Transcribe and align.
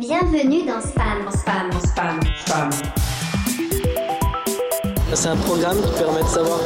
Bienvenue 0.00 0.64
dans 0.64 0.80
Spam. 0.80 1.28
Spam, 1.30 1.70
spam, 1.84 2.20
spam. 2.46 2.70
C'est 5.12 5.28
un 5.28 5.36
programme 5.36 5.76
qui 5.76 6.02
permet 6.02 6.22
de 6.22 6.26
savoir, 6.26 6.58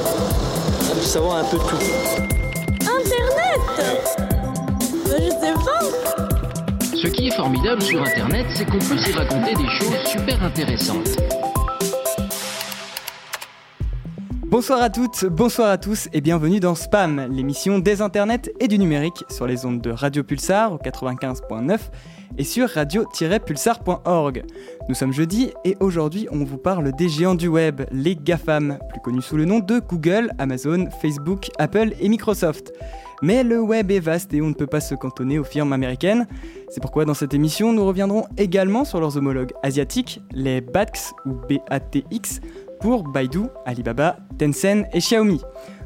de 0.94 1.00
savoir 1.00 1.36
un 1.38 1.44
peu 1.46 1.56
de 1.56 1.62
tout. 1.64 1.76
Internet 2.82 3.60
Ben, 3.76 5.18
Je 5.18 5.30
sais 5.30 5.52
pas 5.52 6.96
Ce 6.96 7.06
qui 7.08 7.26
est 7.26 7.34
formidable 7.34 7.82
sur 7.82 8.00
Internet, 8.02 8.46
c'est 8.54 8.66
qu'on 8.66 8.78
peut 8.78 8.98
s'y 8.98 9.10
raconter 9.10 9.54
des 9.56 9.68
choses 9.68 10.04
super 10.06 10.40
intéressantes. 10.40 11.16
Bonsoir 14.54 14.80
à 14.82 14.88
toutes, 14.88 15.24
bonsoir 15.24 15.68
à 15.68 15.78
tous 15.78 16.08
et 16.12 16.20
bienvenue 16.20 16.60
dans 16.60 16.76
Spam, 16.76 17.26
l'émission 17.28 17.80
des 17.80 18.00
internets 18.00 18.52
et 18.60 18.68
du 18.68 18.78
numérique 18.78 19.24
sur 19.28 19.48
les 19.48 19.66
ondes 19.66 19.80
de 19.80 19.90
Radio 19.90 20.22
Pulsar 20.22 20.72
au 20.72 20.76
95.9 20.76 21.80
et 22.38 22.44
sur 22.44 22.68
radio-pulsar.org. 22.68 24.44
Nous 24.88 24.94
sommes 24.94 25.12
jeudi 25.12 25.50
et 25.64 25.76
aujourd'hui 25.80 26.28
on 26.30 26.44
vous 26.44 26.56
parle 26.56 26.92
des 26.92 27.08
géants 27.08 27.34
du 27.34 27.48
web, 27.48 27.82
les 27.90 28.14
GAFAM, 28.14 28.78
plus 28.90 29.00
connus 29.00 29.22
sous 29.22 29.36
le 29.36 29.44
nom 29.44 29.58
de 29.58 29.80
Google, 29.80 30.30
Amazon, 30.38 30.88
Facebook, 31.02 31.50
Apple 31.58 31.92
et 31.98 32.08
Microsoft. 32.08 32.72
Mais 33.22 33.42
le 33.42 33.58
web 33.60 33.90
est 33.90 34.00
vaste 34.00 34.34
et 34.34 34.42
on 34.42 34.48
ne 34.48 34.54
peut 34.54 34.66
pas 34.66 34.80
se 34.80 34.94
cantonner 34.94 35.38
aux 35.38 35.44
firmes 35.44 35.72
américaines. 35.72 36.28
C'est 36.68 36.80
pourquoi 36.80 37.04
dans 37.04 37.14
cette 37.14 37.34
émission 37.34 37.72
nous 37.72 37.84
reviendrons 37.84 38.26
également 38.36 38.84
sur 38.84 39.00
leurs 39.00 39.16
homologues 39.16 39.52
asiatiques, 39.62 40.20
les 40.30 40.60
BATX 40.60 41.12
ou 41.24 41.32
BATX, 41.48 42.40
pour 42.84 43.02
Baidu, 43.02 43.44
Alibaba, 43.64 44.18
Tencent 44.38 44.84
et 44.92 44.98
Xiaomi. 44.98 45.40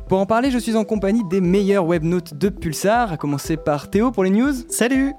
Pour 0.08 0.18
en 0.18 0.26
parler, 0.26 0.50
je 0.50 0.58
suis 0.58 0.74
en 0.74 0.82
compagnie 0.82 1.22
des 1.30 1.40
meilleurs 1.40 1.86
webnotes 1.86 2.34
de 2.34 2.48
Pulsar, 2.48 3.12
à 3.12 3.16
commencer 3.16 3.56
par 3.56 3.88
Théo 3.88 4.10
pour 4.10 4.24
les 4.24 4.30
news. 4.30 4.52
Salut 4.68 5.12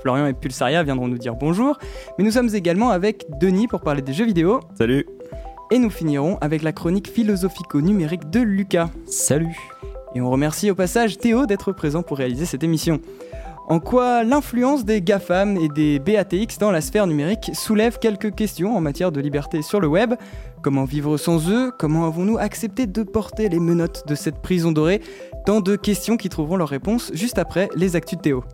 Florian 0.00 0.28
et 0.28 0.32
Pulsaria 0.32 0.82
viendront 0.82 1.08
nous 1.08 1.18
dire 1.18 1.34
bonjour, 1.34 1.78
mais 2.16 2.24
nous 2.24 2.30
sommes 2.30 2.48
également 2.54 2.88
avec 2.88 3.26
Denis 3.38 3.68
pour 3.68 3.82
parler 3.82 4.00
des 4.00 4.14
jeux 4.14 4.24
vidéo. 4.24 4.60
Salut 4.78 5.04
Et 5.70 5.78
nous 5.78 5.90
finirons 5.90 6.38
avec 6.40 6.62
la 6.62 6.72
chronique 6.72 7.10
philosophico-numérique 7.10 8.30
de 8.30 8.40
Lucas. 8.40 8.88
Salut 9.06 9.58
Et 10.14 10.22
on 10.22 10.30
remercie 10.30 10.70
au 10.70 10.74
passage 10.74 11.18
Théo 11.18 11.44
d'être 11.44 11.72
présent 11.72 12.02
pour 12.02 12.16
réaliser 12.16 12.46
cette 12.46 12.64
émission. 12.64 12.98
En 13.68 13.80
quoi 13.80 14.22
l'influence 14.22 14.84
des 14.84 15.02
GAFAM 15.02 15.56
et 15.56 15.68
des 15.68 15.98
BATX 15.98 16.58
dans 16.58 16.70
la 16.70 16.80
sphère 16.80 17.08
numérique 17.08 17.50
soulève 17.52 17.98
quelques 17.98 18.32
questions 18.32 18.76
en 18.76 18.80
matière 18.80 19.10
de 19.10 19.20
liberté 19.20 19.60
sur 19.60 19.80
le 19.80 19.88
web? 19.88 20.14
Comment 20.62 20.84
vivre 20.84 21.16
sans 21.16 21.50
eux? 21.50 21.72
Comment 21.76 22.06
avons-nous 22.06 22.38
accepté 22.38 22.86
de 22.86 23.02
porter 23.02 23.48
les 23.48 23.58
menottes 23.58 24.06
de 24.06 24.14
cette 24.14 24.40
prison 24.40 24.70
dorée? 24.70 25.02
Tant 25.46 25.60
de 25.60 25.74
questions 25.74 26.16
qui 26.16 26.28
trouveront 26.28 26.56
leur 26.56 26.68
réponse 26.68 27.10
juste 27.12 27.38
après 27.38 27.68
les 27.74 27.96
actus 27.96 28.18
de 28.18 28.22
Théo. 28.22 28.44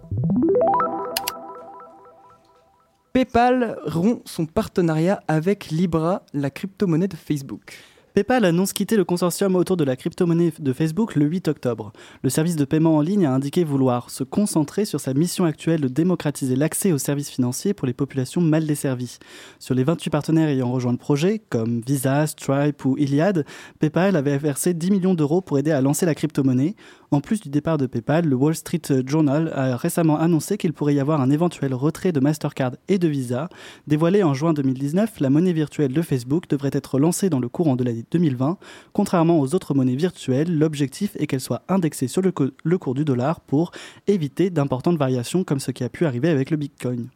PayPal 3.13 3.77
rompt 3.85 4.23
son 4.27 4.47
partenariat 4.47 5.23
avec 5.29 5.67
Libra, 5.67 6.23
la 6.33 6.49
crypto-monnaie 6.49 7.09
de 7.09 7.17
Facebook. 7.17 7.77
PayPal 8.15 8.45
annonce 8.45 8.75
quitter 8.75 8.99
le 8.99 9.07
consortium 9.07 9.57
autour 9.57 9.79
de 9.79 9.85
la 9.85 9.97
crypto-monnaie 9.97 10.53
de 10.59 10.73
Facebook 10.75 11.17
le 11.17 11.25
8 11.25 11.49
octobre. 11.49 11.95
Le 12.23 12.29
service 12.29 12.57
de 12.57 12.67
paiement 12.67 12.99
en 12.99 13.01
ligne 13.01 13.25
a 13.25 13.33
indiqué 13.33 13.65
vouloir 13.65 14.11
se 14.11 14.23
concentrer 14.23 14.85
sur 14.85 15.01
sa 15.01 15.15
mission 15.15 15.47
actuelle 15.47 15.81
de 15.81 15.89
démocratiser 15.89 16.55
l'accès 16.55 16.93
aux 16.93 16.99
services 16.99 17.31
financiers 17.31 17.73
pour 17.73 17.87
les 17.87 17.95
populations 17.95 18.43
mal 18.43 18.67
desservies. 18.67 19.17
Sur 19.59 19.75
les 19.75 19.83
28 19.83 20.11
partenaires 20.11 20.51
ayant 20.51 20.71
rejoint 20.71 20.93
le 20.93 20.99
projet, 20.99 21.41
comme 21.49 21.81
Visa, 21.87 22.27
Stripe 22.27 22.85
ou 22.85 22.99
Iliad, 22.99 23.47
PayPal 23.79 24.15
avait 24.15 24.37
versé 24.37 24.75
10 24.75 24.91
millions 24.91 25.15
d'euros 25.15 25.41
pour 25.41 25.59
aider 25.59 25.71
à 25.71 25.81
lancer 25.81 26.05
la 26.05 26.15
crypto-monnaie. 26.15 26.77
En 27.13 27.23
plus 27.23 27.41
du 27.41 27.49
départ 27.49 27.79
de 27.79 27.87
PayPal, 27.87 28.27
le 28.27 28.37
Wall 28.37 28.55
Street 28.55 28.83
Journal 29.07 29.51
a 29.55 29.75
récemment 29.79 30.19
annoncé 30.19 30.59
qu'il 30.59 30.75
pourrait 30.75 30.95
y 30.95 31.01
avoir 31.01 31.23
un 31.23 31.31
éventuel 31.31 31.73
retrait 31.73 32.13
de 32.13 32.21
Mastercard 32.21 32.73
et 32.89 32.99
de 32.99 33.09
Visa. 33.09 33.49
Dévoilé 33.87 34.23
en 34.23 34.35
juin 34.35 34.53
2019, 34.53 35.21
la 35.21 35.31
monnaie 35.31 35.53
virtuelle 35.55 35.95
de 35.95 36.03
Facebook 36.03 36.45
devrait 36.51 36.71
être 36.75 36.99
lancée 36.99 37.31
dans 37.31 37.41
le 37.41 37.49
courant 37.49 37.77
de 37.77 37.85
l'année 37.85 38.02
2020. 38.11 38.59
Contrairement 38.93 39.39
aux 39.41 39.55
autres 39.55 39.75
monnaies 39.75 39.97
virtuelles, 39.97 40.57
l'objectif 40.57 41.17
est 41.17 41.27
qu'elle 41.27 41.41
soit 41.41 41.63
indexée 41.69 42.09
sur 42.09 42.23
le, 42.23 42.33
co- 42.33 42.51
le 42.63 42.79
cours 42.79 42.95
du 42.95 43.05
dollar 43.05 43.41
pour 43.41 43.71
éviter 44.07 44.51
d'importantes 44.51 44.99
variations 44.99 45.45
comme 45.45 45.61
ce 45.61 45.71
qui 45.71 45.85
a 45.85 45.89
pu 45.89 46.07
arriver 46.07 46.29
avec 46.29 46.51
le 46.51 46.57
Bitcoin. 46.57 47.09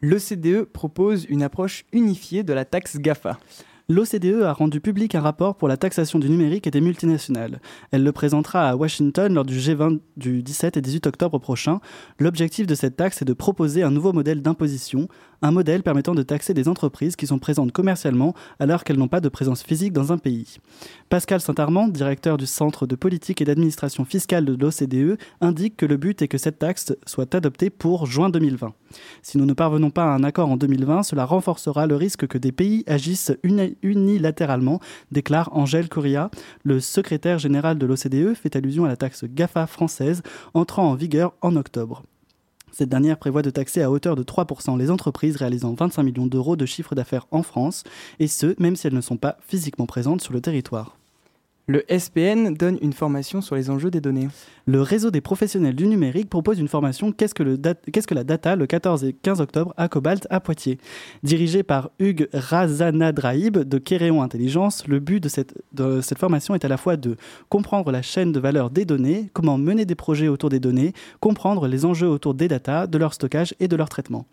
L'OCDE 0.00 0.64
propose 0.64 1.24
une 1.28 1.42
approche 1.42 1.84
unifiée 1.92 2.42
de 2.44 2.52
la 2.52 2.64
taxe 2.64 2.98
GAFA. 2.98 3.38
L'OCDE 3.90 4.42
a 4.42 4.52
rendu 4.52 4.80
public 4.82 5.14
un 5.14 5.22
rapport 5.22 5.56
pour 5.56 5.66
la 5.66 5.78
taxation 5.78 6.18
du 6.18 6.28
numérique 6.28 6.66
et 6.66 6.70
des 6.70 6.82
multinationales. 6.82 7.58
Elle 7.90 8.04
le 8.04 8.12
présentera 8.12 8.68
à 8.68 8.76
Washington 8.76 9.32
lors 9.32 9.46
du 9.46 9.56
G20 9.58 9.98
du 10.18 10.42
17 10.42 10.76
et 10.76 10.82
18 10.82 11.06
octobre 11.06 11.38
prochain. 11.38 11.80
L'objectif 12.18 12.66
de 12.66 12.74
cette 12.74 12.96
taxe 12.96 13.22
est 13.22 13.24
de 13.24 13.32
proposer 13.32 13.82
un 13.82 13.90
nouveau 13.90 14.12
modèle 14.12 14.42
d'imposition, 14.42 15.08
un 15.42 15.50
modèle 15.50 15.82
permettant 15.82 16.14
de 16.14 16.22
taxer 16.22 16.54
des 16.54 16.68
entreprises 16.68 17.16
qui 17.16 17.26
sont 17.26 17.38
présentes 17.38 17.72
commercialement 17.72 18.34
alors 18.58 18.84
qu'elles 18.84 18.98
n'ont 18.98 19.08
pas 19.08 19.20
de 19.20 19.28
présence 19.28 19.62
physique 19.62 19.92
dans 19.92 20.12
un 20.12 20.18
pays. 20.18 20.56
Pascal 21.08 21.40
Saint-Armand, 21.40 21.88
directeur 21.88 22.36
du 22.36 22.46
Centre 22.46 22.86
de 22.86 22.96
politique 22.96 23.40
et 23.40 23.44
d'administration 23.44 24.04
fiscale 24.04 24.44
de 24.44 24.54
l'OCDE, 24.54 25.18
indique 25.40 25.76
que 25.76 25.86
le 25.86 25.96
but 25.96 26.22
est 26.22 26.28
que 26.28 26.38
cette 26.38 26.58
taxe 26.58 26.92
soit 27.06 27.34
adoptée 27.34 27.70
pour 27.70 28.06
juin 28.06 28.30
2020. 28.30 28.72
Si 29.22 29.38
nous 29.38 29.46
ne 29.46 29.52
parvenons 29.52 29.90
pas 29.90 30.04
à 30.04 30.08
un 30.14 30.24
accord 30.24 30.48
en 30.50 30.56
2020, 30.56 31.02
cela 31.02 31.24
renforcera 31.24 31.86
le 31.86 31.94
risque 31.96 32.26
que 32.26 32.38
des 32.38 32.52
pays 32.52 32.84
agissent 32.86 33.32
uni- 33.42 33.76
unilatéralement, 33.82 34.80
déclare 35.12 35.50
Angèle 35.56 35.88
Correa. 35.88 36.30
Le 36.64 36.80
secrétaire 36.80 37.38
général 37.38 37.78
de 37.78 37.86
l'OCDE 37.86 38.34
fait 38.34 38.56
allusion 38.56 38.84
à 38.84 38.88
la 38.88 38.96
taxe 38.96 39.24
GAFA 39.24 39.66
française 39.66 40.22
entrant 40.54 40.90
en 40.90 40.94
vigueur 40.94 41.34
en 41.42 41.54
octobre. 41.56 42.02
Cette 42.72 42.88
dernière 42.88 43.18
prévoit 43.18 43.42
de 43.42 43.50
taxer 43.50 43.82
à 43.82 43.90
hauteur 43.90 44.16
de 44.16 44.22
3% 44.22 44.78
les 44.78 44.90
entreprises 44.90 45.36
réalisant 45.36 45.74
25 45.74 46.02
millions 46.02 46.26
d'euros 46.26 46.56
de 46.56 46.66
chiffre 46.66 46.94
d'affaires 46.94 47.26
en 47.30 47.42
France, 47.42 47.84
et 48.18 48.28
ce, 48.28 48.54
même 48.60 48.76
si 48.76 48.86
elles 48.86 48.94
ne 48.94 49.00
sont 49.00 49.16
pas 49.16 49.38
physiquement 49.46 49.86
présentes 49.86 50.20
sur 50.20 50.32
le 50.32 50.40
territoire. 50.40 50.96
Le 51.70 51.84
SPN 51.90 52.54
donne 52.54 52.78
une 52.80 52.94
formation 52.94 53.42
sur 53.42 53.54
les 53.54 53.68
enjeux 53.68 53.90
des 53.90 54.00
données. 54.00 54.28
Le 54.64 54.80
réseau 54.80 55.10
des 55.10 55.20
professionnels 55.20 55.74
du 55.74 55.86
numérique 55.86 56.30
propose 56.30 56.58
une 56.58 56.66
formation 56.66 57.12
Qu'est-ce 57.12 57.34
que, 57.34 58.14
la 58.14 58.24
data 58.24 58.56
le 58.56 58.66
14 58.66 59.04
et 59.04 59.12
15 59.12 59.42
octobre 59.42 59.74
à 59.76 59.86
Cobalt 59.88 60.26
à 60.30 60.40
Poitiers. 60.40 60.78
Dirigé 61.22 61.62
par 61.62 61.90
Hugues 61.98 62.30
Razanadraïb 62.32 63.58
de 63.58 63.76
Kéréon 63.76 64.22
Intelligence, 64.22 64.88
le 64.88 64.98
but 64.98 65.22
de 65.22 65.28
cette, 65.28 65.62
de 65.74 66.00
cette 66.00 66.18
formation 66.18 66.54
est 66.54 66.64
à 66.64 66.68
la 66.68 66.78
fois 66.78 66.96
de 66.96 67.16
comprendre 67.50 67.92
la 67.92 68.00
chaîne 68.00 68.32
de 68.32 68.40
valeur 68.40 68.70
des 68.70 68.86
données, 68.86 69.28
comment 69.34 69.58
mener 69.58 69.84
des 69.84 69.94
projets 69.94 70.28
autour 70.28 70.48
des 70.48 70.60
données, 70.60 70.94
comprendre 71.20 71.68
les 71.68 71.84
enjeux 71.84 72.08
autour 72.08 72.32
des 72.32 72.48
data, 72.48 72.86
de 72.86 72.96
leur 72.96 73.12
stockage 73.12 73.54
et 73.60 73.68
de 73.68 73.76
leur 73.76 73.90
traitement. 73.90 74.24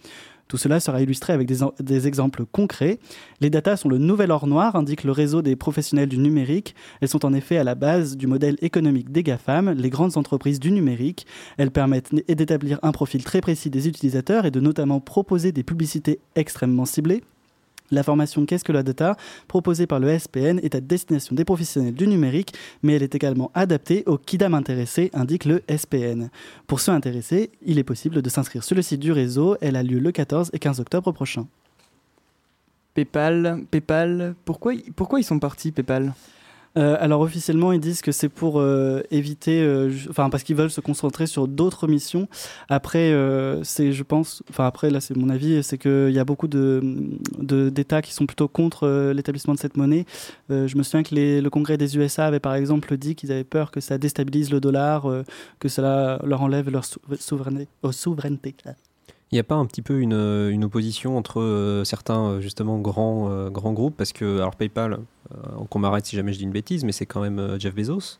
Tout 0.47 0.57
cela 0.57 0.79
sera 0.79 1.01
illustré 1.01 1.33
avec 1.33 1.47
des, 1.47 2.07
exemples 2.07 2.45
concrets. 2.45 2.99
Les 3.41 3.49
datas 3.49 3.77
sont 3.77 3.89
le 3.89 3.97
nouvel 3.97 4.31
or 4.31 4.45
noir, 4.45 4.75
indique 4.75 5.03
le 5.03 5.11
réseau 5.11 5.41
des 5.41 5.55
professionnels 5.55 6.09
du 6.09 6.19
numérique. 6.19 6.75
Elles 7.01 7.09
sont 7.09 7.25
en 7.25 7.33
effet 7.33 7.57
à 7.57 7.63
la 7.63 7.73
base 7.73 8.15
du 8.15 8.27
modèle 8.27 8.57
économique 8.61 9.11
des 9.11 9.23
GAFAM, 9.23 9.71
les 9.71 9.89
grandes 9.89 10.17
entreprises 10.17 10.59
du 10.59 10.71
numérique. 10.71 11.25
Elles 11.57 11.71
permettent 11.71 12.13
d'établir 12.13 12.79
un 12.83 12.91
profil 12.91 13.23
très 13.23 13.41
précis 13.41 13.69
des 13.69 13.87
utilisateurs 13.87 14.45
et 14.45 14.51
de 14.51 14.59
notamment 14.59 14.99
proposer 14.99 15.51
des 15.51 15.63
publicités 15.63 16.19
extrêmement 16.35 16.85
ciblées. 16.85 17.23
La 17.91 18.03
formation 18.03 18.45
Qu'est-ce 18.45 18.63
que 18.63 18.71
la 18.71 18.83
data 18.83 19.15
proposée 19.47 19.87
par 19.87 19.99
le 19.99 20.17
SPN 20.17 20.59
est 20.63 20.75
à 20.75 20.81
destination 20.81 21.35
des 21.35 21.45
professionnels 21.45 21.93
du 21.93 22.07
numérique, 22.07 22.53
mais 22.83 22.93
elle 22.93 23.03
est 23.03 23.15
également 23.15 23.51
adaptée 23.53 24.03
aux 24.07 24.17
kidam 24.17 24.53
intéressés, 24.53 25.11
indique 25.13 25.45
le 25.45 25.61
SPN. 25.69 26.29
Pour 26.67 26.79
ceux 26.79 26.91
intéressés, 26.91 27.51
il 27.65 27.77
est 27.77 27.83
possible 27.83 28.21
de 28.21 28.29
s'inscrire 28.29 28.63
sur 28.63 28.75
le 28.75 28.81
site 28.81 28.99
du 28.99 29.11
réseau. 29.11 29.57
Elle 29.61 29.75
a 29.75 29.83
lieu 29.83 29.99
le 29.99 30.11
14 30.11 30.49
et 30.53 30.59
15 30.59 30.79
octobre 30.79 31.11
prochain. 31.11 31.47
PayPal, 32.93 33.65
PayPal, 33.69 34.35
pourquoi, 34.45 34.73
pourquoi 34.95 35.19
ils 35.19 35.23
sont 35.23 35.39
partis 35.39 35.71
PayPal? 35.71 36.13
Euh, 36.77 36.97
alors 36.99 37.21
officiellement, 37.21 37.71
ils 37.71 37.79
disent 37.79 38.01
que 38.01 38.11
c'est 38.11 38.27
pour 38.27 38.59
euh, 38.59 39.01
éviter, 39.09 39.61
euh, 39.61 39.89
enfin 40.09 40.29
parce 40.29 40.43
qu'ils 40.43 40.57
veulent 40.57 40.69
se 40.69 40.81
concentrer 40.81 41.25
sur 41.25 41.47
d'autres 41.47 41.87
missions. 41.87 42.27
Après, 42.67 43.11
euh, 43.13 43.63
c'est, 43.63 43.93
je 43.93 44.03
pense, 44.03 44.43
enfin 44.49 44.67
après 44.67 44.89
là 44.89 44.99
c'est 44.99 45.15
mon 45.15 45.29
avis, 45.29 45.63
c'est 45.63 45.77
qu'il 45.77 46.11
y 46.11 46.19
a 46.19 46.25
beaucoup 46.25 46.49
de, 46.49 46.81
d'États 47.69 48.01
qui 48.01 48.13
sont 48.13 48.25
plutôt 48.25 48.49
contre 48.49 48.83
euh, 48.87 49.13
l'établissement 49.13 49.53
de 49.53 49.59
cette 49.59 49.77
monnaie. 49.77 50.05
Je 50.49 50.77
me 50.77 50.83
souviens 50.83 51.03
que 51.03 51.15
les- 51.15 51.41
le 51.41 51.49
Congrès 51.49 51.77
des 51.77 51.97
USA 51.97 52.25
avait 52.25 52.39
par 52.41 52.55
exemple 52.55 52.97
dit 52.97 53.15
qu'ils 53.15 53.31
avaient 53.31 53.43
peur 53.43 53.71
que 53.71 53.79
ça 53.79 53.97
déstabilise 53.97 54.51
le 54.51 54.59
dollar, 54.59 55.07
que 55.59 55.69
cela 55.69 56.19
leur 56.25 56.41
enlève 56.41 56.69
leur 56.69 56.83
oh, 57.83 57.91
souveraineté. 57.91 58.55
Il 59.35 59.39
n'y 59.39 59.41
a 59.41 59.43
pas 59.43 59.55
un 59.55 59.65
petit 59.65 59.81
peu 59.81 59.99
une, 59.99 60.13
euh, 60.13 60.49
une 60.49 60.63
opposition 60.63 61.17
entre 61.17 61.41
euh, 61.41 61.83
certains 61.83 62.25
euh, 62.25 62.39
justement 62.39 62.79
grands, 62.79 63.29
euh, 63.29 63.49
grands 63.49 63.73
groupes? 63.73 63.97
Parce 63.97 64.13
que, 64.13 64.37
alors 64.37 64.55
PayPal, 64.55 64.99
qu'on 65.69 65.79
m'arrête 65.79 66.05
si 66.05 66.15
jamais 66.15 66.31
je 66.31 66.37
dis 66.37 66.45
une 66.45 66.53
bêtise, 66.53 66.85
mais 66.85 66.93
c'est 66.93 67.05
quand 67.05 67.19
même 67.19 67.59
Jeff 67.59 67.75
Bezos. 67.75 68.19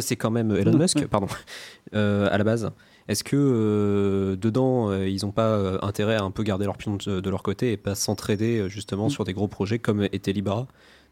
C'est 0.00 0.16
quand 0.16 0.32
même 0.32 0.50
Elon 0.56 0.76
Musk, 0.76 1.06
pardon, 1.06 1.28
à 1.92 2.36
la 2.36 2.42
base. 2.42 2.72
Est-ce 3.06 3.22
que 3.22 4.36
dedans, 4.40 4.92
ils 5.04 5.24
n'ont 5.24 5.30
pas 5.30 5.78
intérêt 5.82 6.16
à 6.16 6.22
un 6.22 6.32
peu 6.32 6.42
garder 6.42 6.64
leur 6.64 6.78
pion 6.78 6.96
de, 6.96 7.20
de 7.20 7.30
leur 7.30 7.44
côté 7.44 7.70
et 7.72 7.76
pas 7.76 7.94
s'entraider 7.94 8.68
justement 8.68 9.08
sur 9.08 9.22
des 9.22 9.34
gros 9.34 9.48
projets 9.48 9.78
comme 9.78 10.02
était 10.02 10.32
Libra 10.32 10.66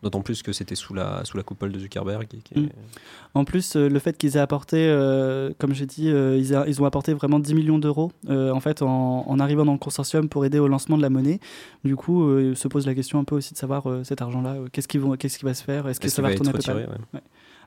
D'autant 0.05 0.21
plus 0.21 0.43
que 0.43 0.53
c'était 0.53 0.77
sous 0.77 0.95
la, 0.95 1.25
sous 1.25 1.37
la 1.37 1.43
coupole 1.43 1.73
de 1.73 1.79
Zuckerberg. 1.81 2.29
et 2.33 2.37
qui 2.37 2.55
est- 2.55 2.61
Mm. 2.61 2.69
En 3.35 3.45
plus, 3.45 3.75
euh, 3.75 3.89
le 3.89 3.99
fait 3.99 4.17
qu'ils 4.17 4.37
aient 4.37 4.41
apporté, 4.41 4.77
euh, 4.79 5.51
comme 5.59 5.75
j'ai 5.75 5.87
dit, 5.87 6.09
euh, 6.11 6.37
ils, 6.39 6.55
a- 6.55 6.69
ils 6.69 6.81
ont 6.81 6.85
apporté 6.85 7.13
vraiment 7.15 7.39
10 7.41 7.55
millions 7.55 7.79
d'euros 7.81 8.13
en 8.29 8.61
fait 8.61 8.83
en, 8.83 9.25
en 9.27 9.39
arrivant 9.41 9.65
dans 9.65 9.73
le 9.73 9.79
consortium 9.79 10.29
pour 10.29 10.45
aider 10.45 10.59
au 10.61 10.69
lancement 10.69 10.97
de 10.97 11.03
la 11.03 11.11
monnaie. 11.11 11.41
Du 11.85 11.97
coup, 11.97 12.23
se 12.55 12.69
pose 12.69 12.87
la 12.87 12.95
question 12.95 13.19
un 13.19 13.25
peu 13.25 13.35
aussi 13.35 13.55
de 13.55 13.59
savoir 13.59 13.85
cet 14.05 14.23
argent-là, 14.23 14.57
qu'est-ce 14.73 14.87
qui 14.89 15.01
qu'est-ce 15.19 15.39
qui 15.39 15.45
va 15.45 15.55
se 15.55 15.65
faire, 15.65 15.89
est-ce 15.89 15.99
que 15.99 16.09
ça 16.09 16.23
va 16.23 16.29
retourner 16.29 16.51
à 16.51 16.53
PayPal 16.53 16.77
retiré, 16.77 16.99
ouais. 17.15 17.21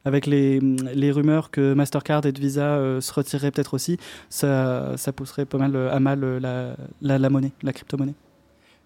Avec 0.06 0.26
les, 0.28 0.60
les 0.60 1.12
rumeurs 1.12 1.50
que 1.52 1.74
Mastercard 1.74 2.26
et 2.28 2.32
Visa 2.32 3.02
se 3.02 3.12
retireraient 3.14 3.52
peut-être 3.52 3.74
aussi, 3.74 3.98
ça, 4.30 4.96
ça 4.96 5.12
pousserait 5.12 5.46
pas 5.46 5.58
mal 5.58 5.76
à 5.76 6.00
mal 6.00 6.20
la, 6.40 6.76
la, 7.02 7.18
la 7.18 7.30
monnaie, 7.30 7.52
la 7.64 7.74
crypto-monnaie. 7.74 8.14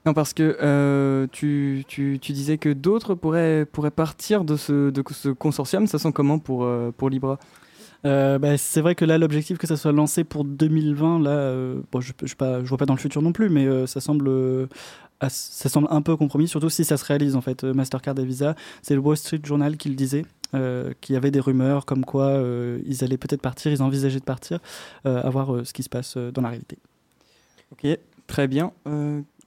Non, 0.06 0.14
parce 0.14 0.34
que 0.34 0.58
euh, 0.62 1.28
tu, 1.32 1.84
tu, 1.88 2.18
tu 2.20 2.32
disais 2.32 2.58
que 2.58 2.70
d'autres 2.70 3.14
pourraient, 3.14 3.66
pourraient 3.66 3.92
partir 3.92 4.44
de 4.44 4.58
ce, 4.58 4.90
de 4.90 5.04
ce 5.12 5.30
consortium. 5.30 5.86
Ça 5.86 6.00
sent 6.00 6.12
comment 6.12 6.40
pour, 6.40 6.64
euh, 6.64 6.92
pour 6.96 7.10
Libra? 7.10 7.38
Euh, 8.06 8.40
bah, 8.40 8.58
c'est 8.58 8.82
vrai 8.82 8.96
que 8.96 9.06
là, 9.06 9.18
l'objectif 9.18 9.58
que 9.58 9.68
ça 9.68 9.78
soit 9.78 9.92
lancé 9.92 10.24
pour 10.24 10.44
2020, 10.44 11.20
là, 11.20 11.30
euh, 11.30 11.82
bon, 11.92 12.02
je, 12.02 12.14
je, 12.24 12.34
pas, 12.36 12.64
je 12.64 12.70
vois 12.70 12.78
pas 12.80 12.86
dans 12.88 12.96
le 12.96 13.00
futur 13.00 13.22
non 13.22 13.32
plus, 13.32 13.50
mais 13.50 13.68
euh, 13.68 13.86
ça 13.86 14.02
semble, 14.02 14.68
ça 15.30 15.70
semble 15.70 15.88
un 15.92 16.02
peu 16.02 16.18
compromis, 16.18 16.48
surtout 16.48 16.70
si 16.70 16.84
ça 16.84 16.98
se 16.98 17.06
réalise 17.06 17.36
en 17.36 17.42
fait. 17.42 17.64
Mastercard 17.64 18.18
et 18.18 18.26
Visa, 18.26 18.56
c'est 18.82 18.96
le 18.96 19.02
Wall 19.02 19.18
Street 19.18 19.42
Journal 19.44 19.78
qui 19.78 19.90
le 19.90 19.96
disait, 19.96 20.26
euh, 20.56 20.94
qu'il 21.00 21.14
y 21.14 21.18
avait 21.18 21.30
des 21.30 21.40
rumeurs 21.40 21.86
comme 21.86 22.06
quoi 22.06 22.42
ils 22.86 23.04
allaient 23.04 23.18
peut-être 23.18 23.42
partir, 23.42 23.72
ils 23.72 23.84
envisageaient 23.84 24.20
de 24.20 24.26
partir, 24.26 24.60
à 25.06 25.30
voir 25.30 25.64
ce 25.64 25.72
qui 25.74 25.84
se 25.84 25.90
passe 25.90 26.18
dans 26.18 26.42
la 26.42 26.50
réalité. 26.50 26.80
Ok, 27.72 27.88
très 28.26 28.48
bien. 28.48 28.72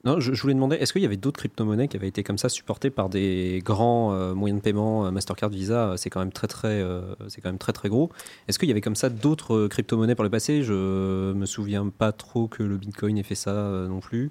Non, 0.04 0.20
je, 0.20 0.38
voulais 0.38 0.52
demander, 0.52 0.76
est-ce 0.76 0.92
qu'il 0.92 1.00
y 1.00 1.06
avait 1.06 1.16
d'autres 1.16 1.38
crypto-monnaies 1.38 1.88
qui 1.88 1.96
avaient 1.96 2.08
été 2.08 2.22
comme 2.22 2.36
ça 2.36 2.50
supportées 2.50 2.90
par 2.90 3.08
des 3.08 3.62
grands 3.64 4.12
euh, 4.12 4.34
moyens 4.34 4.60
de 4.60 4.62
paiement, 4.62 5.06
euh, 5.06 5.10
Mastercard, 5.10 5.48
Visa, 5.48 5.88
euh, 5.88 5.96
c'est 5.96 6.10
quand 6.10 6.20
même 6.20 6.32
très 6.32 6.46
très, 6.46 6.84
c'est 7.28 7.40
quand 7.40 7.48
même 7.48 7.58
très 7.58 7.72
très 7.72 7.88
gros. 7.88 8.10
Est-ce 8.46 8.58
qu'il 8.58 8.68
y 8.68 8.72
avait 8.72 8.82
comme 8.82 8.96
ça 8.96 9.08
d'autres 9.08 9.66
crypto-monnaies 9.66 10.14
par 10.14 10.24
le 10.24 10.30
passé? 10.30 10.62
Je 10.62 11.32
me 11.32 11.46
souviens 11.46 11.88
pas 11.88 12.12
trop 12.12 12.48
que 12.48 12.62
le 12.62 12.76
Bitcoin 12.76 13.16
ait 13.16 13.22
fait 13.22 13.34
ça 13.34 13.86
non 13.88 14.00
plus. 14.00 14.30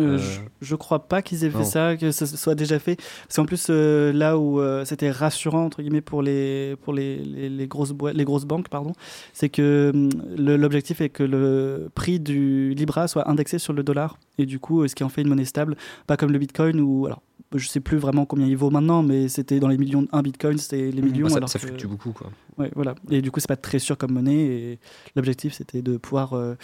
Euh, 0.00 0.14
Euh, 0.14 0.18
je, 0.18 0.40
je 0.60 0.74
crois 0.74 1.06
pas 1.08 1.22
qu'ils 1.22 1.44
aient 1.44 1.50
fait 1.50 1.64
ça, 1.64 1.96
que 1.96 2.10
ça 2.10 2.26
soit 2.26 2.54
déjà 2.56 2.78
fait. 2.78 2.96
Parce 2.96 3.36
qu'en 3.36 3.44
plus, 3.44 3.66
euh, 3.70 4.12
là 4.12 4.36
où 4.38 4.60
euh, 4.60 4.84
c'était 4.84 5.10
rassurant 5.10 5.64
entre 5.66 5.82
guillemets 5.82 6.00
pour 6.00 6.20
les 6.22 6.74
pour 6.82 6.92
les, 6.92 7.18
les, 7.18 7.48
les 7.48 7.66
grosses 7.68 7.94
les 8.12 8.24
grosses 8.24 8.44
banques, 8.44 8.68
pardon, 8.68 8.92
c'est 9.32 9.48
que 9.48 9.92
hum, 9.94 10.08
l'objectif 10.36 11.00
est 11.00 11.10
que 11.10 11.22
le 11.22 11.90
prix 11.94 12.18
du 12.18 12.74
Libra 12.74 13.06
soit 13.08 13.28
indexé 13.30 13.58
sur 13.58 13.72
le 13.72 13.82
dollar 13.84 14.18
et 14.38 14.46
du 14.46 14.58
coup, 14.58 14.86
ce 14.88 14.94
qui 14.94 15.04
en 15.04 15.08
fait 15.08 15.22
une 15.22 15.28
monnaie 15.28 15.44
stable, 15.44 15.76
pas 16.06 16.16
comme 16.16 16.32
le 16.32 16.38
Bitcoin 16.38 16.80
où 16.80 17.06
alors 17.06 17.22
je 17.56 17.68
sais 17.68 17.78
plus 17.78 17.98
vraiment 17.98 18.26
combien 18.26 18.48
il 18.48 18.56
vaut 18.56 18.70
maintenant, 18.70 19.04
mais 19.04 19.28
c'était 19.28 19.60
dans 19.60 19.68
les 19.68 19.78
millions. 19.78 20.08
Un 20.10 20.22
Bitcoin, 20.22 20.58
c'était 20.58 20.90
les 20.90 21.00
Mhm. 21.02 21.08
millions. 21.08 21.26
Bah, 21.26 21.30
ça 21.30 21.36
alors 21.36 21.48
ça 21.48 21.60
que- 21.60 21.66
fluctue 21.68 21.86
beaucoup 21.86 22.10
quoi. 22.10 22.30
Ouais, 22.58 22.70
voilà. 22.74 22.94
Et 23.10 23.20
du 23.22 23.30
coup, 23.30 23.38
c'est 23.38 23.48
pas 23.48 23.56
très 23.56 23.78
sûr 23.80 23.96
comme 23.96 24.12
monnaie. 24.12 24.34
Et 24.44 24.78
l'objectif, 25.14 25.52
c'était 25.54 25.82
de 25.82 25.96
pouvoir 25.96 26.32
euh, 26.34 26.54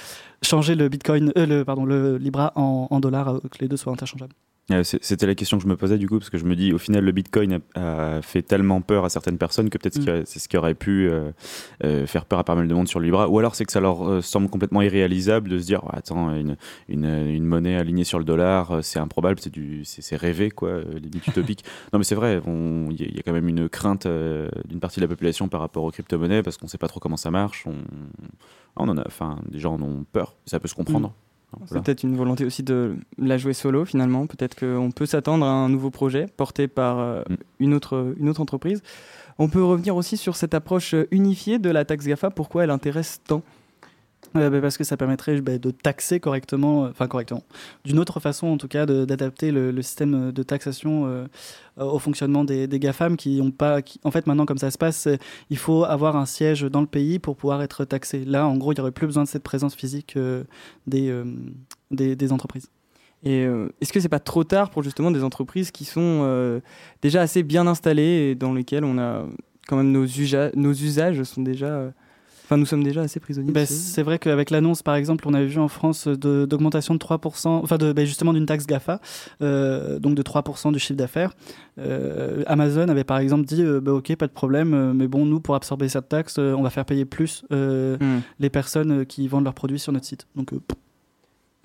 changer 0.43 0.75
le 0.75 0.88
Bitcoin, 0.88 1.32
euh, 1.37 1.47
le 1.47 1.65
pardon, 1.65 1.85
le 1.85 2.17
Libra 2.17 2.53
en, 2.56 2.88
en 2.91 2.99
dollars, 3.00 3.19
euh, 3.28 3.38
que 3.50 3.58
les 3.61 3.69
deux 3.69 3.76
soient 3.76 3.93
interchangeables. 3.93 4.34
Euh, 4.72 4.84
C'était 4.84 5.26
la 5.26 5.34
question 5.34 5.56
que 5.56 5.64
je 5.64 5.69
me 5.69 5.76
posais 5.76 5.99
du 5.99 6.08
coup, 6.08 6.19
parce 6.20 6.31
que 6.31 6.38
je 6.38 6.44
me 6.44 6.55
dis, 6.55 6.72
au 6.72 6.78
final, 6.78 7.02
le 7.05 7.11
Bitcoin 7.11 7.61
a, 7.75 8.17
a 8.19 8.22
fait 8.22 8.43
tellement 8.43 8.81
peur 8.82 9.05
à 9.05 9.08
certaines 9.08 9.37
personnes 9.37 9.69
que 9.69 9.78
peut-être 9.78 9.99
Mm. 9.99 10.22
c'est 10.26 10.38
ce 10.38 10.49
qui 10.49 10.56
aurait 10.56 10.75
pu 10.76 11.11
euh, 11.11 12.06
faire 12.06 12.25
peur 12.25 12.38
à 12.38 12.44
pas 12.44 12.55
mal 12.55 12.69
de 12.69 12.75
monde 12.75 12.87
sur 12.87 13.00
le 13.00 13.06
Libra. 13.06 13.28
Ou 13.28 13.37
alors 13.40 13.56
c'est 13.56 13.64
que 13.64 13.72
ça 13.72 13.81
leur 13.81 14.22
semble 14.22 14.49
complètement 14.49 14.81
irréalisable 14.81 15.49
de 15.49 15.58
se 15.58 15.67
dire, 15.67 15.81
Oh, 15.82 15.88
attends, 15.93 16.32
une, 16.37 16.56
une, 16.88 17.05
une 17.05 17.44
monnaie 17.46 17.75
alignée 17.75 18.05
sur 18.05 18.20
le 18.20 18.25
dollar, 18.25 18.78
c'est 18.84 19.00
improbable, 19.00 19.40
c'est 19.82 20.17
rêvé, 20.17 20.50
quoi, 20.52 20.82
limite 20.82 21.26
utopique. 21.26 21.64
non, 21.93 21.99
mais 21.99 22.05
c'est 22.05 22.14
vrai, 22.14 22.40
il 22.46 22.93
y, 23.00 23.02
a- 23.02 23.06
il 23.08 23.17
y 23.17 23.19
a 23.19 23.22
quand 23.22 23.32
même 23.32 23.49
une 23.49 23.69
crainte 23.69 24.06
euh, 24.06 24.49
d'une 24.69 24.78
partie 24.78 25.00
de 25.00 25.05
la 25.05 25.08
population 25.08 25.49
par 25.49 25.62
rapport 25.62 25.82
aux 25.82 25.90
crypto-monnaies, 25.90 26.44
parce 26.44 26.56
qu'on 26.58 26.69
sait 26.69 26.78
pas 26.78 26.87
trop 26.88 27.00
comment 27.00 27.17
ça 27.17 27.32
marche. 27.32 27.67
On, 27.67 27.75
on 28.76 28.88
en 28.88 28.96
a, 28.99 29.02
enfin, 29.05 29.40
des 29.50 29.58
gens 29.58 29.75
en 29.75 29.82
ont 29.82 30.05
peur, 30.12 30.37
ça 30.46 30.61
peut 30.61 30.69
se 30.69 30.76
comprendre. 30.76 31.12
C'est 31.52 31.69
Voilà. 31.70 31.82
peut-être 31.82 32.02
une 32.05 32.17
volonté 32.17 32.44
aussi 32.44 32.62
de 32.62 32.97
la 33.19 33.37
jouer 33.38 33.52
solo 33.55 33.85
finalement. 33.85 34.26
Peut-être 34.26 34.55
qu'on 34.58 34.91
peut 34.91 35.06
s'attendre 35.06 35.44
à 35.44 35.50
un 35.50 35.69
nouveau 35.69 35.91
projet 35.91 36.26
porté 36.37 36.69
par 36.69 36.99
euh, 36.99 37.23
Mm. 37.29 37.35
une, 37.61 37.75
autre, 37.75 38.14
une 38.19 38.29
autre 38.29 38.41
entreprise. 38.41 38.82
On 39.38 39.49
peut 39.49 39.64
revenir 39.64 39.97
aussi 39.97 40.17
sur 40.17 40.37
cette 40.37 40.55
approche 40.55 40.94
unifiée 41.11 41.58
de 41.58 41.70
la 41.70 41.85
taxe 41.85 42.06
GAFA. 42.06 42.31
Pourquoi 42.31 42.64
elle 42.64 42.70
intéresse 42.70 43.20
tant? 43.26 43.43
Euh, 44.37 44.49
bah, 44.50 44.61
parce 44.61 44.79
que 44.79 44.85
ça 44.85 44.97
permettrait 44.97 45.41
bah, 45.41 45.59
de 45.59 45.71
taxer 45.71 46.21
correctement, 46.21 46.85
euh, 46.85 46.91
enfin 46.91 47.09
correctement, 47.09 47.43
d'une 47.85 47.99
autre 47.99 48.21
façon 48.21 48.47
en 48.47 48.59
tout 48.59 48.69
cas, 48.69 48.87
d'adapter 48.87 49.50
le, 49.50 49.82
système 49.82 50.31
de 50.31 50.43
taxation 50.43 51.06
euh, 51.06 51.27
euh, 51.81 51.85
au 51.85 51.99
fonctionnement 51.99 52.44
des, 52.44 52.69
GAFAM 52.69 53.17
qui 53.17 53.41
ont 53.43 53.50
pas. 53.50 53.81
en 54.05 54.11
fait, 54.11 54.27
maintenant, 54.27 54.47
comme 54.47 54.59
ça 54.59 54.71
se 54.71 54.79
passe, 54.79 55.06
euh, 55.06 55.17
il 55.50 55.56
faut 55.56 55.85
avoir 55.85 56.17
un 56.17 56.27
siège 56.27 56.62
dans 56.62 56.81
le 56.81 56.87
pays 56.87 57.19
pour 57.19 57.37
pouvoir 57.37 57.62
être 57.62 57.85
taxé. 57.85 58.25
Là, 58.25 58.47
en 58.47 58.56
gros, 58.56 58.73
il 58.73 58.77
n'y 58.77 58.81
aurait 58.81 58.91
plus 58.91 59.06
besoin 59.06 59.25
de 59.25 59.29
cette 59.29 59.43
présence 59.43 59.75
physique 59.75 60.15
euh, 60.17 60.44
des, 60.87 61.11
euh, 61.11 61.25
des, 61.91 62.32
entreprises. 62.32 62.69
Et 63.23 63.44
euh, 63.44 63.69
est-ce 63.81 63.93
que 63.93 64.00
c'est 64.00 64.09
pas 64.09 64.19
trop 64.19 64.44
tard 64.44 64.71
pour 64.71 64.82
justement 64.82 65.11
des 65.11 65.25
entreprises 65.25 65.71
qui 65.71 65.85
sont 65.85 66.23
euh, 66.25 66.61
déjà 67.03 67.21
assez 67.21 67.43
bien 67.43 67.67
installées 67.67 68.31
et 68.31 68.35
dans 68.35 68.53
lesquelles 68.53 68.85
on 68.85 68.99
a 68.99 69.27
quand 69.69 69.77
même 69.77 69.93
nos 69.93 70.05
usages 70.05 71.23
sont 71.23 71.43
déjà. 71.43 71.93
Euh, 72.50 72.55
Enfin, 72.55 72.56
nous 72.58 72.67
sommes 72.67 72.82
déjà 72.82 73.02
assez 73.02 73.20
prisonniers. 73.20 73.52
Bah, 73.52 73.64
c'est 73.64 74.02
vrai 74.02 74.19
qu'avec 74.19 74.50
l'annonce, 74.50 74.82
par 74.82 74.97
exemple, 74.97 75.25
on 75.29 75.35
avait 75.35 75.47
vu 75.47 75.58
en 75.61 75.69
France 75.69 76.08
de- 76.08 76.47
d'augmentation 76.47 76.94
de 76.94 76.99
3%, 76.99 77.61
enfin 77.62 77.79
de, 77.79 77.93
bah, 77.93 78.05
justement 78.05 78.32
d'une 78.32 78.47
taxe 78.47 78.67
GAFA, 78.67 79.00
euh, 79.41 80.00
donc 80.00 80.17
de 80.17 80.23
3% 80.23 80.73
du 80.73 80.79
chiffre 80.81 80.97
d'affaires. 80.99 81.32
Euh, 81.79 82.43
Amazon 82.47 82.88
avait 82.88 83.05
par 83.05 83.19
exemple 83.19 83.44
dit, 83.44 83.62
euh, 83.62 83.81
bah, 83.81 83.93
ok, 83.93 84.17
pas 84.17 84.26
de 84.26 84.32
problème, 84.32 84.75
euh, 84.75 84.93
mais 84.93 85.06
bon, 85.06 85.26
nous, 85.26 85.38
pour 85.41 85.55
absorber 85.55 85.88
cette 85.88 86.08
taxe, 86.08 86.37
euh, 86.38 86.55
on 86.55 86.62
va 86.62 86.70
faire 86.70 86.85
payer 86.85 87.05
plus 87.05 87.44
euh, 87.52 87.97
Hmm. 88.00 88.20
les 88.41 88.50
personnes 88.50 89.00
euh, 89.00 89.05
qui 89.05 89.29
vendent 89.29 89.44
leurs 89.44 89.55
produits 89.55 89.79
sur 89.79 89.93
notre 89.93 90.06
site. 90.06 90.26
Donc, 90.35 90.53
euh, 90.53 90.58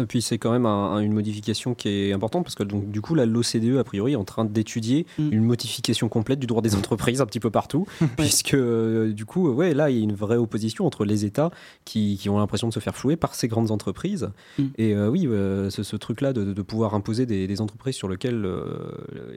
Et 0.01 0.05
puis 0.05 0.21
c'est 0.21 0.37
quand 0.37 0.51
même 0.51 0.65
un- 0.65 0.91
un- 0.95 0.99
une 0.99 1.13
modification 1.13 1.73
qui 1.73 1.87
est 1.87 2.11
importante 2.11 2.43
parce 2.43 2.55
que 2.55 2.63
donc, 2.63 2.91
du 2.91 2.99
coup 3.01 3.15
là 3.15 3.25
l'OCDE 3.25 3.77
a 3.77 3.83
priori 3.85 4.11
est 4.11 4.17
en 4.17 4.25
train 4.25 4.43
d'étudier 4.43 5.05
Mm. 5.17 5.29
une 5.31 5.43
modification 5.45 6.09
complète 6.09 6.37
du 6.39 6.47
droit 6.47 6.61
des 6.61 6.75
entreprises 6.75 7.21
un 7.21 7.25
petit 7.25 7.39
peu 7.39 7.49
partout 7.49 7.85
puisque 8.17 8.55
euh, 8.55 9.13
du 9.13 9.25
coup 9.25 9.47
ouais 9.49 9.73
là 9.73 9.89
il 9.89 9.97
y 9.97 9.99
a 10.01 10.03
une 10.03 10.13
vraie 10.13 10.35
opposition 10.35 10.85
entre 10.85 11.05
les 11.05 11.23
États 11.23 11.49
qui, 11.85 12.17
qui 12.19 12.27
ont 12.29 12.37
l'impression 12.39 12.67
de 12.67 12.73
se 12.73 12.79
faire 12.81 12.93
flouer 12.95 13.15
par 13.15 13.35
ces 13.35 13.47
grandes 13.47 13.71
entreprises 13.71 14.29
Mm. 14.59 14.63
et 14.77 14.93
euh, 14.95 15.09
oui 15.09 15.27
euh, 15.27 15.69
ce, 15.69 15.81
ce 15.83 15.95
truc 15.95 16.19
là 16.19 16.33
de, 16.33 16.43
de 16.53 16.61
pouvoir 16.61 16.93
imposer 16.93 17.25
des, 17.25 17.47
des 17.47 17.61
entreprises 17.61 17.95
sur 17.95 18.09
lesquelles 18.09 18.45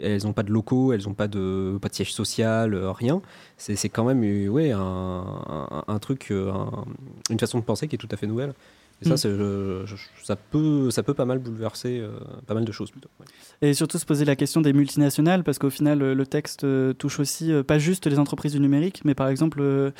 elles 0.02 0.24
n'ont 0.24 0.32
pas 0.32 0.42
de 0.42 0.50
locaux 0.50 0.92
elles 0.92 1.04
n'ont 1.06 1.14
pas 1.14 1.28
de 1.28 1.78
pas 1.80 1.88
de 1.88 1.94
siège 1.94 2.12
social 2.12 2.74
rien 2.74 3.22
c'est 3.58 3.76
c'est 3.76 3.88
quand 3.88 4.04
même 4.04 4.20
ouais 4.50 4.72
un, 4.72 4.80
un- 4.80 5.84
un 5.86 5.98
truc 6.00 6.32
un- 6.32 6.84
une 7.30 7.38
façon 7.38 7.58
de 7.58 7.64
penser 7.64 7.86
qui 7.88 7.94
est 7.94 7.98
tout 7.98 8.08
à 8.10 8.16
fait 8.16 8.26
nouvelle 8.26 8.54
et 9.02 9.04
ça, 9.08 9.14
Mm. 9.14 9.16
c'est- 9.16 9.30
je- 9.36 9.82
je- 9.86 9.96
ça, 10.24 10.36
peut, 10.36 10.90
ça 10.90 11.02
peut 11.02 11.14
pas 11.14 11.24
mal 11.24 11.38
bouleverser 11.38 12.00
euh, 12.00 12.10
pas 12.46 12.54
mal 12.54 12.64
de 12.64 12.72
choses 12.72 12.90
plutôt. 12.90 13.08
ouais. 13.20 13.26
Et 13.68 13.74
surtout 13.74 13.98
se 13.98 14.06
poser 14.06 14.24
la 14.24 14.36
question 14.36 14.60
des 14.60 14.72
multinationales, 14.72 15.44
parce 15.44 15.58
qu'au 15.58 15.70
final, 15.70 15.98
le 16.00 16.26
texte 16.26 16.64
euh, 16.64 16.92
touche 16.92 17.20
aussi 17.20 17.52
euh, 17.52 17.62
pas 17.62 17.78
juste 17.78 18.06
les 18.06 18.18
entreprises 18.18 18.52
du 18.52 18.60
numérique, 18.60 19.02
mais 19.04 19.14
par 19.14 19.28
exemple, 19.28 19.92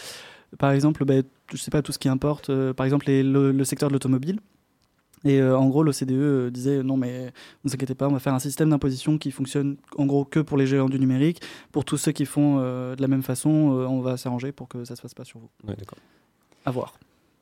par 0.59 0.71
exemple 0.73 1.05
bah, 1.05 1.15
je 1.53 1.57
sais 1.57 1.71
pas, 1.71 1.83
tout 1.83 1.93
ce 1.93 1.99
qui 1.99 2.09
importe, 2.09 2.51
par 2.73 2.85
exemple 2.87 3.07
les- 3.07 3.23
le, 3.23 3.53
le 3.53 3.65
secteur 3.65 3.89
de 3.89 3.93
l'automobile. 3.95 4.41
Et 5.25 5.41
euh, 5.41 5.59
en 5.59 5.67
gros, 5.69 5.83
l'OCDE 5.83 6.13
euh, 6.13 6.49
disait 6.51 6.83
non, 6.85 6.97
mais 6.97 7.25
ne 7.27 7.31
vous 7.65 7.75
inquiétez 7.75 7.97
pas, 7.97 8.07
on 8.07 8.13
va 8.13 8.21
faire 8.21 8.35
un 8.35 8.39
système 8.39 8.71
d'imposition 8.71 9.19
qui 9.19 9.33
fonctionne 9.33 9.77
en 9.97 10.07
gros 10.07 10.25
que 10.25 10.39
pour 10.39 10.57
les 10.57 10.65
géants 10.69 10.89
du 10.89 11.01
numérique. 11.01 11.41
Pour 11.73 11.85
tous 11.85 11.97
ceux 11.97 12.13
qui 12.13 12.25
font 12.25 12.59
euh, 12.61 12.95
de 12.95 13.03
la 13.03 13.09
même 13.09 13.25
façon, 13.25 13.49
on 13.51 14.01
va 14.01 14.17
s'arranger 14.17 14.53
pour 14.53 14.69
que 14.69 14.85
ça 14.85 14.95
se 14.95 15.01
fasse 15.01 15.15
pas 15.15 15.25
sur 15.25 15.41
vous. 15.41 15.51
Ouais, 15.67 15.75
d'accord. 15.77 15.99
À 16.65 16.71
voir. 16.71 16.95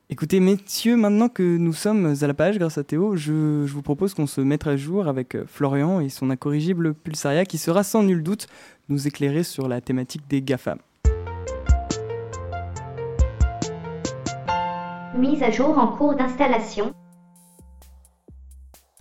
Écoutez, 0.09 0.39
messieurs, 0.39 0.95
maintenant 0.95 1.27
que 1.27 1.43
nous 1.43 1.73
sommes 1.73 2.15
à 2.21 2.27
la 2.27 2.33
page 2.33 2.57
grâce 2.57 2.77
à 2.77 2.83
Théo, 2.85 3.17
je, 3.17 3.65
je 3.65 3.73
vous 3.73 3.81
propose 3.81 4.13
qu'on 4.13 4.25
se 4.25 4.39
mette 4.39 4.65
à 4.65 4.77
jour 4.77 5.09
avec 5.09 5.35
euh, 5.35 5.43
Florian 5.45 5.99
et 5.99 6.07
son 6.07 6.29
incorrigible 6.29 6.93
Pulsaria 6.93 7.43
qui 7.43 7.57
sera 7.57 7.83
sans 7.83 8.03
nul 8.03 8.23
doute 8.23 8.47
nous 8.87 9.05
éclairer 9.05 9.43
sur 9.43 9.67
la 9.67 9.81
thématique 9.81 10.21
des 10.29 10.41
GAFAM. 10.41 10.77
Mise 15.17 15.43
à 15.43 15.51
jour 15.51 15.77
en 15.77 15.87
cours 15.87 16.15
d'installation. 16.15 16.93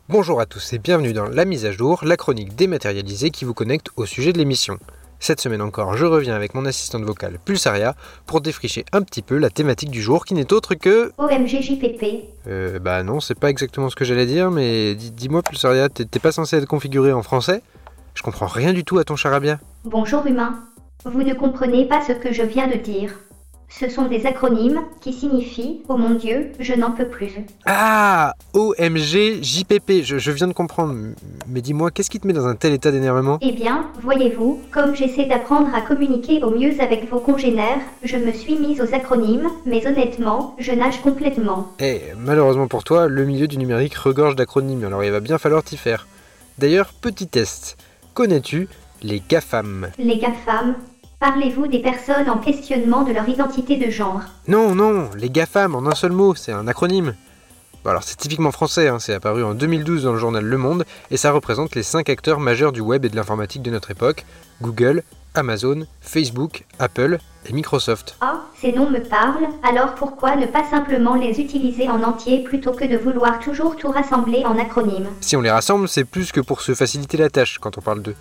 Bonjour 0.09 0.41
à 0.41 0.47
tous 0.47 0.73
et 0.73 0.79
bienvenue 0.81 1.13
dans 1.13 1.29
La 1.29 1.45
mise 1.45 1.67
à 1.67 1.71
jour, 1.71 2.01
la 2.05 2.17
chronique 2.17 2.57
dématérialisée 2.57 3.31
qui 3.31 3.45
vous 3.45 3.55
connecte 3.55 3.91
au 3.95 4.07
sujet 4.07 4.33
de 4.33 4.39
l'émission. 4.39 4.77
Cette 5.19 5.41
semaine 5.41 5.63
encore, 5.63 5.97
je 5.97 6.05
reviens 6.05 6.35
avec 6.35 6.55
mon 6.55 6.67
assistante 6.67 7.03
vocale 7.03 7.39
Pulsaria 7.45 7.95
pour 8.27 8.41
défricher 8.43 8.85
un 8.93 9.03
petit 9.03 9.23
peu 9.23 9.39
la 9.39 9.49
thématique 9.51 9.91
du 9.91 10.03
jour 10.03 10.25
qui 10.25 10.35
n'est 10.35 10.53
autre 10.53 10.75
que... 10.75 11.11
OMGJPP. 11.19 12.25
Euh, 12.47 12.79
bah 12.79 13.03
non, 13.03 13.21
c'est 13.21 13.39
pas 13.39 13.49
exactement 13.51 13.89
ce 13.89 13.97
que 13.97 14.05
j'allais 14.05 14.27
dire, 14.27 14.51
mais 14.51 14.95
dis- 14.95 15.11
dis-moi 15.11 15.43
Pulsaria, 15.43 15.89
t'es 15.89 16.05
t'es 16.05 16.19
pas 16.19 16.33
censé 16.33 16.57
être 16.57 16.67
configuré 16.67 17.13
en 17.13 17.23
français? 17.23 17.63
Je 18.15 18.23
comprends 18.23 18.47
rien 18.47 18.73
du 18.73 18.85
tout 18.85 18.99
à 18.99 19.05
ton 19.05 19.17
charabia. 19.17 19.59
Bonjour 19.85 20.25
humain. 20.27 20.61
Vous 21.05 21.23
ne 21.23 21.35
comprenez 21.35 21.87
pas 21.87 22.03
ce 22.07 22.13
que 22.13 22.33
je 22.33 22.43
viens 22.43 22.67
de 22.69 22.77
dire. 22.77 23.11
Ce 23.69 23.89
sont 23.89 24.07
des 24.07 24.27
acronymes 24.27 24.81
qui 25.01 25.13
signifient 25.13 25.83
Oh 25.89 25.97
mon 25.97 26.11
Dieu, 26.11 26.53
je 26.61 26.73
n'en 26.75 26.93
peux 26.93 27.09
plus. 27.09 27.33
Ah 27.67 28.35
OMG 28.55 29.43
JPP, 29.43 30.03
je, 30.03 30.19
je 30.19 30.31
viens 30.31 30.47
de 30.47 30.53
comprendre. 30.53 30.95
Mais 31.49 31.61
dis-moi, 31.61 31.91
qu'est-ce 31.91 32.09
qui 32.11 32.21
te 32.21 32.27
met 32.27 32.33
dans 32.33 32.47
un 32.47 32.55
tel 32.55 32.73
état 32.73 32.91
d'énervement? 32.91 33.39
Eh 33.43 33.53
bien, 33.53 33.91
voyez-vous, 34.03 34.61
comme 34.71 34.95
j'essaie 34.95 35.27
d'apprendre 35.27 35.75
à 35.75 35.81
communiquer 35.81 36.43
au 36.43 36.51
mieux 36.51 36.81
avec 36.81 37.11
vos 37.11 37.19
congénères, 37.19 37.81
je 38.03 38.17
me 38.17 38.33
suis 38.33 38.57
mise 38.57 38.81
aux 38.81 38.95
acronymes, 38.95 39.49
mais 39.67 39.87
honnêtement, 39.87 40.55
je 40.59 40.73
nage 40.73 41.01
complètement. 41.03 41.73
Eh, 41.81 42.01
malheureusement 42.19 42.69
pour 42.69 42.85
toi, 42.85 43.09
le 43.09 43.25
milieu 43.25 43.49
du 43.49 43.59
numérique 43.59 43.95
regorge 43.97 44.37
d'acronymes, 44.37 44.85
alors 44.85 45.05
il 45.05 45.11
va 45.11 45.21
bien 45.21 45.39
falloir 45.39 45.63
t'y 45.63 45.77
faire. 45.77 46.07
D'ailleurs, 46.59 46.93
petit 46.95 47.27
test. 47.27 47.77
Connais-tu 48.15 48.69
les 49.03 49.23
GAFAM? 49.29 49.89
Les 49.99 50.19
GAFAM, 50.19 50.77
parlez-vous 51.19 51.67
des 51.67 51.81
personnes 51.81 52.29
en 52.29 52.39
questionnement 52.39 53.03
de 53.03 53.13
leur 53.13 53.29
identité 53.29 53.77
de 53.77 53.91
genre? 53.91 54.21
Non, 54.49 54.75
non, 54.75 55.11
les 55.17 55.31
GAFAM 55.31 55.75
en 55.75 55.87
un 55.87 55.95
seul 55.95 56.13
mot, 56.13 56.35
c'est 56.35 56.53
un 56.53 56.69
acronyme. 56.69 57.15
Bon, 57.85 57.91
alors 57.91 58.03
c'est 58.03 58.17
typiquement 58.17 58.53
français, 58.53 58.89
hein, 58.89 58.99
c'est 58.99 59.15
apparu 59.15 59.45
en 59.45 59.55
2012 59.55 60.05
dans 60.05 60.13
le 60.13 60.19
journal 60.19 60.45
Le 60.45 60.59
Monde, 60.59 60.85
et 61.11 61.17
ça 61.17 61.33
représente 61.33 61.75
les 61.75 61.83
5 61.83 62.09
acteurs 62.09 62.41
majeurs 62.41 62.73
du 62.73 62.81
web 62.81 63.05
et 63.05 63.09
de 63.09 63.17
l'informatique 63.17 63.63
de 63.63 63.71
notre 63.71 63.91
époque, 63.91 64.25
Google, 64.61 65.03
Amazon, 65.35 65.87
Facebook, 66.01 66.65
Apple 66.79 67.19
et 67.49 67.53
Microsoft. 67.53 68.17
Ah, 68.21 68.41
ces 68.61 68.73
noms 68.73 68.91
me 68.91 69.01
parlent, 69.01 69.49
alors 69.63 69.95
pourquoi 69.95 70.35
ne 70.37 70.47
pas 70.47 70.65
simplement 70.65 71.15
les 71.15 71.41
utiliser 71.41 71.89
en 71.89 72.03
entier 72.03 72.43
plutôt 72.43 72.73
que 72.73 72.85
de 72.85 72.97
vouloir 72.97 73.39
toujours 73.39 73.77
tout 73.77 73.91
rassembler 73.91 74.45
en 74.45 74.59
acronymes 74.59 75.09
Si 75.21 75.37
on 75.37 75.43
les 75.43 75.51
rassemble, 75.51 75.89
c'est 75.89 76.05
plus 76.05 76.33
que 76.33 76.41
pour 76.41 76.63
se 76.63 76.75
faciliter 76.75 77.19
la 77.19 77.31
tâche 77.31 77.59
quand 77.59 77.79
on 77.79 77.83
parle 77.83 78.03
d'eux. 78.03 78.17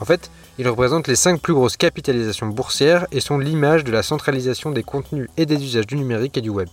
En 0.00 0.04
fait, 0.04 0.30
ils 0.58 0.68
représentent 0.68 1.08
les 1.08 1.16
5 1.16 1.40
plus 1.40 1.52
grosses 1.52 1.76
capitalisations 1.76 2.46
boursières 2.46 3.06
et 3.12 3.20
sont 3.20 3.38
l'image 3.38 3.84
de 3.84 3.92
la 3.92 4.02
centralisation 4.02 4.70
des 4.70 4.82
contenus 4.82 5.28
et 5.36 5.46
des 5.46 5.62
usages 5.62 5.86
du 5.86 5.96
numérique 5.96 6.38
et 6.38 6.40
du 6.40 6.48
web. 6.48 6.68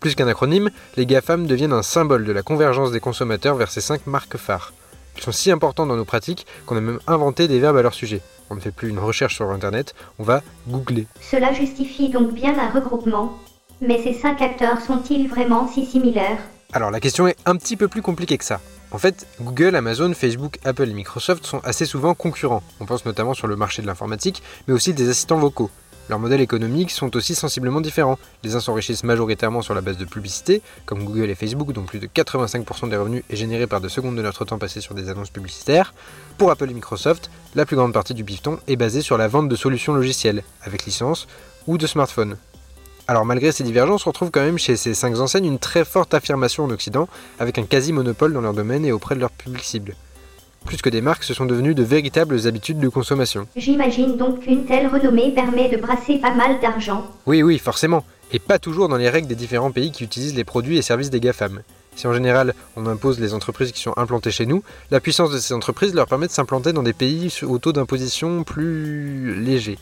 Plus 0.00 0.14
qu'un 0.14 0.26
acronyme, 0.26 0.70
les 0.96 1.06
GAFAM 1.06 1.46
deviennent 1.46 1.72
un 1.72 1.82
symbole 1.82 2.24
de 2.24 2.32
la 2.32 2.42
convergence 2.42 2.90
des 2.90 3.00
consommateurs 3.00 3.56
vers 3.56 3.70
ces 3.70 3.80
5 3.80 4.06
marques 4.06 4.36
phares. 4.36 4.72
Ils 5.16 5.22
sont 5.22 5.32
si 5.32 5.50
importants 5.50 5.86
dans 5.86 5.96
nos 5.96 6.06
pratiques 6.06 6.46
qu'on 6.66 6.76
a 6.76 6.80
même 6.80 6.98
inventé 7.06 7.46
des 7.46 7.60
verbes 7.60 7.76
à 7.76 7.82
leur 7.82 7.94
sujet. 7.94 8.22
On 8.50 8.54
ne 8.54 8.60
fait 8.60 8.72
plus 8.72 8.88
une 8.88 8.98
recherche 8.98 9.36
sur 9.36 9.50
Internet, 9.50 9.94
on 10.18 10.22
va 10.22 10.42
googler. 10.68 11.06
Cela 11.20 11.52
justifie 11.52 12.08
donc 12.08 12.32
bien 12.32 12.58
un 12.58 12.70
regroupement. 12.70 13.38
Mais 13.80 14.02
ces 14.02 14.14
cinq 14.14 14.40
acteurs 14.40 14.80
sont-ils 14.80 15.28
vraiment 15.28 15.68
si 15.68 15.84
similaires? 15.84 16.38
Alors 16.72 16.90
la 16.90 17.00
question 17.00 17.26
est 17.26 17.36
un 17.44 17.56
petit 17.56 17.76
peu 17.76 17.88
plus 17.88 18.00
compliquée 18.02 18.38
que 18.38 18.44
ça. 18.44 18.60
En 18.92 18.98
fait, 18.98 19.26
Google, 19.40 19.74
Amazon, 19.74 20.12
Facebook, 20.12 20.58
Apple 20.64 20.88
et 20.88 20.92
Microsoft 20.92 21.46
sont 21.46 21.60
assez 21.64 21.86
souvent 21.86 22.14
concurrents. 22.14 22.62
On 22.78 22.84
pense 22.84 23.06
notamment 23.06 23.32
sur 23.32 23.46
le 23.46 23.56
marché 23.56 23.80
de 23.80 23.86
l'informatique, 23.86 24.42
mais 24.68 24.74
aussi 24.74 24.92
des 24.92 25.08
assistants 25.08 25.38
vocaux. 25.38 25.70
Leurs 26.10 26.18
modèles 26.18 26.42
économiques 26.42 26.90
sont 26.90 27.16
aussi 27.16 27.34
sensiblement 27.34 27.80
différents. 27.80 28.18
Les 28.42 28.54
uns 28.54 28.60
s'enrichissent 28.60 29.04
majoritairement 29.04 29.62
sur 29.62 29.74
la 29.74 29.80
base 29.80 29.96
de 29.96 30.04
publicité, 30.04 30.60
comme 30.84 31.04
Google 31.04 31.30
et 31.30 31.34
Facebook, 31.34 31.72
dont 31.72 31.84
plus 31.84 32.00
de 32.00 32.06
85% 32.06 32.90
des 32.90 32.96
revenus 32.96 33.22
est 33.30 33.36
généré 33.36 33.66
par 33.66 33.80
deux 33.80 33.88
secondes 33.88 34.16
de 34.16 34.22
notre 34.22 34.44
temps 34.44 34.58
passé 34.58 34.82
sur 34.82 34.94
des 34.94 35.08
annonces 35.08 35.30
publicitaires. 35.30 35.94
Pour 36.36 36.50
Apple 36.50 36.68
et 36.70 36.74
Microsoft, 36.74 37.30
la 37.54 37.64
plus 37.64 37.76
grande 37.76 37.94
partie 37.94 38.12
du 38.12 38.24
bifton 38.24 38.58
est 38.68 38.76
basée 38.76 39.00
sur 39.00 39.16
la 39.16 39.26
vente 39.26 39.48
de 39.48 39.56
solutions 39.56 39.94
logicielles, 39.94 40.42
avec 40.64 40.84
licence, 40.84 41.28
ou 41.66 41.78
de 41.78 41.86
smartphones. 41.86 42.36
Alors 43.08 43.24
malgré 43.24 43.50
ces 43.52 43.64
divergences, 43.64 44.06
on 44.06 44.10
retrouve 44.10 44.30
quand 44.30 44.42
même 44.42 44.58
chez 44.58 44.76
ces 44.76 44.94
cinq 44.94 45.18
enseignes 45.18 45.46
une 45.46 45.58
très 45.58 45.84
forte 45.84 46.14
affirmation 46.14 46.64
en 46.64 46.70
Occident, 46.70 47.08
avec 47.40 47.58
un 47.58 47.64
quasi-monopole 47.64 48.32
dans 48.32 48.40
leur 48.40 48.54
domaine 48.54 48.84
et 48.84 48.92
auprès 48.92 49.14
de 49.14 49.20
leur 49.20 49.30
public 49.30 49.64
cible. 49.64 49.96
Plus 50.64 50.80
que 50.80 50.88
des 50.88 51.00
marques, 51.00 51.24
ce 51.24 51.34
sont 51.34 51.44
devenus 51.44 51.74
de 51.74 51.82
véritables 51.82 52.46
habitudes 52.46 52.78
de 52.78 52.88
consommation. 52.88 53.48
J'imagine 53.56 54.16
donc 54.16 54.40
qu'une 54.40 54.64
telle 54.64 54.86
renommée 54.86 55.32
permet 55.32 55.68
de 55.68 55.76
brasser 55.76 56.18
pas 56.18 56.32
mal 56.32 56.60
d'argent. 56.60 57.04
Oui, 57.26 57.42
oui, 57.42 57.58
forcément, 57.58 58.04
et 58.32 58.38
pas 58.38 58.60
toujours 58.60 58.88
dans 58.88 58.96
les 58.96 59.08
règles 59.08 59.26
des 59.26 59.34
différents 59.34 59.72
pays 59.72 59.90
qui 59.90 60.04
utilisent 60.04 60.36
les 60.36 60.44
produits 60.44 60.78
et 60.78 60.82
services 60.82 61.10
des 61.10 61.20
GAFAM. 61.20 61.62
Si 61.96 62.06
en 62.06 62.14
général 62.14 62.54
on 62.76 62.86
impose 62.86 63.20
les 63.20 63.34
entreprises 63.34 63.72
qui 63.72 63.82
sont 63.82 63.92
implantées 63.96 64.30
chez 64.30 64.46
nous, 64.46 64.62
la 64.90 65.00
puissance 65.00 65.30
de 65.30 65.38
ces 65.38 65.52
entreprises 65.52 65.94
leur 65.94 66.06
permet 66.06 66.28
de 66.28 66.32
s'implanter 66.32 66.72
dans 66.72 66.82
des 66.82 66.94
pays 66.94 67.30
au 67.42 67.58
taux 67.58 67.72
d'imposition 67.72 68.44
plus 68.44 69.34
léger. 69.42 69.78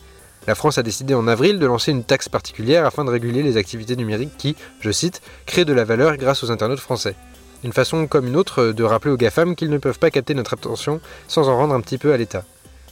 La 0.47 0.55
France 0.55 0.79
a 0.79 0.83
décidé 0.83 1.13
en 1.13 1.27
avril 1.27 1.59
de 1.59 1.65
lancer 1.67 1.91
une 1.91 2.03
taxe 2.03 2.27
particulière 2.27 2.85
afin 2.85 3.05
de 3.05 3.11
réguler 3.11 3.43
les 3.43 3.57
activités 3.57 3.95
numériques 3.95 4.37
qui, 4.37 4.55
je 4.79 4.91
cite, 4.91 5.21
créent 5.45 5.65
de 5.65 5.73
la 5.73 5.83
valeur 5.83 6.17
grâce 6.17 6.43
aux 6.43 6.49
internautes 6.49 6.79
français. 6.79 7.15
Une 7.63 7.73
façon 7.73 8.07
comme 8.07 8.25
une 8.25 8.35
autre 8.35 8.71
de 8.71 8.83
rappeler 8.83 9.11
aux 9.11 9.17
GAFAM 9.17 9.55
qu'ils 9.55 9.69
ne 9.69 9.77
peuvent 9.77 9.99
pas 9.99 10.09
capter 10.09 10.33
notre 10.33 10.53
attention 10.53 10.99
sans 11.27 11.47
en 11.47 11.57
rendre 11.57 11.75
un 11.75 11.81
petit 11.81 11.99
peu 11.99 12.11
à 12.11 12.17
l'État. 12.17 12.43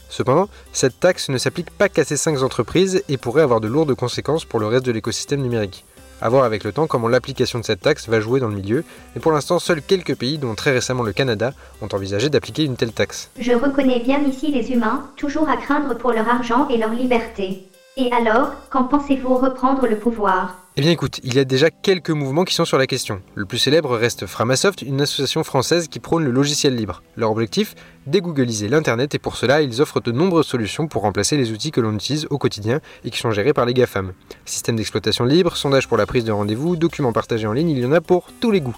Cependant, 0.08 0.48
cette 0.72 1.00
taxe 1.00 1.28
ne 1.28 1.38
s'applique 1.38 1.70
pas 1.70 1.88
qu'à 1.88 2.04
ces 2.04 2.16
cinq 2.16 2.40
entreprises 2.42 3.02
et 3.08 3.16
pourrait 3.16 3.42
avoir 3.42 3.60
de 3.60 3.68
lourdes 3.68 3.94
conséquences 3.94 4.44
pour 4.44 4.60
le 4.60 4.66
reste 4.66 4.86
de 4.86 4.92
l'écosystème 4.92 5.42
numérique. 5.42 5.84
À 6.22 6.28
voir 6.28 6.44
avec 6.44 6.64
le 6.64 6.72
temps 6.72 6.86
comment 6.86 7.08
l'application 7.08 7.58
de 7.60 7.64
cette 7.64 7.80
taxe 7.80 8.08
va 8.08 8.20
jouer 8.20 8.40
dans 8.40 8.48
le 8.48 8.54
milieu, 8.54 8.84
mais 9.14 9.22
pour 9.22 9.32
l'instant 9.32 9.58
seuls 9.58 9.80
quelques 9.80 10.14
pays, 10.14 10.36
dont 10.36 10.54
très 10.54 10.70
récemment 10.70 11.02
le 11.02 11.12
Canada, 11.12 11.54
ont 11.80 11.88
envisagé 11.92 12.28
d'appliquer 12.28 12.64
une 12.64 12.76
telle 12.76 12.92
taxe. 12.92 13.30
Je 13.38 13.52
reconnais 13.52 14.00
bien 14.00 14.20
ici 14.24 14.52
les 14.52 14.70
humains, 14.70 15.08
toujours 15.16 15.48
à 15.48 15.56
craindre 15.56 15.96
pour 15.96 16.12
leur 16.12 16.28
argent 16.28 16.68
et 16.68 16.76
leur 16.76 16.90
liberté. 16.90 17.69
Et 17.96 18.12
alors, 18.12 18.52
quand 18.70 18.84
pensez-vous 18.84 19.34
reprendre 19.34 19.86
le 19.88 19.96
pouvoir? 19.98 20.56
Eh 20.76 20.80
bien 20.80 20.92
écoute, 20.92 21.18
il 21.24 21.34
y 21.34 21.40
a 21.40 21.44
déjà 21.44 21.70
quelques 21.70 22.10
mouvements 22.10 22.44
qui 22.44 22.54
sont 22.54 22.64
sur 22.64 22.78
la 22.78 22.86
question. 22.86 23.20
Le 23.34 23.44
plus 23.44 23.58
célèbre 23.58 23.96
reste 23.96 24.26
Framasoft, 24.26 24.82
une 24.82 25.00
association 25.00 25.42
française 25.42 25.88
qui 25.88 25.98
prône 25.98 26.24
le 26.24 26.30
logiciel 26.30 26.76
libre. 26.76 27.02
Leur 27.16 27.32
objectif? 27.32 27.74
Dégoogliser 28.06 28.68
l'Internet 28.68 29.14
et 29.16 29.18
pour 29.18 29.36
cela, 29.36 29.60
ils 29.60 29.82
offrent 29.82 30.00
de 30.00 30.12
nombreuses 30.12 30.46
solutions 30.46 30.86
pour 30.86 31.02
remplacer 31.02 31.36
les 31.36 31.50
outils 31.50 31.72
que 31.72 31.80
l'on 31.80 31.94
utilise 31.94 32.28
au 32.30 32.38
quotidien 32.38 32.80
et 33.04 33.10
qui 33.10 33.18
sont 33.18 33.32
gérés 33.32 33.52
par 33.52 33.66
les 33.66 33.74
GAFAM. 33.74 34.12
Système 34.44 34.76
d'exploitation 34.76 35.24
libre, 35.24 35.56
sondage 35.56 35.88
pour 35.88 35.96
la 35.96 36.06
prise 36.06 36.24
de 36.24 36.32
rendez-vous, 36.32 36.76
documents 36.76 37.12
partagés 37.12 37.48
en 37.48 37.52
ligne, 37.52 37.70
il 37.70 37.80
y 37.80 37.84
en 37.84 37.92
a 37.92 38.00
pour 38.00 38.28
tous 38.40 38.52
les 38.52 38.60
goûts. 38.60 38.76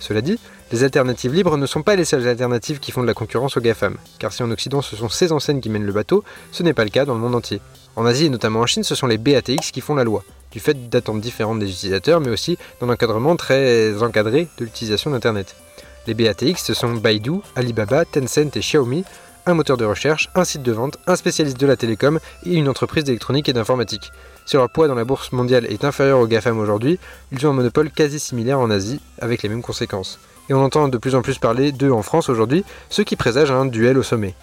Cela 0.00 0.22
dit, 0.22 0.38
les 0.72 0.82
alternatives 0.82 1.34
libres 1.34 1.56
ne 1.56 1.66
sont 1.66 1.82
pas 1.82 1.94
les 1.94 2.04
seules 2.04 2.26
alternatives 2.26 2.80
qui 2.80 2.90
font 2.90 3.02
de 3.02 3.06
la 3.06 3.14
concurrence 3.14 3.56
aux 3.56 3.60
GAFAM, 3.60 3.96
car 4.18 4.32
si 4.32 4.42
en 4.42 4.50
Occident 4.50 4.82
ce 4.82 4.96
sont 4.96 5.08
ces 5.08 5.30
enseignes 5.30 5.60
qui 5.60 5.68
mènent 5.68 5.86
le 5.86 5.92
bateau, 5.92 6.24
ce 6.52 6.62
n'est 6.62 6.72
pas 6.72 6.84
le 6.84 6.90
cas 6.90 7.04
dans 7.04 7.14
le 7.14 7.20
monde 7.20 7.34
entier. 7.34 7.60
En 7.96 8.06
Asie 8.06 8.26
et 8.26 8.30
notamment 8.30 8.60
en 8.60 8.66
Chine, 8.66 8.82
ce 8.82 8.94
sont 8.94 9.06
les 9.06 9.18
BATX 9.18 9.70
qui 9.72 9.80
font 9.80 9.94
la 9.94 10.04
loi, 10.04 10.24
du 10.52 10.58
fait 10.58 10.88
d'attentes 10.88 11.20
différentes 11.20 11.58
des 11.58 11.70
utilisateurs, 11.70 12.20
mais 12.20 12.30
aussi 12.30 12.56
d'un 12.80 12.88
encadrement 12.88 13.36
très 13.36 14.02
encadré 14.02 14.48
de 14.58 14.64
l'utilisation 14.64 15.10
d'Internet. 15.10 15.54
Les 16.06 16.14
BATX, 16.14 16.64
ce 16.64 16.72
sont 16.72 16.94
Baidu, 16.94 17.40
Alibaba, 17.54 18.06
Tencent 18.06 18.56
et 18.56 18.60
Xiaomi, 18.60 19.04
un 19.46 19.54
moteur 19.54 19.76
de 19.76 19.84
recherche, 19.84 20.30
un 20.34 20.44
site 20.44 20.62
de 20.62 20.72
vente, 20.72 20.98
un 21.06 21.16
spécialiste 21.16 21.58
de 21.58 21.66
la 21.66 21.76
télécom 21.76 22.20
et 22.46 22.54
une 22.54 22.68
entreprise 22.68 23.04
d'électronique 23.04 23.48
et 23.48 23.52
d'informatique. 23.52 24.12
Si 24.50 24.56
leur 24.56 24.68
poids 24.68 24.88
dans 24.88 24.96
la 24.96 25.04
bourse 25.04 25.30
mondiale 25.30 25.64
est 25.66 25.84
inférieur 25.84 26.18
aux 26.18 26.26
GAFAM 26.26 26.58
aujourd'hui, 26.58 26.98
ils 27.30 27.46
ont 27.46 27.50
un 27.50 27.52
monopole 27.52 27.88
quasi 27.88 28.18
similaire 28.18 28.58
en 28.58 28.68
Asie, 28.68 28.98
avec 29.20 29.44
les 29.44 29.48
mêmes 29.48 29.62
conséquences. 29.62 30.18
Et 30.48 30.54
on 30.54 30.64
entend 30.64 30.88
de 30.88 30.98
plus 30.98 31.14
en 31.14 31.22
plus 31.22 31.38
parler 31.38 31.70
d'eux 31.70 31.92
en 31.92 32.02
France 32.02 32.28
aujourd'hui, 32.28 32.64
ce 32.88 33.02
qui 33.02 33.14
présage 33.14 33.52
un 33.52 33.64
duel 33.64 33.96
au 33.96 34.02
sommet. 34.02 34.34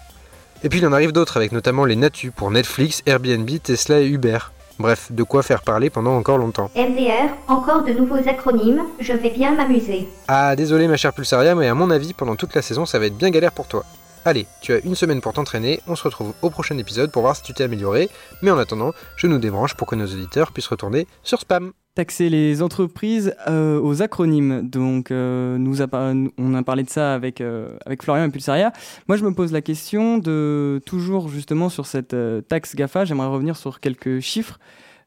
Et 0.64 0.70
puis 0.70 0.78
il 0.78 0.86
en 0.86 0.94
arrive 0.94 1.12
d'autres, 1.12 1.36
avec 1.36 1.52
notamment 1.52 1.84
les 1.84 1.94
Natu 1.94 2.30
pour 2.30 2.50
Netflix, 2.50 3.02
Airbnb, 3.04 3.50
Tesla 3.62 4.00
et 4.00 4.06
Uber. 4.06 4.38
Bref, 4.78 5.12
de 5.12 5.22
quoi 5.24 5.42
faire 5.42 5.60
parler 5.60 5.90
pendant 5.90 6.16
encore 6.16 6.38
longtemps. 6.38 6.70
MDR, 6.74 7.28
encore 7.46 7.84
de 7.84 7.92
nouveaux 7.92 8.26
acronymes, 8.26 8.84
je 9.00 9.12
vais 9.12 9.28
bien 9.28 9.56
m'amuser. 9.56 10.08
Ah, 10.26 10.56
désolé 10.56 10.88
ma 10.88 10.96
chère 10.96 11.12
Pulsaria, 11.12 11.54
mais 11.54 11.68
à 11.68 11.74
mon 11.74 11.90
avis, 11.90 12.14
pendant 12.14 12.34
toute 12.34 12.54
la 12.54 12.62
saison, 12.62 12.86
ça 12.86 12.98
va 12.98 13.04
être 13.04 13.18
bien 13.18 13.28
galère 13.28 13.52
pour 13.52 13.66
toi. 13.66 13.84
Allez, 14.28 14.46
tu 14.60 14.74
as 14.74 14.80
une 14.80 14.94
semaine 14.94 15.22
pour 15.22 15.32
t'entraîner, 15.32 15.80
on 15.86 15.96
se 15.96 16.02
retrouve 16.02 16.34
au 16.42 16.50
prochain 16.50 16.76
épisode 16.76 17.10
pour 17.10 17.22
voir 17.22 17.34
si 17.34 17.42
tu 17.42 17.54
t'es 17.54 17.64
amélioré, 17.64 18.10
mais 18.42 18.50
en 18.50 18.58
attendant, 18.58 18.92
je 19.16 19.26
nous 19.26 19.38
débranche 19.38 19.72
pour 19.72 19.86
que 19.86 19.96
nos 19.96 20.04
auditeurs 20.04 20.52
puissent 20.52 20.66
retourner 20.66 21.06
sur 21.22 21.40
Spam. 21.40 21.72
taxer 21.94 22.28
les 22.28 22.60
entreprises 22.60 23.34
euh, 23.48 23.80
aux 23.80 24.02
acronymes. 24.02 24.68
Donc, 24.68 25.10
euh, 25.12 25.56
nous 25.56 25.78
on 25.80 26.54
a 26.54 26.62
parlé 26.62 26.82
de 26.82 26.90
ça 26.90 27.14
avec, 27.14 27.40
euh, 27.40 27.70
avec 27.86 28.02
Florian 28.02 28.26
et 28.26 28.28
Pulsaria. 28.28 28.70
Moi, 29.08 29.16
je 29.16 29.24
me 29.24 29.32
pose 29.32 29.50
la 29.50 29.62
question 29.62 30.18
de 30.18 30.82
toujours 30.84 31.30
justement 31.30 31.70
sur 31.70 31.86
cette 31.86 32.14
taxe 32.48 32.76
GAFA. 32.76 33.06
J'aimerais 33.06 33.28
revenir 33.28 33.56
sur 33.56 33.80
quelques 33.80 34.20
chiffres 34.20 34.58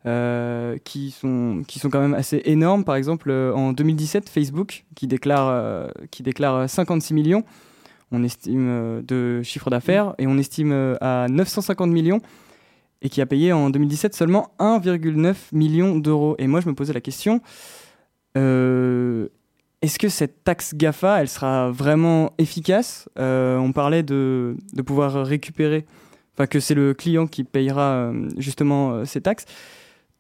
qui, 0.04 1.12
sont, 1.12 1.64
quand 1.92 2.02
même 2.02 2.16
assez 2.16 2.42
énormes. 2.46 2.84
Par 2.84 2.96
exemple, 2.96 3.32
en 3.32 3.72
2017, 3.72 4.30
Facebook 4.30 4.84
qui 4.96 5.08
qui 5.08 6.24
déclare 6.24 6.68
56 6.68 7.14
millions. 7.14 7.46
On 8.12 8.24
estime 8.24 8.68
euh, 8.70 9.02
de 9.02 9.42
chiffre 9.44 9.70
d'affaires 9.70 10.14
et 10.18 10.28
on 10.28 10.38
estime 10.38 10.72
euh, 10.72 10.96
à 11.02 11.28
950 11.30 11.90
millions 11.90 12.22
et 13.02 13.10
qui 13.10 13.22
a 13.22 13.26
payé 13.26 13.52
en 13.52 13.70
2017 13.70 14.14
seulement 14.14 14.52
1,9 14.60 15.36
million 15.54 15.98
d'euros. 15.98 16.36
Et 16.38 16.48
moi, 16.48 16.62
je 16.62 16.70
me 16.70 16.76
posais 16.76 16.94
la 16.94 17.02
question, 17.02 17.42
euh, 18.38 19.28
est-ce 19.82 19.98
que 19.98 20.10
cette 20.10 20.44
taxe 20.44 20.76
GAFA, 20.76 21.22
elle 21.22 21.28
sera 21.28 21.72
vraiment 21.72 22.34
efficace? 22.38 23.10
Euh, 23.18 23.58
On 23.58 23.72
parlait 23.72 24.04
de, 24.04 24.56
de 24.74 24.82
pouvoir 24.82 25.26
récupérer, 25.26 25.86
enfin 26.36 26.46
que 26.46 26.60
c'est 26.60 26.76
le 26.76 26.94
client 26.94 27.26
qui 27.26 27.44
payera 27.44 27.94
euh, 27.94 28.30
justement 28.38 29.04
ces 29.06 29.22
taxes. 29.22 29.46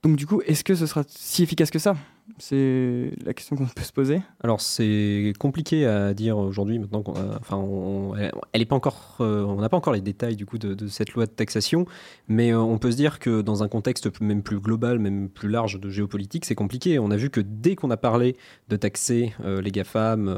Donc 0.01 0.15
du 0.15 0.25
coup, 0.25 0.41
est-ce 0.47 0.63
que 0.63 0.73
ce 0.73 0.87
sera 0.87 1.03
si 1.07 1.43
efficace 1.43 1.69
que 1.69 1.77
ça? 1.77 1.95
C'est 2.37 3.11
la 3.25 3.33
question 3.33 3.55
qu'on 3.55 3.65
peut 3.65 3.83
se 3.83 3.91
poser. 3.91 4.21
Alors 4.43 4.61
c'est 4.61 5.33
compliqué 5.37 5.85
à 5.85 6.13
dire 6.13 6.37
aujourd'hui 6.37 6.79
maintenant. 6.79 7.01
qu'on 7.03 7.13
enfin, 7.39 7.57
on, 7.57 8.13
elle 8.15 8.61
est 8.61 8.65
pas 8.65 8.75
encore, 8.75 9.17
euh, 9.19 9.43
on 9.43 9.61
n'a 9.61 9.69
pas 9.69 9.77
encore 9.77 9.93
les 9.93 10.01
détails 10.01 10.35
du 10.35 10.45
coup 10.45 10.57
de, 10.57 10.73
de 10.73 10.87
cette 10.87 11.11
loi 11.11 11.25
de 11.25 11.31
taxation, 11.31 11.85
mais 12.27 12.51
euh, 12.51 12.59
on 12.59 12.77
peut 12.77 12.91
se 12.91 12.95
dire 12.95 13.19
que 13.19 13.41
dans 13.41 13.63
un 13.63 13.67
contexte 13.67 14.21
même 14.21 14.43
plus 14.43 14.59
global, 14.59 14.97
même 14.99 15.29
plus 15.29 15.49
large 15.49 15.79
de 15.79 15.89
géopolitique, 15.89 16.45
c'est 16.45 16.55
compliqué. 16.55 16.99
On 16.99 17.11
a 17.11 17.17
vu 17.17 17.29
que 17.29 17.41
dès 17.41 17.75
qu'on 17.75 17.91
a 17.91 17.97
parlé 17.97 18.37
de 18.69 18.75
taxer 18.75 19.33
euh, 19.43 19.61
les 19.61 19.71
GAFAM, 19.71 20.29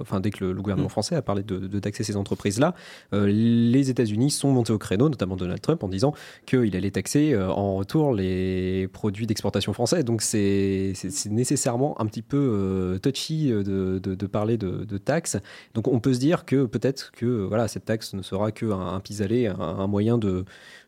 enfin 0.00 0.20
dès 0.20 0.30
que 0.30 0.44
le, 0.44 0.52
le 0.52 0.60
gouvernement 0.60 0.88
français 0.88 1.14
a 1.14 1.22
parlé 1.22 1.42
de, 1.42 1.58
de 1.58 1.78
taxer 1.78 2.04
ces 2.04 2.16
entreprises-là, 2.16 2.74
euh, 3.12 3.26
les 3.26 3.90
États-Unis 3.90 4.30
sont 4.30 4.50
montés 4.52 4.72
au 4.72 4.78
créneau, 4.78 5.08
notamment 5.08 5.36
Donald 5.36 5.60
Trump, 5.60 5.82
en 5.84 5.88
disant 5.88 6.14
qu'il 6.46 6.74
allait 6.76 6.90
taxer 6.90 7.36
en 7.36 7.76
retour 7.76 8.12
les 8.12 8.88
produits 8.88 9.26
d'exportation 9.26 9.72
français. 9.72 10.02
Donc 10.02 10.22
c'est 10.22 10.92
c'est- 11.10 11.30
nécessairement 11.30 12.00
un 12.00 12.06
petit 12.06 12.22
peu 12.22 12.36
euh, 12.36 12.98
touchy 12.98 13.52
euh, 13.52 13.62
de, 13.62 14.26
parler 14.26 14.56
de, 14.56 14.98
taxes. 14.98 15.36
Donc 15.74 15.88
on 15.88 16.00
peut 16.00 16.14
se 16.14 16.18
dire 16.20 16.44
que 16.44 16.66
peut-être 16.66 17.10
que 17.12 17.26
voilà, 17.26 17.68
cette 17.68 17.84
taxe 17.84 18.14
ne 18.14 18.22
sera 18.22 18.52
qu'un 18.52 18.78
un 18.78 19.00
pis-aller, 19.00 19.46
un, 19.46 19.86
moyen 19.86 20.18
de, 20.18 20.44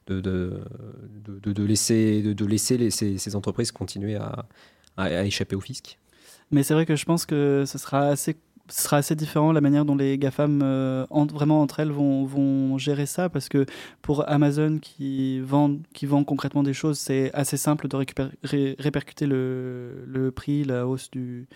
de, 0.06 0.61
laisser, 1.62 2.23
de, 2.23 2.44
laisser 2.44 2.90
ces, 2.90 3.37
entreprises 3.37 3.73
continuer 3.73 4.16
à 4.97 5.25
échapper 5.25 5.56
au 5.56 5.61
fisc. 5.61 5.99
Mais 6.50 6.62
c'est 6.62 6.75
vrai 6.75 6.87
que 6.87 6.97
je 6.97 7.04
pense 7.04 7.26
que 7.26 7.64
ce 7.66 7.78
sera 7.78 8.09
assez, 8.09 8.37
ce 8.68 8.83
sera 8.83 8.97
assez 8.99 9.14
différent 9.14 9.52
la 9.52 9.61
manière 9.61 9.85
dont 9.85 9.94
les 9.97 10.16
GAFAM, 10.18 10.61
euh, 10.62 11.06
en- 11.11 11.26
vraiment 11.26 11.61
entre 11.61 11.80
elles, 11.80 11.90
vont, 11.90 12.26
gérer 12.78 13.06
ça. 13.06 13.28
Parce 13.28 13.49
que 13.49 13.66
pour 14.02 14.28
Amazon 14.28 14.78
qui 14.80 15.40
vend, 15.40 15.76
qui 15.92 16.06
vend 16.06 16.25
concrètement 16.25 16.62
des 16.62 16.73
choses, 16.73 16.99
c'est 16.99 17.30
assez 17.35 17.56
simple 17.56 17.88
de 17.88 17.97
récupérer, 17.97 18.30
ré- 18.42 18.76
répercuter 18.78 19.26
le 19.26 20.30
prix, 20.30 20.64
la 20.64 20.87
hausse 20.87 21.11
du, 21.11 21.47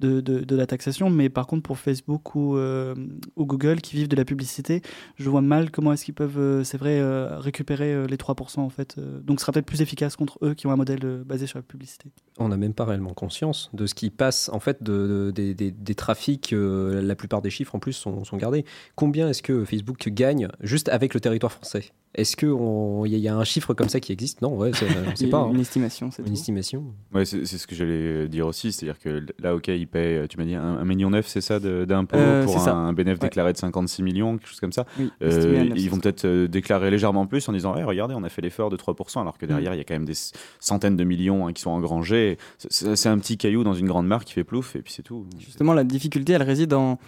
de, 0.00 0.20
de, 0.20 0.56
la 0.56 0.66
taxation. 0.66 1.10
Mais 1.10 1.28
par 1.28 1.46
contre, 1.46 1.62
pour 1.62 1.78
Facebook 1.78 2.34
ou, 2.34 2.56
euh, 2.56 2.94
ou 3.36 3.46
Google 3.46 3.80
qui 3.80 3.96
vivent 3.96 4.08
de 4.08 4.16
la 4.16 4.24
publicité, 4.24 4.82
je 5.16 5.28
vois 5.30 5.40
mal 5.40 5.70
comment 5.70 5.92
est-ce 5.92 6.04
qu'ils 6.04 6.14
peuvent, 6.14 6.38
euh, 6.38 6.64
c'est 6.64 6.78
vrai, 6.78 6.98
euh, 7.00 7.38
récupérer 7.38 8.06
les 8.06 8.16
3% 8.16 8.58
en 8.60 8.68
fait. 8.70 8.96
Donc 8.98 9.40
ce 9.40 9.42
sera 9.44 9.52
peut-être 9.52 9.66
plus 9.66 9.82
efficace 9.82 10.16
contre 10.16 10.38
eux 10.42 10.54
qui 10.54 10.66
ont 10.66 10.70
un 10.72 10.76
modèle 10.76 11.22
basé 11.24 11.46
sur 11.46 11.58
la 11.58 11.62
publicité. 11.62 12.10
On 12.38 12.48
n'a 12.48 12.56
même 12.56 12.74
pas 12.74 12.84
réellement 12.84 13.14
conscience 13.14 13.70
de 13.72 13.86
ce 13.86 13.94
qui 13.94 14.10
passe 14.10 14.48
en 14.52 14.60
fait 14.60 14.82
de, 14.82 14.92
de- 14.92 15.30
des, 15.30 15.54
des- 15.54 15.70
des 15.70 15.94
trafics. 15.94 16.52
la 16.54 17.14
plupart 17.14 17.42
des 17.42 17.50
chiffres 17.50 17.74
en 17.74 17.78
plus 17.78 17.92
sont, 17.92 18.24
sont 18.24 18.36
gardés. 18.36 18.64
Combien 18.96 19.28
est-ce 19.28 19.42
que 19.42 19.64
Facebook 19.64 20.08
gagne 20.08 20.48
juste 20.60 20.88
avec 20.88 21.14
le 21.14 21.20
territoire 21.20 21.52
français? 21.52 21.92
Est-ce 22.16 22.36
qu'il 22.36 22.48
y, 22.48 23.14
a- 23.16 23.18
y 23.18 23.28
a 23.28 23.36
un 23.36 23.42
chiffre 23.44 23.74
comme 23.74 23.88
ça 23.88 23.98
qui 23.98 24.12
existe? 24.12 24.40
Non, 24.40 24.56
ouais, 24.56 24.70
c'est- 24.72 24.86
on 25.06 25.10
ne 25.10 25.16
sait 25.16 25.26
pas. 25.26 25.38
hein. 25.38 25.50
Une 25.52 25.58
estimation, 25.60 26.10
c'est 26.12 26.22
Une 26.22 26.28
tout. 26.28 26.34
estimation. 26.34 26.84
Ouais, 27.12 27.24
c'est 27.24 27.44
ce 27.44 27.66
que 27.66 27.74
j'allais 27.74 28.28
dire 28.28 28.46
aussi, 28.46 28.70
c'est-à-dire 28.70 29.00
que 29.00 29.26
là, 29.40 29.54
ok, 29.56 29.66
ils 29.68 29.88
paient, 29.88 30.28
tu 30.28 30.38
m'as 30.38 30.44
dit, 30.44 30.54
un, 30.54 30.62
un 30.78 30.84
million 30.84 31.10
neuf, 31.10 31.26
c'est 31.26 31.40
ça, 31.40 31.58
d'impôts 31.58 32.16
Euh, 32.16 32.44
pour 32.44 32.60
c'est 32.60 32.70
un, 32.70 32.74
un 32.76 32.92
bénéfice 32.92 33.20
Ouais. 33.22 33.28
déclaré 33.28 33.52
de 33.52 33.58
56 33.58 34.02
millions, 34.02 34.38
quelque 34.38 34.48
chose 34.48 34.60
comme 34.60 34.72
ça. 34.72 34.86
Oui, 34.98 35.10
Euh, 35.22 35.62
ils 35.64 35.68
900. 35.70 35.90
vont 35.90 35.98
peut-être 36.00 36.24
euh, 36.24 36.46
déclarer 36.46 36.90
légèrement 36.90 37.26
plus 37.26 37.48
en 37.48 37.52
disant, 37.52 37.74
ouais, 37.74 37.82
regardez, 37.82 38.14
on 38.14 38.22
a 38.22 38.28
fait 38.28 38.42
l'effort 38.42 38.70
de 38.70 38.76
3%, 38.76 39.20
alors 39.20 39.36
que 39.36 39.46
derrière, 39.46 39.74
il 39.74 39.78
y 39.78 39.80
a 39.80 39.84
quand 39.84 39.94
même 39.94 40.04
des 40.04 40.14
centaines 40.60 40.96
de 40.96 41.04
millions 41.04 41.46
hein, 41.48 41.52
qui 41.52 41.62
sont 41.62 41.70
engrangés. 41.70 42.38
C'est- 42.70 43.08
un 43.08 43.18
petit 43.18 43.36
caillou 43.36 43.64
dans 43.64 43.74
une 43.74 43.86
grande 43.86 44.06
marque 44.06 44.24
qui 44.28 44.32
fait 44.34 44.44
plouf, 44.44 44.76
et 44.76 44.82
puis 44.82 44.92
c'est 44.92 45.02
tout. 45.02 45.26
Justement, 45.38 45.74
la 45.74 45.84
difficulté, 45.84 46.32
elle 46.32 46.42
réside 46.42 46.72
en, 46.74 46.98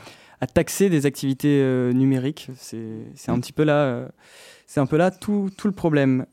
à 0.40 0.46
taxer 0.46 0.90
des 0.90 1.06
activités 1.06 1.60
euh, 1.62 1.92
numériques. 1.92 2.48
C'est 2.56 3.30
un 3.30 3.38
petit 3.40 3.52
peu 3.52 3.62
là, 3.64 3.72
euh, 3.84 4.08
c'est 4.66 4.80
un 4.80 4.86
peu 4.86 4.96
là 4.96 5.10
tout, 5.10 5.50
tout 5.56 5.68
le 5.68 5.74
problème. 5.74 6.26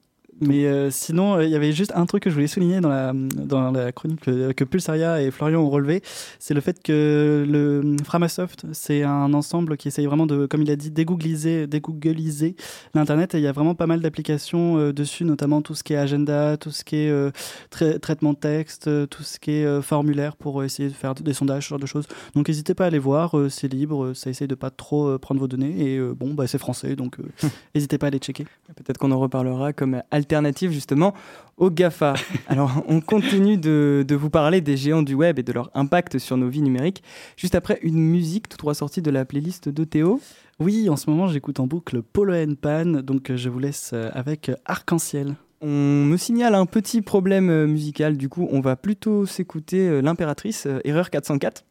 Mais 0.48 0.66
euh, 0.66 0.90
sinon, 0.92 1.36
euh, 1.36 1.44
il 1.46 1.50
y 1.50 1.56
avait 1.56 1.72
juste 1.74 1.92
un 1.96 2.06
truc 2.06 2.24
que 2.24 2.30
je 2.30 2.36
voulais 2.36 2.48
souligner 2.48 2.80
dans 2.82 2.90
la, 2.90 3.12
dans 3.14 3.72
la 3.72 3.92
chronique 3.92 4.22
que, 4.22 4.52
que 4.52 4.64
Pulsaria 4.64 5.22
et 5.22 5.32
Florian 5.32 5.62
ont 5.62 5.70
relevé, 5.70 6.02
c'est 6.40 6.54
le 6.54 6.62
fait 6.62 6.82
que 6.84 7.46
le 7.48 7.96
Framasoft, 8.04 8.66
c'est 8.74 9.04
un 9.04 9.34
ensemble 9.34 9.78
qui 9.78 9.88
essaye 9.88 10.06
vraiment 10.06 10.26
de, 10.26 10.46
comme 10.46 10.62
il 10.62 10.72
a 10.72 10.76
dit, 10.76 10.92
dégoogliser, 10.92 11.68
dégoogliser 11.68 12.56
l'Internet. 12.94 13.36
Et 13.36 13.40
il 13.40 13.44
y 13.44 13.48
a 13.48 13.52
vraiment 13.52 13.76
pas 13.76 13.88
mal 13.88 14.02
d'applications 14.02 14.78
euh, 14.78 14.94
dessus, 14.94 15.26
notamment 15.26 15.62
tout 15.62 15.76
ce 15.76 15.84
qui 15.84 15.94
est 15.94 15.98
agenda, 15.98 16.58
tout 16.58 16.72
ce 16.72 16.84
qui 16.84 16.96
est 16.98 17.10
euh, 17.10 17.32
trai- 17.70 18.00
traitement 18.00 18.34
de 18.34 18.38
texte, 18.38 18.88
euh, 18.88 19.06
tout 19.06 19.24
ce 19.24 19.40
qui 19.40 19.52
est 19.52 19.66
euh, 19.66 19.82
formulaire 19.82 20.36
pour 20.36 20.64
essayer 20.64 20.90
de 20.90 20.94
faire 20.94 21.16
des 21.16 21.34
sondages, 21.34 21.64
ce 21.66 21.70
genre 21.70 21.80
de 21.80 21.86
choses. 21.86 22.08
Donc 22.36 22.48
n'hésitez 22.48 22.74
pas 22.74 22.86
à 22.86 22.88
aller 22.88 23.00
voir, 23.00 23.38
euh, 23.38 23.50
c'est 23.50 23.68
libre, 23.72 24.06
euh, 24.06 24.14
ça 24.14 24.30
essaye 24.30 24.48
de 24.48 24.56
pas 24.56 24.70
trop 24.70 25.08
euh, 25.08 25.18
prendre 25.18 25.40
vos 25.40 25.48
données. 25.48 25.76
Et 25.94 25.98
euh, 25.98 26.14
bon, 26.14 26.34
bah, 26.34 26.48
c'est 26.48 26.58
français, 26.58 26.96
donc 26.96 27.20
euh, 27.20 27.48
n'hésitez 27.76 27.98
pas 27.98 28.08
à 28.08 28.10
aller 28.10 28.20
checker. 28.20 28.46
Peut-être 28.76 28.98
qu'on 28.98 29.12
en 29.12 29.20
reparlera 29.20 29.74
comme 29.74 30.02
alternative 30.34 30.72
justement 30.72 31.14
au 31.58 31.70
GAFA. 31.70 32.16
Alors, 32.48 32.84
on 32.88 33.00
continue 33.02 33.58
de, 33.58 34.04
de 34.08 34.16
vous 34.16 34.30
parler 34.30 34.62
des 34.62 34.76
géants 34.76 35.04
du 35.04 35.14
web 35.14 35.38
et 35.38 35.44
de 35.44 35.54
leur 35.54 35.70
impact 35.76 36.18
sur 36.18 36.38
nos 36.38 36.50
vies 36.50 36.62
numériques, 36.62 37.04
juste 37.38 37.56
après 37.56 37.80
une 37.84 38.00
musique 38.00 38.50
tout 38.50 38.58
droit 38.58 38.74
sortie 38.74 39.02
de 39.02 39.12
la 39.12 39.26
playlist 39.26 39.70
de 39.70 39.84
Théo. 39.84 40.20
Oui, 40.60 40.90
en 40.90 40.96
ce 40.96 41.10
moment, 41.10 41.28
j'écoute 41.28 41.60
en 41.60 41.68
boucle 41.68 42.02
Polo 42.02 42.34
and 42.34 42.56
Pan, 42.60 42.86
donc 42.86 43.30
euh, 43.30 43.38
je 43.38 43.50
vous 43.50 43.60
laisse 43.60 43.92
euh, 43.94 44.10
avec 44.14 44.50
euh, 44.50 44.56
Arc-en-Ciel. 44.66 45.36
On 45.62 46.06
me 46.06 46.18
signale 46.18 46.56
un 46.56 46.66
petit 46.66 47.02
problème 47.02 47.66
musical, 47.68 48.18
du 48.18 48.28
coup, 48.28 48.50
on 48.52 48.60
va 48.60 48.76
plutôt 48.76 49.26
s'écouter 49.26 50.02
l'impératrice, 50.02 50.68
Erreur 50.84 51.10
404. 51.10 51.64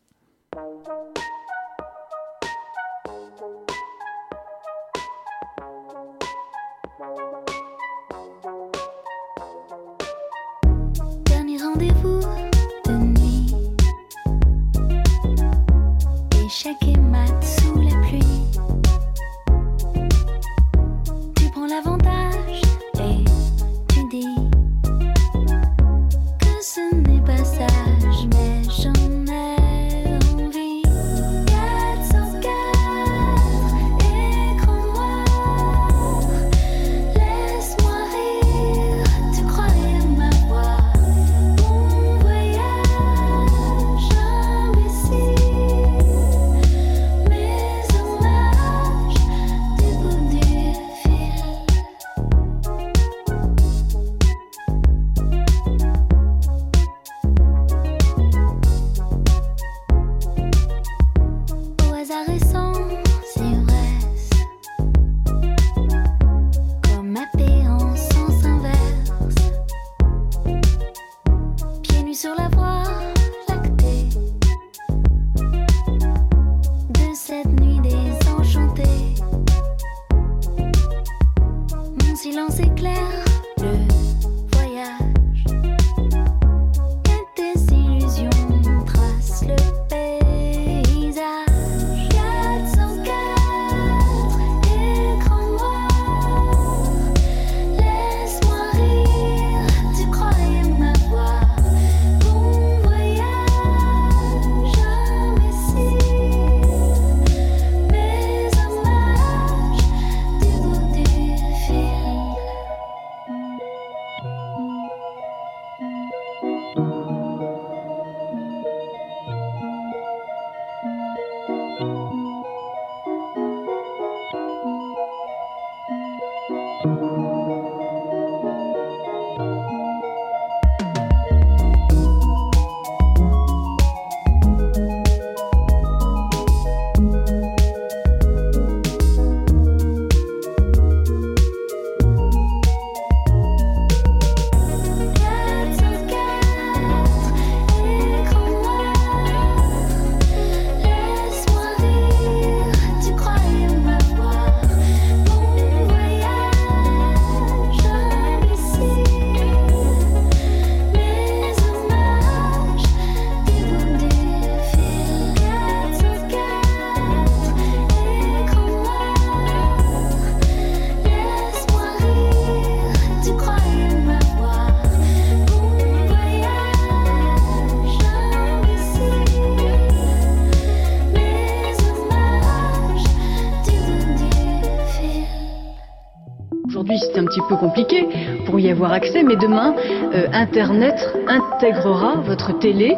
Avoir 188.72 188.92
accès, 188.92 189.22
mais 189.22 189.36
demain, 189.36 189.76
euh, 190.14 190.26
Internet 190.32 190.94
intégrera 191.26 192.22
votre 192.22 192.58
télé. 192.58 192.96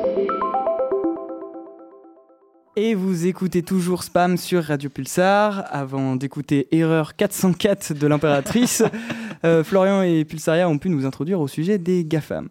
Et 2.76 2.94
vous 2.94 3.26
écoutez 3.26 3.62
toujours 3.62 4.04
Spam 4.04 4.36
sur 4.36 4.62
Radio 4.62 4.88
Pulsar. 4.88 5.64
Avant 5.70 6.14
d'écouter 6.14 6.68
Erreur 6.70 7.16
404 7.16 7.92
de 7.92 8.06
l'impératrice, 8.06 8.84
euh, 9.44 9.64
Florian 9.64 10.02
et 10.02 10.24
Pulsaria 10.24 10.68
ont 10.68 10.78
pu 10.78 10.90
nous 10.90 11.06
introduire 11.06 11.40
au 11.40 11.48
sujet 11.48 11.78
des 11.78 12.04
GAFAM. 12.04 12.48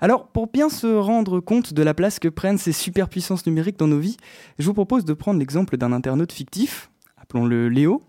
Alors, 0.00 0.28
pour 0.28 0.46
bien 0.46 0.68
se 0.68 0.86
rendre 0.86 1.40
compte 1.40 1.74
de 1.74 1.82
la 1.82 1.92
place 1.92 2.20
que 2.20 2.28
prennent 2.28 2.58
ces 2.58 2.72
superpuissances 2.72 3.46
numériques 3.46 3.80
dans 3.80 3.88
nos 3.88 3.98
vies, 3.98 4.16
je 4.60 4.66
vous 4.66 4.74
propose 4.74 5.04
de 5.04 5.12
prendre 5.12 5.40
l'exemple 5.40 5.76
d'un 5.76 5.92
internaute 5.92 6.32
fictif, 6.32 6.88
appelons-le 7.20 7.68
Léo. 7.68 8.00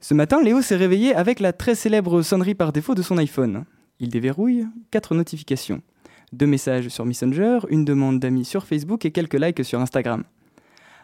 Ce 0.00 0.14
matin, 0.14 0.42
Léo 0.42 0.62
s'est 0.62 0.76
réveillé 0.76 1.14
avec 1.14 1.38
la 1.38 1.52
très 1.52 1.76
célèbre 1.76 2.22
sonnerie 2.22 2.56
par 2.56 2.72
défaut 2.72 2.96
de 2.96 3.02
son 3.02 3.18
iPhone. 3.18 3.64
Il 4.00 4.08
déverrouille 4.08 4.66
quatre 4.90 5.14
notifications. 5.14 5.82
Deux 6.32 6.46
messages 6.46 6.88
sur 6.88 7.06
Messenger, 7.06 7.60
une 7.68 7.84
demande 7.84 8.18
d'amis 8.18 8.44
sur 8.44 8.66
Facebook 8.66 9.04
et 9.04 9.12
quelques 9.12 9.38
likes 9.38 9.64
sur 9.64 9.80
Instagram. 9.80 10.24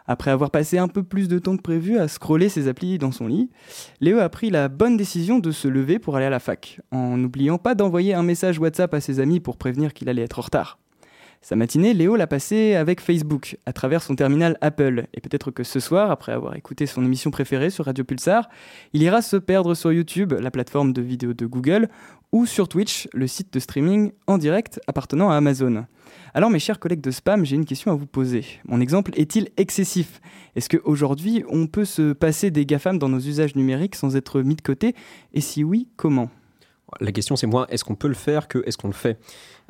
Après 0.07 0.31
avoir 0.31 0.51
passé 0.51 0.77
un 0.77 0.87
peu 0.87 1.03
plus 1.03 1.27
de 1.27 1.39
temps 1.39 1.55
que 1.55 1.61
prévu 1.61 1.97
à 1.97 2.07
scroller 2.07 2.49
ses 2.49 2.67
applis 2.67 2.97
dans 2.97 3.11
son 3.11 3.27
lit, 3.27 3.49
Léo 4.01 4.19
a 4.19 4.29
pris 4.29 4.49
la 4.49 4.67
bonne 4.67 4.97
décision 4.97 5.39
de 5.39 5.51
se 5.51 5.67
lever 5.67 5.99
pour 5.99 6.17
aller 6.17 6.25
à 6.25 6.29
la 6.29 6.39
fac, 6.39 6.81
en 6.91 7.17
n'oubliant 7.17 7.57
pas 7.57 7.75
d'envoyer 7.75 8.13
un 8.13 8.23
message 8.23 8.59
WhatsApp 8.59 8.93
à 8.93 8.99
ses 8.99 9.19
amis 9.19 9.39
pour 9.39 9.57
prévenir 9.57 9.93
qu'il 9.93 10.09
allait 10.09 10.23
être 10.23 10.39
en 10.39 10.43
retard. 10.43 10.79
Sa 11.43 11.55
matinée, 11.55 11.95
Léo 11.95 12.15
l'a 12.15 12.27
passée 12.27 12.75
avec 12.75 13.01
Facebook, 13.01 13.57
à 13.65 13.73
travers 13.73 14.03
son 14.03 14.15
terminal 14.15 14.59
Apple. 14.61 15.07
Et 15.15 15.21
peut-être 15.21 15.49
que 15.49 15.63
ce 15.63 15.79
soir, 15.79 16.11
après 16.11 16.33
avoir 16.33 16.55
écouté 16.55 16.85
son 16.85 17.03
émission 17.03 17.31
préférée 17.31 17.71
sur 17.71 17.85
Radio 17.85 18.03
Pulsar, 18.03 18.47
il 18.93 19.01
ira 19.01 19.23
se 19.23 19.37
perdre 19.37 19.73
sur 19.73 19.91
YouTube, 19.91 20.33
la 20.39 20.51
plateforme 20.51 20.93
de 20.93 21.01
vidéo 21.01 21.33
de 21.33 21.47
Google, 21.47 21.89
ou 22.31 22.45
sur 22.45 22.69
Twitch, 22.69 23.07
le 23.13 23.25
site 23.25 23.51
de 23.51 23.59
streaming 23.59 24.11
en 24.27 24.37
direct 24.37 24.79
appartenant 24.85 25.31
à 25.31 25.35
Amazon. 25.35 25.87
Alors 26.35 26.51
mes 26.51 26.59
chers 26.59 26.79
collègues 26.79 27.01
de 27.01 27.09
spam, 27.09 27.43
j'ai 27.43 27.55
une 27.55 27.65
question 27.65 27.91
à 27.91 27.95
vous 27.95 28.05
poser. 28.05 28.45
Mon 28.65 28.79
exemple 28.79 29.11
est-il 29.15 29.49
excessif? 29.57 30.21
Est-ce 30.55 30.69
qu'aujourd'hui 30.69 31.43
on 31.49 31.65
peut 31.65 31.85
se 31.85 32.13
passer 32.13 32.51
des 32.51 32.67
GAFAM 32.67 32.99
dans 32.99 33.09
nos 33.09 33.19
usages 33.19 33.55
numériques 33.55 33.95
sans 33.95 34.15
être 34.15 34.41
mis 34.41 34.55
de 34.55 34.61
côté? 34.61 34.95
Et 35.33 35.41
si 35.41 35.63
oui, 35.63 35.87
comment? 35.97 36.29
La 36.99 37.11
question 37.11 37.35
c'est 37.35 37.47
moins 37.47 37.65
est-ce 37.69 37.83
qu'on 37.83 37.95
peut 37.95 38.07
le 38.07 38.13
faire 38.13 38.47
que 38.47 38.63
est-ce 38.65 38.77
qu'on 38.77 38.87
le 38.87 38.93
fait? 38.93 39.17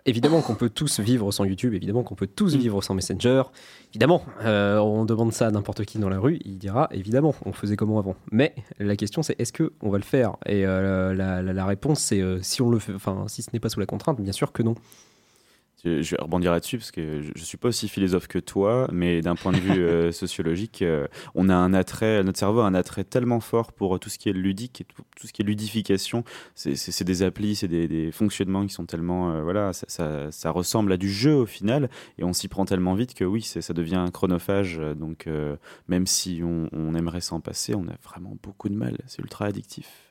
Évidemment 0.08 0.42
qu'on 0.42 0.56
peut 0.56 0.70
tous 0.70 1.00
vivre 1.00 1.32
sans 1.32 1.44
YouTube, 1.46 1.74
évidemment 1.76 2.02
qu'on 2.04 2.16
peut 2.16 2.28
tous 2.28 2.56
vivre 2.56 2.82
sans 2.82 2.96
Messenger. 2.96 3.44
Évidemment, 3.92 4.24
euh, 4.44 4.80
on 4.80 5.06
demande 5.06 5.32
ça 5.32 5.48
à 5.48 5.52
n'importe 5.52 5.86
qui 5.86 6.00
dans 6.00 6.10
la 6.10 6.18
rue, 6.20 6.40
il 6.44 6.58
dira 6.58 6.88
évidemment, 6.92 7.36
on 7.46 7.54
faisait 7.54 7.76
comment 7.76 8.00
avant. 8.00 8.16
Mais 8.32 8.56
la 8.80 8.96
question 8.96 9.22
c'est 9.22 9.36
est-ce 9.40 9.54
que 9.54 9.74
on 9.82 9.90
va 9.90 9.98
le 10.00 10.04
faire? 10.04 10.38
Et 10.48 10.66
euh, 10.66 11.14
la, 11.14 11.44
la- 11.44 11.54
la 11.54 11.66
réponse 11.66 12.00
c'est 12.00 12.20
euh, 12.22 12.40
si 12.42 12.62
on 12.64 12.70
le 12.72 12.80
fait, 12.80 12.94
enfin 12.96 13.26
si 13.28 13.44
ce 13.44 13.52
n'est 13.54 13.60
pas 13.60 13.70
sous 13.70 13.80
la 13.80 13.86
contrainte, 13.86 14.20
bien 14.20 14.32
sûr 14.34 14.52
que 14.52 14.64
non. 14.64 14.74
Je 15.84 16.02
je 16.02 16.16
vais 16.16 16.22
rebondir 16.22 16.52
là-dessus 16.52 16.78
parce 16.78 16.92
que 16.92 17.22
je, 17.22 17.32
je 17.36 17.44
suis 17.44 17.58
pas 17.58 17.70
aussi 17.70 17.88
philosophe 17.88 18.28
que 18.28 18.38
toi, 18.40 18.88
mais 18.92 19.22
d'un 19.22 19.36
point 19.36 19.52
de 19.52 19.58
vue 19.58 19.72
euh, 19.84 20.12
sociologique, 20.12 20.82
euh, 20.82 21.08
on 21.36 21.50
a 21.50 21.56
un 21.56 21.74
attrait, 21.74 22.24
notre 22.24 22.38
cerveau 22.40 22.60
a 22.60 22.66
un 22.68 22.74
attrait 22.76 23.04
tellement 23.04 23.40
fort 23.40 23.72
pour 23.74 23.96
euh, 23.96 24.00
tout 24.00 24.10
ce 24.10 24.18
qui 24.20 24.30
est 24.30 24.34
ludique 24.34 24.82
et 24.82 24.84
tout, 24.84 25.02
tout 25.20 25.28
ce 25.28 25.34
qui 25.34 25.42
est 25.42 25.46
ludification. 25.46 26.24
C'est- 26.56 27.02
des 27.04 27.24
applis, 27.24 27.56
c'est 27.56 27.68
des, 27.68 27.88
des 27.88 28.12
fonctionnements 28.12 28.66
qui 28.66 28.74
sont 28.74 28.86
tellement, 28.86 29.32
euh, 29.34 29.42
voilà, 29.42 29.74
ça, 29.74 29.86
ça- 29.90 30.32
ça 30.32 30.52
ressemble 30.52 30.92
à 30.92 30.98
du 30.98 31.10
jeu 31.10 31.34
au 31.36 31.46
final, 31.48 31.90
et 32.20 32.24
on 32.24 32.34
s'y 32.34 32.48
prend 32.48 32.66
tellement 32.66 32.94
vite 32.94 33.16
que 33.16 33.24
oui, 33.26 33.42
ça 33.42 33.74
devient 33.74 34.06
chronophage. 34.14 34.78
euh, 34.80 34.94
Donc 34.94 35.28
même 35.88 36.06
si 36.06 36.42
on, 36.44 36.70
on 36.74 36.94
aimerait 36.96 37.22
s'en 37.22 37.40
passer, 37.42 37.74
on 37.76 37.88
a 37.88 37.96
vraiment 38.04 38.38
beaucoup 38.44 38.70
de 38.70 38.76
mal. 38.76 38.98
C'est 39.08 39.20
ultra 39.22 39.46
addictif. 39.46 40.11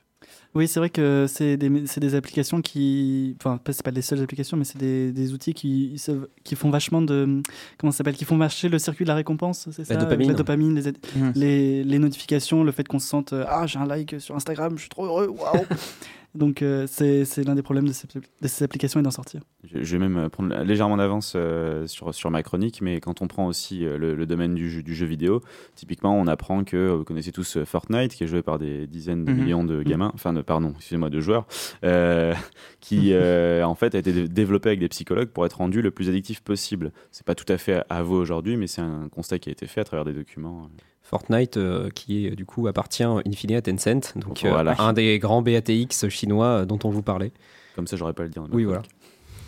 Oui, 0.53 0.67
c'est 0.67 0.79
vrai 0.79 0.89
que 0.89 1.25
c'est 1.29 1.55
des, 1.57 2.15
applications 2.15 2.61
qui. 2.61 3.35
Enfin, 3.39 3.57
pas- 3.57 3.71
c'est 3.73 3.83
pas 3.83 3.91
les 3.91 4.01
seules 4.01 4.21
applications, 4.21 4.57
mais 4.57 4.65
c'est 4.65 4.77
des, 4.77 5.11
des 5.11 5.33
outils 5.33 5.53
qui, 5.53 5.99
qui 6.43 6.55
font 6.55 6.69
vachement 6.69 7.01
de. 7.01 7.41
Comment 7.77 7.91
ça 7.91 7.99
s'appelle 7.99 8.15
Qui 8.15 8.25
font 8.25 8.35
marcher 8.35 8.67
le 8.69 8.77
circuit 8.77 9.05
de 9.05 9.09
la 9.09 9.15
récompense, 9.15 9.69
c'est 9.71 9.85
ça 9.85 9.95
dopamine. 9.95 10.27
La 10.29 10.33
dopamine, 10.33 10.75
les, 10.79 10.91
Mhm. 11.15 11.31
les, 11.35 11.83
les 11.83 11.99
notifications, 11.99 12.63
le 12.63 12.71
fait 12.71 12.87
qu'on 12.87 12.99
se 12.99 13.07
sente 13.07 13.33
euh, 13.33 13.45
Ah, 13.47 13.65
j'ai 13.65 13.79
un 13.79 13.85
like 13.85 14.15
sur 14.19 14.35
Instagram, 14.35 14.73
je 14.75 14.81
suis 14.81 14.89
trop 14.89 15.05
heureux, 15.05 15.27
waouh 15.27 15.65
Donc, 16.33 16.61
euh, 16.61 16.87
c'est 16.87 17.25
l'un 17.43 17.55
des 17.55 17.61
problèmes 17.61 17.87
de 17.87 17.91
ces, 17.93 18.07
de 18.07 18.47
ces 18.47 18.63
applications 18.63 18.99
et 19.01 19.03
d'en 19.03 19.11
sortir. 19.11 19.41
Je, 19.65 19.83
je 19.83 19.91
vais 19.91 19.99
même 19.99 20.17
euh, 20.17 20.29
prendre 20.29 20.55
légèrement 20.63 20.95
d'avance 20.95 21.33
euh, 21.35 21.87
sur, 21.87 22.13
sur 22.15 22.31
ma 22.31 22.41
chronique, 22.41 22.81
mais 22.81 23.01
quand 23.01 23.21
on 23.21 23.27
prend 23.27 23.47
aussi 23.47 23.85
euh, 23.85 23.97
le, 23.97 24.15
le 24.15 24.25
domaine 24.25 24.55
du 24.55 24.69
jeu, 24.69 24.81
du 24.81 24.95
jeu 24.95 25.05
vidéo, 25.05 25.41
typiquement, 25.75 26.17
on 26.17 26.27
apprend 26.27 26.63
que 26.63 26.89
vous 26.91 27.03
connaissez 27.03 27.33
tous 27.33 27.57
Fortnite, 27.65 28.13
qui 28.15 28.23
est 28.23 28.27
joué 28.27 28.41
par 28.41 28.59
des 28.59 28.87
dizaines 28.87 29.25
de 29.25 29.31
Mhm. 29.33 29.37
millions 29.41 29.63
de 29.65 29.83
gamins, 29.83 30.11
enfin, 30.13 30.31
de, 30.31 30.41
pardon, 30.41 30.71
excusez-moi, 30.77 31.09
de 31.09 31.19
joueurs, 31.19 31.45
qui 32.79 33.13
en 33.15 33.75
fait 33.75 33.95
a 33.95 33.99
été 33.99 34.11
dé- 34.13 34.27
développé 34.27 34.69
avec 34.69 34.79
des 34.79 34.89
psychologues 34.89 35.29
pour 35.29 35.45
être 35.45 35.57
rendu 35.57 35.81
le 35.81 35.91
plus 35.91 36.09
addictif 36.09 36.41
possible. 36.41 36.91
C'est 37.11 37.25
pas 37.25 37.35
tout 37.35 37.51
à 37.51 37.57
fait 37.57 37.83
à 37.89 38.03
vous 38.03 38.15
aujourd'hui, 38.15 38.57
mais 38.57 38.67
c'est 38.67 38.81
un 38.81 39.09
constat 39.09 39.39
qui 39.39 39.49
a 39.49 39.51
été 39.51 39.67
fait 39.67 39.81
à 39.81 39.83
travers 39.83 40.05
des 40.05 40.13
documents. 40.13 40.69
Fortnite, 41.11 41.57
euh, 41.57 41.89
qui 41.93 42.25
est 42.25 42.31
du 42.37 42.45
coup 42.45 42.67
appartient 42.67 43.03
in 43.03 43.21
fine 43.35 43.53
à 43.55 43.61
Tencent, 43.61 44.17
donc 44.17 44.43
euh, 44.45 44.49
Voilà. 44.49 44.75
un 44.81 44.93
des 44.93 45.19
grands 45.19 45.41
BATX 45.41 46.07
chinois 46.07 46.45
euh, 46.45 46.65
dont 46.65 46.79
on 46.85 46.89
vous 46.89 47.01
parlait. 47.03 47.31
Comme 47.75 47.85
ça, 47.85 47.97
j'aurais 47.97 48.13
pas 48.13 48.23
le 48.23 48.29
dire. 48.29 48.43
Oui, 48.51 48.63
voilà. 48.63 48.81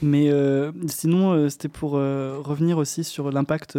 Mais 0.03 0.29
euh, 0.29 0.73
sinon, 0.87 1.31
euh, 1.31 1.47
c'était 1.47 1.69
pour 1.69 1.95
euh, 1.95 2.37
revenir 2.43 2.77
aussi 2.77 3.05
sur 3.05 3.31
l'impact 3.31 3.77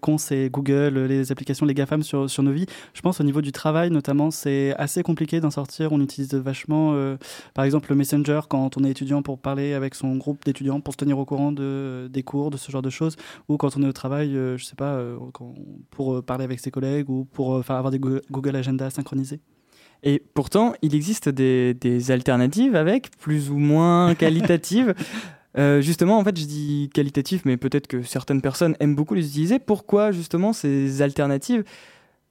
qu'ont 0.00 0.18
ces 0.18 0.50
Google, 0.50 0.98
les 1.04 1.30
applications, 1.30 1.64
les 1.64 1.74
GAFAM 1.74 2.02
sur, 2.02 2.42
nos 2.42 2.50
vies. 2.50 2.66
Je 2.92 3.00
pense 3.02 3.20
au 3.20 3.24
niveau 3.24 3.40
du 3.40 3.52
travail, 3.52 3.90
notamment, 3.90 4.32
c'est 4.32 4.74
assez 4.78 5.04
compliqué 5.04 5.38
d'en 5.38 5.52
sortir. 5.52 5.92
On 5.92 6.00
utilise 6.00 6.34
vachement, 6.34 6.92
par 7.54 7.64
exemple, 7.64 7.88
le 7.90 7.94
Messenger 7.96 8.40
quand 8.48 8.76
on 8.76 8.82
est 8.82 8.90
étudiant 8.90 9.22
pour 9.22 9.38
parler 9.38 9.74
avec 9.74 9.94
son 9.94 10.16
groupe 10.16 10.44
d'étudiants, 10.44 10.80
pour 10.80 10.94
se 10.94 10.98
tenir 10.98 11.18
au 11.20 11.24
courant 11.24 11.52
de, 11.52 12.08
des 12.12 12.24
cours, 12.24 12.50
de 12.50 12.56
ce 12.56 12.72
genre 12.72 12.82
de 12.82 12.90
choses. 12.90 13.14
Ou 13.48 13.56
quand 13.56 13.76
on 13.76 13.82
est 13.84 13.88
au 13.88 13.92
travail, 13.92 14.32
je 14.32 14.64
sais 14.64 14.76
pas, 14.76 15.00
pour 15.90 16.20
parler 16.24 16.44
avec 16.44 16.58
ses 16.58 16.72
collègues 16.72 17.08
ou 17.08 17.24
pour 17.24 17.56
avoir 17.70 17.92
des 17.92 18.00
Go- 18.00 18.20
Google 18.30 18.56
Agenda 18.56 18.90
synchronisés. 18.90 19.40
Et 20.02 20.22
pourtant, 20.34 20.74
il 20.82 20.94
existe 20.94 21.28
des, 21.28 21.74
des 21.74 22.10
alternatives 22.10 22.76
avec, 22.76 23.10
plus 23.18 23.50
ou 23.50 23.58
moins 23.58 24.14
qualitatives. 24.16 24.94
Euh, 25.56 25.80
justement, 25.80 26.18
en 26.18 26.24
fait, 26.24 26.38
je 26.38 26.44
dis 26.44 26.90
qualitatif, 26.94 27.42
mais 27.44 27.56
peut-être 27.56 27.86
que 27.86 28.02
certaines 28.02 28.40
personnes 28.40 28.76
aiment 28.80 28.94
beaucoup 28.94 29.14
les 29.14 29.26
utiliser. 29.26 29.58
Pourquoi, 29.58 30.12
justement, 30.12 30.52
ces 30.52 31.02
alternatives 31.02 31.64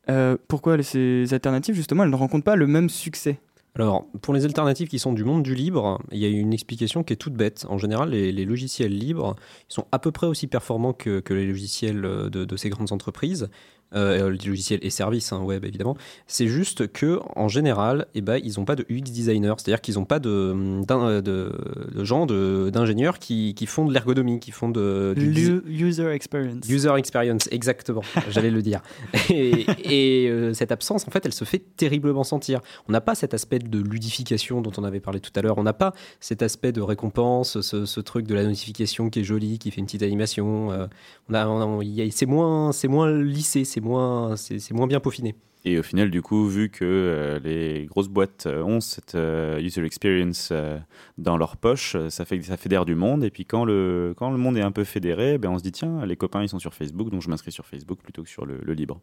euh, 0.09 0.37
Pourquoi 0.47 0.81
ces 0.81 1.33
alternatives, 1.33 1.75
justement, 1.75 2.03
elles 2.03 2.09
ne 2.09 2.15
rencontrent 2.15 2.45
pas 2.45 2.55
le 2.55 2.67
même 2.67 2.89
succès? 2.89 3.39
Alors, 3.75 4.07
pour 4.21 4.33
les 4.33 4.43
alternatives 4.45 4.87
qui 4.87 4.97
sont 4.97 5.13
du 5.13 5.23
monde 5.23 5.43
du 5.43 5.53
libre, 5.53 6.01
il 6.11 6.17
y 6.17 6.25
a 6.25 6.29
une 6.29 6.51
explication 6.51 7.03
qui 7.03 7.13
est 7.13 7.17
toute 7.17 7.33
bête. 7.33 7.65
En 7.69 7.77
général, 7.77 8.09
les, 8.09 8.31
les 8.31 8.43
logiciels 8.43 8.95
libres 8.97 9.35
ils 9.69 9.73
sont 9.73 9.85
à 9.91 9.99
peu 9.99 10.11
près 10.11 10.25
aussi 10.25 10.47
performants 10.47 10.93
que, 10.93 11.19
que 11.19 11.33
les 11.35 11.45
logiciels 11.45 12.03
euh, 12.03 12.29
de, 12.29 12.43
de 12.43 12.57
ces 12.57 12.69
grandes 12.69 12.91
entreprises. 12.91 13.49
Euh, 13.95 14.31
logiciels 14.45 14.81
et 14.81 14.89
services 14.89 15.31
hein, 15.31 15.39
web 15.41 15.63
évidemment 15.63 15.95
c'est 16.27 16.47
juste 16.47 16.91
que 16.91 17.21
en 17.37 17.47
général 17.47 18.05
eh 18.15 18.21
ben, 18.21 18.37
ils 18.43 18.55
n'ont 18.57 18.65
pas 18.65 18.75
de 18.75 18.85
UX 18.89 18.99
designer 18.99 19.55
c'est 19.61 19.69
à 19.69 19.75
dire 19.75 19.79
qu'ils 19.81 19.95
n'ont 19.95 20.03
pas 20.03 20.19
de, 20.19 20.83
d'un- 20.85 21.21
de, 21.21 21.53
de 21.95 22.03
gens 22.03 22.25
de- 22.25 22.69
d'ingénieurs 22.69 23.17
qui, 23.17 23.53
qui 23.53 23.65
font 23.65 23.85
de 23.85 23.93
l'ergonomie 23.93 24.41
qui 24.41 24.51
font 24.51 24.67
de, 24.67 25.13
du 25.17 25.61
User 25.69 26.09
experience. 26.09 26.67
User 26.67 26.91
experience, 26.97 27.47
exactement, 27.49 28.01
j'allais 28.29 28.51
le 28.51 28.61
dire. 28.61 28.81
Et, 29.29 29.65
et, 29.85 30.27
euh, 30.29 30.53
cette 30.53 30.73
absence, 30.73 31.07
en 31.07 31.11
fait, 31.11 31.25
elle 31.25 31.33
se 31.33 31.45
fait 31.45 31.63
terriblement 31.77 32.23
sentir. 32.25 32.59
On 32.89 32.91
n'a 32.91 32.99
pas 33.01 33.15
cet 33.15 33.33
aspect 33.33 33.59
de 33.59 33.79
ludification 33.79 34.59
dont 34.61 34.71
on 34.77 34.83
avait 34.83 34.99
parlé 34.99 35.19
tout 35.21 35.31
à 35.35 35.41
l'heure. 35.41 35.57
On 35.57 35.63
n'a 35.63 35.73
pas 35.73 35.93
cet 36.19 36.41
aspect 36.41 36.71
de 36.73 36.81
récompense, 36.81 37.61
ce, 37.61 37.85
ce 37.85 37.99
truc 38.01 38.27
de 38.27 38.35
la 38.35 38.43
notification 38.43 39.09
qui 39.09 39.19
est 39.21 39.23
joli, 39.23 39.59
qui 39.59 39.71
fait 39.71 39.79
une 39.79 39.85
petite 39.85 40.03
animation. 40.03 40.71
euh, 40.71 40.87
on 41.29 41.33
a- 41.33 42.09
c'est 42.11 42.25
moins, 42.25 42.71
c'est 42.71 42.87
moins 42.87 43.11
lissé, 43.11 43.63
c'est 43.77 43.83
moins, 43.83 44.35
c'est, 44.35 44.71
moins 44.71 44.87
bien 44.87 44.99
peaufiné. 44.99 45.35
Et 45.65 45.77
au 45.79 45.83
final, 45.83 46.09
du 46.11 46.21
coup, 46.21 46.47
vu 46.47 46.69
que 46.69 46.85
euh, 46.85 47.39
les 47.43 47.85
grosses 47.87 48.07
boîtes 48.07 48.45
euh, 48.45 48.61
ont 48.63 48.79
cette 48.79 49.15
euh, 49.15 49.59
user 49.59 49.83
experience 49.83 50.49
euh, 50.51 50.77
dans 51.17 51.35
leur 51.35 51.57
poche, 51.57 51.97
ça 52.09 52.23
fait 52.23 52.41
ça 52.41 52.55
fédère 52.55 52.85
du 52.85 52.95
monde. 52.95 53.23
Et 53.25 53.29
puis 53.31 53.43
quand 53.43 53.65
le 53.65 54.13
quand 54.15 54.31
le 54.31 54.37
monde 54.37 54.55
est 54.57 54.61
un 54.61 54.71
peu 54.71 54.85
fédéré, 54.85 55.37
ben 55.37 55.49
on 55.49 55.57
se 55.57 55.63
dit 55.63 55.73
tiens, 55.73 56.05
les 56.05 56.15
copains 56.15 56.41
ils 56.41 56.47
sont 56.47 56.59
sur 56.59 56.73
Facebook, 56.73 57.09
donc 57.09 57.21
je 57.21 57.29
m'inscris 57.29 57.51
sur 57.51 57.65
Facebook 57.65 57.99
plutôt 58.01 58.23
que 58.23 58.29
sur 58.29 58.45
le, 58.45 58.59
le 58.63 58.73
libre. 58.73 59.01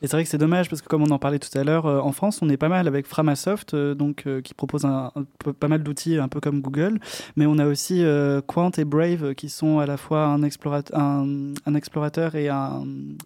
Et 0.00 0.06
c'est 0.06 0.16
vrai 0.16 0.24
que 0.24 0.30
c'est 0.30 0.38
dommage 0.38 0.70
parce 0.70 0.80
que 0.80 0.88
comme 0.88 1.02
on 1.02 1.10
en 1.10 1.18
parlait 1.18 1.38
tout 1.38 1.56
à 1.58 1.64
l'heure, 1.64 1.86
euh, 1.86 2.00
en 2.00 2.12
France, 2.12 2.40
on 2.40 2.48
est 2.48 2.56
pas 2.56 2.68
mal 2.68 2.86
avec 2.86 3.06
Framasoft, 3.06 3.74
euh, 3.74 3.94
donc 3.94 4.24
euh, 4.26 4.40
qui 4.40 4.54
propose 4.54 4.84
un, 4.84 5.10
un 5.14 5.24
peu- 5.38 5.52
pas 5.52 5.68
mal 5.68 5.82
d'outils, 5.82 6.16
un 6.18 6.28
peu 6.28 6.40
comme 6.40 6.60
Google. 6.62 6.98
Mais 7.36 7.44
on 7.46 7.58
a 7.58 7.66
aussi 7.66 8.02
euh, 8.02 8.40
Quant 8.46 8.70
et 8.78 8.84
Brave 8.84 9.34
qui 9.34 9.48
sont 9.50 9.80
à 9.80 9.86
la 9.86 9.96
fois 9.98 10.24
un 10.26 10.42
explorateur, 10.42 10.98
un, 10.98 11.52
un 11.66 11.74
explorateur 11.74 12.34
et 12.36 12.48
un 12.48 12.84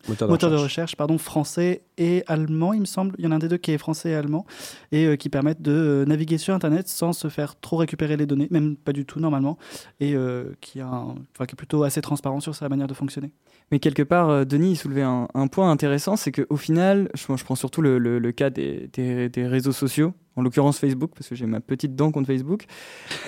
Moteur 0.08 0.26
de 0.28 0.32
moteur 0.32 0.50
de 0.50 0.54
recherche. 0.56 0.70
recherche 0.70 0.96
pardon, 0.96 1.18
français 1.18 1.82
et 1.98 2.22
allemand, 2.26 2.72
il 2.80 2.82
me 2.82 2.86
semble. 2.86 3.14
Il 3.18 3.24
y 3.24 3.28
en 3.28 3.30
a 3.30 3.36
un 3.36 3.38
des 3.38 3.48
deux 3.48 3.58
qui 3.58 3.72
est 3.72 3.78
français 3.78 4.10
et 4.10 4.14
allemand, 4.14 4.46
et 4.90 5.04
euh, 5.04 5.16
qui 5.16 5.28
permettent 5.28 5.62
de 5.62 5.72
euh, 5.72 6.04
naviguer 6.04 6.38
sur 6.38 6.54
Internet 6.54 6.88
sans 6.88 7.12
se 7.12 7.28
faire 7.28 7.58
trop 7.60 7.76
récupérer 7.76 8.16
les 8.16 8.26
données, 8.26 8.48
même 8.50 8.76
pas 8.76 8.92
du 8.92 9.04
tout 9.04 9.20
normalement, 9.20 9.58
et 10.00 10.14
euh, 10.14 10.52
qui, 10.60 10.80
est 10.80 11.56
plutôt 11.56 11.84
assez 11.84 12.00
transparent 12.00 12.40
sur 12.40 12.54
sa 12.54 12.68
manière 12.68 12.86
de 12.86 12.94
fonctionner. 12.94 13.30
Mais 13.70 13.78
quelque 13.78 14.02
part, 14.02 14.44
Denis 14.46 14.72
il 14.72 14.76
soulevait 14.76 15.02
un, 15.02 15.28
point 15.48 15.70
intéressant, 15.70 16.16
c'est 16.16 16.32
qu'au 16.32 16.56
final, 16.56 17.08
je, 17.14 17.44
prends 17.44 17.54
surtout 17.54 17.82
le, 17.82 18.30
cas 18.32 18.50
des, 18.50 18.88
des- 18.92 19.46
réseaux 19.46 19.72
sociaux, 19.72 20.12
en 20.36 20.42
l'occurrence 20.42 20.78
Facebook, 20.78 21.12
parce 21.14 21.28
que 21.28 21.34
j'ai 21.34 21.46
ma 21.46 21.60
petite 21.60 21.94
dent 21.94 22.10
contre 22.10 22.26
Facebook. 22.28 22.66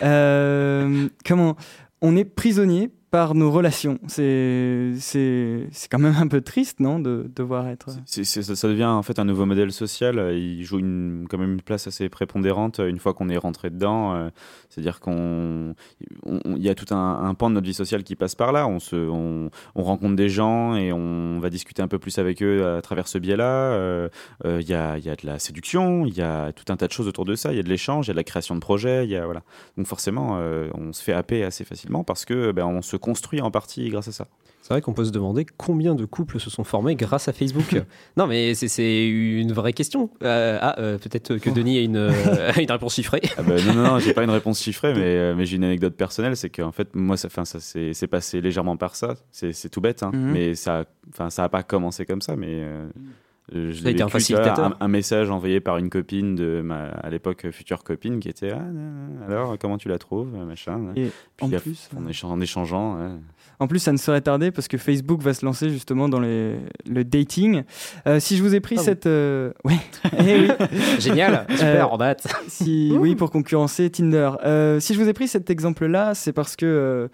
Comment 0.01 1.57
On 2.01 2.17
est 2.17 2.25
prisonnier 2.25 2.91
par 3.13 3.35
nos 3.35 3.51
relations. 3.51 3.99
C'est 4.09 5.69
quand 5.91 5.99
même 5.99 6.17
un 6.19 6.27
peu 6.29 6.41
triste, 6.41 6.81
non, 6.81 6.99
de 6.99 7.31
devoir 7.37 7.69
être... 7.69 7.91
C'est- 8.07 8.25
c'est- 8.25 8.43
ça, 8.43 8.69
devient 8.69 8.87
en 8.87 9.03
fait 9.03 9.19
un 9.19 9.25
nouveau 9.27 9.45
modèle 9.47 9.71
social. 9.71 10.19
euh, 10.19 10.35
Il 10.35 10.65
joue 10.65 10.79
une, 10.79 11.27
quand 11.29 11.37
même 11.39 11.53
une 11.53 11.61
place 11.63 11.87
assez 11.87 12.09
prépondérante 12.09 12.81
euh, 12.81 12.89
une 12.89 12.99
fois 12.99 13.13
qu'on 13.13 13.29
est 13.29 13.37
rentré 13.37 13.69
dedans. 13.71 14.15
euh, 14.15 14.31
C'est-à-dire 14.71 14.99
qu'on, 15.01 15.75
on- 16.25 16.41
on- 16.47 16.57
il 16.57 16.63
y 16.63 16.71
a 16.71 16.75
tout 16.75 16.93
un, 16.95 17.35
pan 17.35 17.51
de 17.51 17.55
notre 17.57 17.67
vie 17.67 17.75
sociale 17.75 18.03
qui 18.03 18.17
passe 18.17 18.35
par 18.35 18.51
là. 18.51 18.67
On 18.67 18.79
se, 18.81 18.97
on, 18.97 19.51
on 19.75 19.83
rencontre 19.83 20.17
des 20.17 20.31
gens 20.31 20.75
et 20.75 20.91
on 20.93 21.39
va 21.39 21.51
discuter 21.51 21.83
un 21.83 21.89
peu 21.89 21.99
plus 21.99 22.19
avec 22.19 22.43
eux 22.43 22.67
à 22.77 22.81
travers 22.81 23.09
ce 23.09 23.19
biais-là. 23.19 23.45
Euh, 23.45 24.09
euh, 24.47 24.59
Il 24.63 24.69
y, 24.69 24.75
a, 24.75 24.97
y 24.97 25.11
a 25.11 25.17
de 25.17 25.27
la 25.27 25.39
séduction, 25.39 26.07
il 26.07 26.15
y 26.17 26.23
a 26.23 26.53
tout 26.53 26.65
un 26.73 26.77
tas 26.79 26.87
de 26.87 26.93
choses 26.93 27.09
autour 27.09 27.27
de 27.27 27.35
ça. 27.35 27.53
Il 27.53 27.57
y 27.57 27.61
a 27.61 27.63
de 27.63 27.69
l'échange, 27.69 28.07
il 28.07 28.09
y 28.09 28.13
a 28.13 28.15
de 28.15 28.19
la 28.19 28.25
création 28.25 28.55
de 28.55 28.61
projets. 28.61 29.07
Y 29.07 29.17
a 29.17 29.27
voilà. 29.27 29.43
Donc 29.77 29.87
forcément, 29.87 30.39
euh, 30.39 30.69
on 30.73 30.95
se 30.95 31.03
fait 31.03 31.13
happer 31.13 31.45
assez 31.45 31.65
facilement 31.65 32.05
parce 32.05 32.25
que 32.25 32.53
ben, 32.53 32.65
on 32.65 32.81
se 32.81 32.97
construit 33.03 33.41
en 33.43 33.51
partie 33.51 33.89
grâce 33.91 34.09
à 34.09 34.13
ça. 34.13 34.27
C'est 34.63 34.73
vrai 34.75 34.81
qu'on 34.81 34.93
peut 34.93 35.05
se 35.05 35.11
demander 35.11 35.45
combien 35.57 35.97
de 35.97 36.05
couples 36.05 36.39
se 36.39 36.49
sont 36.49 36.63
formés 36.63 36.95
grâce 36.95 37.27
à 37.27 37.33
Facebook. 37.33 37.83
non, 38.17 38.29
mais 38.29 38.55
c'est- 38.55 39.09
une 39.09 39.53
vraie 39.53 39.73
question. 39.73 40.09
Euh, 40.23 40.57
ah, 40.61 40.79
euh, 40.79 40.99
peut-être 40.99 41.37
que 41.39 41.51
Denis 41.51 41.79
a 41.79 41.81
une, 41.81 41.97
euh, 41.97 42.53
réponse 42.69 42.95
chiffrée. 42.95 43.21
Ah 43.37 43.43
bah, 43.43 43.57
non, 43.67 43.75
non, 43.75 43.83
non, 43.83 43.99
j'ai 43.99 44.15
pas 44.15 44.23
une 44.23 44.31
réponse 44.31 44.61
chiffrée, 44.63 44.95
mais, 44.95 45.01
euh, 45.01 45.35
mais 45.37 45.47
j'ai 45.47 45.57
une 45.57 45.65
anecdote 45.65 45.95
personnelle, 45.97 46.37
c'est 46.37 46.49
qu'en 46.51 46.71
fait, 46.71 46.95
moi, 46.95 47.17
ça, 47.17 47.29
fin, 47.29 47.45
ça 47.45 47.59
s'est 47.59 47.93
c'est 47.93 48.07
passé 48.07 48.41
légèrement 48.41 48.77
par 48.77 48.95
ça. 48.95 49.17
C'est 49.33 49.69
tout 49.69 49.81
bête, 49.81 50.05
hein, 50.05 50.13
Mhm. 50.15 50.31
mais 50.33 50.55
ça, 50.55 50.85
enfin, 51.09 51.29
ça 51.29 51.43
a 51.45 51.49
pas 51.49 51.65
commencé 51.65 52.07
comme 52.07 52.23
ça, 52.23 52.37
mais. 52.37 52.47
euh, 52.63 52.89
je 53.55 53.81
a 53.81 53.85
l'ai 53.85 53.91
été 53.93 54.03
un 54.03 54.09
facilitateur. 54.09 54.65
un, 54.67 54.77
un 54.81 54.89
message 54.89 55.31
envoyé 55.31 55.61
par 55.61 55.79
une 55.79 55.91
copine 55.91 56.35
de 56.35 56.61
ma, 56.63 56.85
à 56.87 57.11
l'époque 57.11 57.47
future 57.51 57.85
copine 57.85 58.21
qui 58.21 58.29
était 58.29 58.53
ah, 58.53 58.63
alors 59.27 59.57
comment 59.59 59.79
tu 59.79 59.89
la 59.89 59.99
trouves 59.99 60.29
machin 60.47 60.81
Et 60.97 61.11
puis 61.37 61.47
en 61.47 61.53
à- 61.53 61.61
plus, 61.61 61.89
en, 61.97 62.07
échan- 62.09 62.27
en 62.29 62.41
échangeant 62.41 62.97
ouais. 62.97 63.11
En 63.59 63.69
plus, 63.69 63.79
ça 63.79 63.93
ne 63.93 63.97
serait 63.97 64.21
tardé 64.23 64.51
parce 64.51 64.67
que 64.67 64.77
Facebook 64.77 65.23
va 65.23 65.35
se 65.35 65.45
lancer 65.45 65.71
justement 65.71 66.09
dans 66.09 66.19
les- 66.19 66.57
le 66.91 67.05
dating. 67.05 67.63
Euh, 68.09 68.19
si 68.19 68.37
je 68.37 68.43
vous 68.43 68.57
ai 68.57 68.61
pris 68.61 68.75
Ah 68.77 68.81
oui. 68.81 68.85
cette... 68.85 69.07
euh, 69.07 69.53
Ouais. 69.65 69.77
Eh 70.19 70.41
oui. 70.41 70.49
Génial, 70.99 71.47
super, 71.51 71.87
Euh, 71.87 71.91
en 71.93 71.97
date. 71.97 72.27
Si, 72.49 72.93
oui, 72.99 73.15
pour 73.15 73.31
concurrencer 73.31 73.89
Tinder. 73.91 74.31
Euh, 74.45 74.81
si 74.81 74.95
je 74.95 75.01
vous 75.01 75.09
ai 75.09 75.13
pris 75.13 75.29
cet 75.29 75.49
exemple-là, 75.49 76.15
c'est 76.15 76.33
parce 76.33 76.57
que 76.57 77.09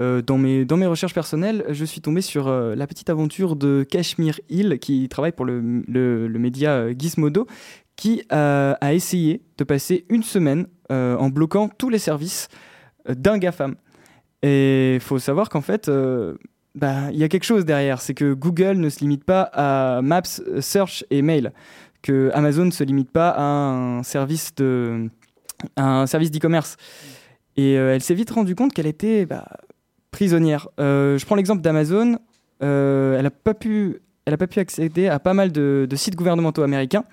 euh, 0.00 0.22
dans, 0.22 0.38
mes, 0.38 0.64
dans 0.64 0.76
mes 0.76 0.86
recherches 0.86 1.14
personnelles, 1.14 1.64
je 1.68 1.84
suis 1.84 2.00
tombé 2.00 2.22
sur 2.22 2.48
euh, 2.48 2.74
la 2.74 2.86
petite 2.86 3.10
aventure 3.10 3.56
de 3.56 3.84
Cashmere 3.88 4.40
Hill, 4.48 4.78
qui 4.80 5.08
travaille 5.08 5.32
pour 5.32 5.44
le, 5.44 5.82
le- 5.86 6.38
média 6.38 6.70
euh, 6.70 6.94
Gizmodo, 6.98 7.46
qui 7.96 8.22
a 8.30 8.94
essayé 8.94 9.42
de 9.58 9.64
passer 9.64 10.06
une 10.08 10.22
semaine 10.22 10.66
en 10.88 11.28
bloquant 11.28 11.68
tous 11.68 11.90
les 11.90 11.98
services 11.98 12.48
d'un 13.08 13.38
GAFAM. 13.38 13.76
Et 14.42 14.94
il 14.94 15.00
faut 15.00 15.18
savoir 15.18 15.50
qu'en 15.50 15.60
fait, 15.60 15.90
bah, 16.74 17.10
il 17.12 17.18
y 17.18 17.22
a 17.22 17.28
quelque 17.28 17.44
chose 17.44 17.66
derrière. 17.66 18.00
C'est 18.00 18.14
que 18.14 18.32
Google 18.32 18.78
ne 18.78 18.88
se 18.88 19.00
limite 19.00 19.24
pas 19.24 19.42
à 19.52 20.00
Maps, 20.02 20.22
Search 20.60 21.04
et 21.10 21.20
Mail. 21.22 21.52
Que 22.00 22.30
Amazon 22.34 22.64
ne 22.64 22.70
se 22.70 22.82
limite 22.82 23.10
pas 23.10 23.28
à 23.28 23.42
un 23.42 24.02
service 24.02 24.54
d'e-commerce. 24.54 26.76
Et 27.56 27.72
elle 27.74 28.02
s'est 28.02 28.14
vite 28.14 28.30
rendue 28.30 28.54
compte 28.54 28.72
qu'elle 28.72 28.86
était 28.86 29.26
bah, 29.26 29.46
prisonnière. 30.12 30.68
Euh, 30.78 31.18
je 31.18 31.26
prends 31.26 31.34
l'exemple 31.34 31.60
d'Amazon. 31.62 32.18
Euh, 32.62 33.16
elle 33.16 33.24
n'a 33.24 33.30
pas 33.30 33.54
pu, 33.54 33.96
elle 34.24 34.34
a 34.34 34.36
pas 34.36 34.46
pu 34.46 34.60
accéder 34.60 35.08
à 35.08 35.18
pas 35.18 35.34
mal 35.34 35.50
de, 35.50 35.86
de 35.90 35.96
sites 35.96 36.14
gouvernementaux 36.14 36.62
américains. 36.62 37.04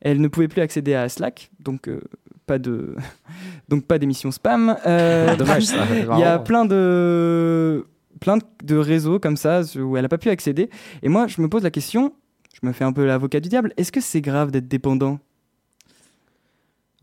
Elle 0.00 0.20
ne 0.22 0.28
pouvait 0.28 0.48
plus 0.48 0.62
accéder 0.62 0.94
à 0.94 1.08
Slack, 1.10 1.50
donc 1.60 1.88
euh, 1.88 2.00
pas 2.46 2.58
de, 2.58 2.94
donc 3.68 3.84
pas 3.84 3.98
d'émission 3.98 4.30
spam. 4.30 4.76
Euh, 4.86 5.36
Dommage, 5.38 5.64
ça. 5.64 5.84
Il 5.90 6.18
y 6.18 6.22
a 6.24 6.38
plein 6.38 6.64
de, 6.64 7.84
plein 8.20 8.38
de- 8.64 8.76
réseaux 8.76 9.18
comme 9.18 9.36
ça 9.36 9.60
où 9.78 9.96
elle 9.96 10.02
n'a 10.02 10.08
pas 10.08 10.18
pu 10.18 10.30
accéder. 10.30 10.70
Et 11.02 11.08
moi, 11.10 11.26
je 11.26 11.40
me 11.42 11.48
pose 11.48 11.62
la 11.62 11.70
question. 11.70 12.14
Je 12.58 12.66
me 12.66 12.72
fais 12.72 12.84
un 12.84 12.92
peu 12.92 13.04
l'avocat 13.04 13.40
du 13.40 13.50
diable. 13.50 13.74
Est-ce 13.76 13.92
que 13.92 14.00
c'est 14.00 14.22
grave 14.22 14.50
d'être 14.50 14.68
dépendant? 14.68 15.18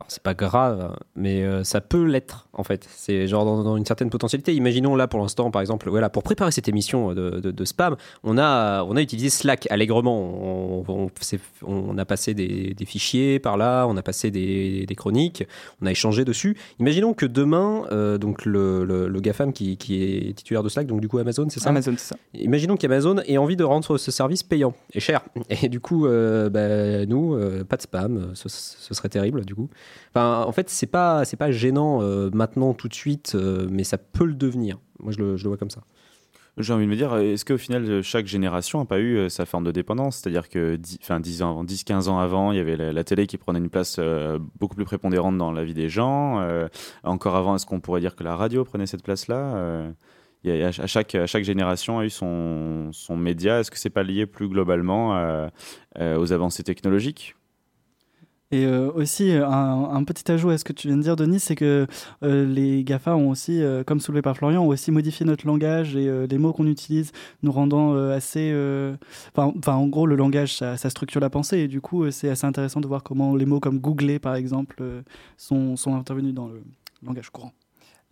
C'est 0.07 0.21
pas 0.23 0.33
grave, 0.33 0.95
mais 1.15 1.43
euh, 1.43 1.63
ça 1.63 1.81
peut 1.81 2.03
l'être 2.03 2.47
en 2.53 2.63
fait. 2.63 2.87
C'est 2.95 3.27
genre 3.27 3.45
dans, 3.45 3.63
dans 3.63 3.77
une 3.77 3.85
certaine 3.85 4.09
potentialité. 4.09 4.53
Imaginons 4.53 4.95
là 4.95 5.07
pour 5.07 5.19
l'instant, 5.19 5.49
par 5.51 5.61
exemple, 5.61 5.89
voilà, 5.89 6.09
pour 6.09 6.23
préparer 6.23 6.51
cette 6.51 6.67
émission 6.67 7.13
de, 7.13 7.39
de- 7.39 7.51
de 7.51 7.65
spam, 7.65 7.95
on 8.23 8.37
a, 8.37 8.83
on 8.83 8.95
a 8.95 9.01
utilisé 9.01 9.29
Slack 9.29 9.67
allègrement. 9.71 10.19
On, 10.19 10.83
on- 10.87 11.09
c'est- 11.21 11.39
on 11.65 11.97
a 11.97 12.05
passé 12.05 12.33
des, 12.33 12.73
des 12.73 12.85
fichiers 12.85 13.39
par 13.39 13.57
là, 13.57 13.85
on 13.87 13.97
a 13.97 14.01
passé 14.01 14.31
des, 14.31 14.85
des 14.85 14.95
chroniques, 14.95 15.43
on 15.81 15.85
a 15.85 15.91
échangé 15.91 16.25
dessus. 16.25 16.55
Imaginons 16.79 17.13
que 17.13 17.25
demain, 17.25 17.83
euh, 17.91 18.17
donc 18.17 18.45
le, 18.45 18.83
le, 18.85 19.07
le 19.07 19.19
GAFAM 19.21 19.53
qui, 19.53 19.77
qui 19.77 20.03
est 20.03 20.33
titulaire 20.37 20.63
de 20.63 20.69
Slack, 20.69 20.87
donc 20.87 21.01
du 21.01 21.07
coup 21.07 21.17
Amazon, 21.17 21.47
c'est 21.49 21.59
ça? 21.59 21.69
Amazon, 21.69 21.93
c'est 21.97 22.09
ça. 22.09 22.15
Imaginons 22.33 22.77
qu'Amazon 22.77 23.17
ait 23.25 23.37
envie 23.37 23.55
de 23.55 23.63
rendre 23.63 23.97
ce 23.97 24.11
service 24.11 24.43
payant 24.43 24.73
et 24.93 24.99
cher. 24.99 25.21
Et 25.49 25.69
du 25.69 25.79
coup, 25.79 26.05
euh, 26.07 26.49
bah, 26.49 27.05
nous, 27.05 27.35
euh, 27.35 27.63
pas 27.63 27.77
de 27.77 27.81
spam, 27.81 28.17
euh, 28.17 28.21
ce, 28.33 28.49
ce 28.49 28.93
serait 28.93 29.09
terrible 29.09 29.45
du 29.45 29.55
coup. 29.55 29.69
En 30.15 30.51
fait, 30.51 30.69
c'est 30.69 30.87
pas, 30.87 31.25
c'est 31.25 31.37
pas 31.37 31.51
gênant 31.51 32.01
euh, 32.01 32.29
maintenant 32.33 32.73
tout 32.73 32.87
de 32.87 32.93
suite, 32.93 33.33
euh, 33.35 33.67
mais 33.69 33.83
ça 33.83 33.97
peut 33.97 34.25
le 34.25 34.35
devenir. 34.35 34.79
Moi, 34.99 35.11
je 35.11 35.19
le, 35.19 35.37
je 35.37 35.47
vois 35.47 35.57
comme 35.57 35.69
ça. 35.69 35.81
J'ai 36.59 36.71
envie 36.71 36.85
de 36.85 36.91
me 36.91 36.95
dire, 36.95 37.15
est-ce 37.15 37.45
qu'au 37.45 37.57
final, 37.57 37.83
euh, 37.89 38.01
chaque 38.03 38.27
génération 38.27 38.79
n'a 38.79 38.85
pas 38.85 38.99
eu 38.99 39.27
sa 39.29 39.45
forme 39.47 39.63
de 39.63 39.71
dépendance? 39.71 40.17
C'est-à-dire 40.17 40.49
que 40.49 40.75
10, 40.75 40.99
enfin, 41.01 41.19
10 41.19 41.41
ans, 41.41 41.63
10, 41.63 41.83
15 41.83 42.09
ans 42.09 42.19
avant, 42.19 42.51
il 42.51 42.57
y 42.57 42.61
avait 42.61 42.75
la, 42.75 43.03
télé 43.03 43.25
qui 43.25 43.37
prenait 43.37 43.57
une 43.57 43.69
place 43.69 43.99
beaucoup 44.59 44.75
plus 44.75 44.85
prépondérante 44.85 45.37
dans 45.37 45.51
la 45.51 45.63
vie 45.63 45.73
des 45.73 45.89
gens. 45.89 46.47
Encore 47.03 47.35
avant, 47.35 47.55
est-ce 47.55 47.65
qu'on 47.65 47.79
pourrait 47.79 48.01
dire 48.01 48.15
que 48.15 48.23
la 48.23 48.35
radio 48.35 48.63
prenait 48.63 48.85
cette 48.85 49.01
place-là 49.01 49.93
à, 50.45 50.71
chaque, 50.71 51.15
à 51.15 51.25
chaque 51.25 51.43
génération 51.43 51.97
a 51.97 52.05
eu 52.05 52.11
son, 52.11 52.89
son 52.91 53.17
média. 53.17 53.59
Est-ce 53.59 53.71
que 53.71 53.79
c'est 53.79 53.89
pas 53.89 54.03
lié 54.03 54.27
plus 54.27 54.47
globalement 54.47 55.49
aux 55.99 56.33
avancées 56.33 56.63
technologiques? 56.63 57.35
Et 58.53 58.67
euh, 58.67 58.91
aussi, 58.93 59.31
un, 59.31 60.03
petit 60.03 60.31
ajout 60.31 60.51
à 60.51 60.59
ce 60.59 60.63
que 60.63 60.73
tu 60.73 60.87
viens 60.87 60.97
de 60.97 61.01
dire, 61.01 61.15
Denis, 61.15 61.39
c'est 61.39 61.55
que 61.55 61.87
euh, 62.21 62.45
les 62.45 62.83
GAFA 62.83 63.15
ont 63.15 63.31
aussi, 63.31 63.63
euh, 63.63 63.83
comme 63.83 63.99
soulevé 63.99 64.21
par 64.21 64.37
Florian, 64.37 64.61
ont 64.61 64.67
aussi 64.67 64.91
modifié 64.91 65.25
notre 65.25 65.47
langage 65.47 65.95
et 65.95 66.27
les 66.27 66.37
mots 66.37 66.53
qu'on 66.53 66.67
utilise, 66.67 67.13
nous 67.41 67.51
rendant 67.51 67.95
assez. 68.11 68.53
Enfin, 69.35 69.73
en 69.73 69.87
gros, 69.87 70.05
le 70.05 70.15
langage, 70.15 70.53
ça, 70.53 70.77
structure 70.77 71.19
la 71.19 71.31
pensée. 71.31 71.61
Et 71.61 71.67
du 71.67 71.81
coup, 71.81 72.11
c'est 72.11 72.29
assez 72.29 72.45
intéressant 72.45 72.79
de 72.79 72.85
voir 72.85 73.01
comment 73.01 73.35
les 73.35 73.47
mots 73.47 73.59
comme 73.59 73.79
googler, 73.79 74.19
par 74.19 74.35
exemple, 74.35 74.83
sont, 75.35 75.75
sont 75.75 75.95
intervenus 75.95 76.35
dans 76.35 76.47
le 76.47 76.61
langage 77.03 77.31
courant. 77.31 77.53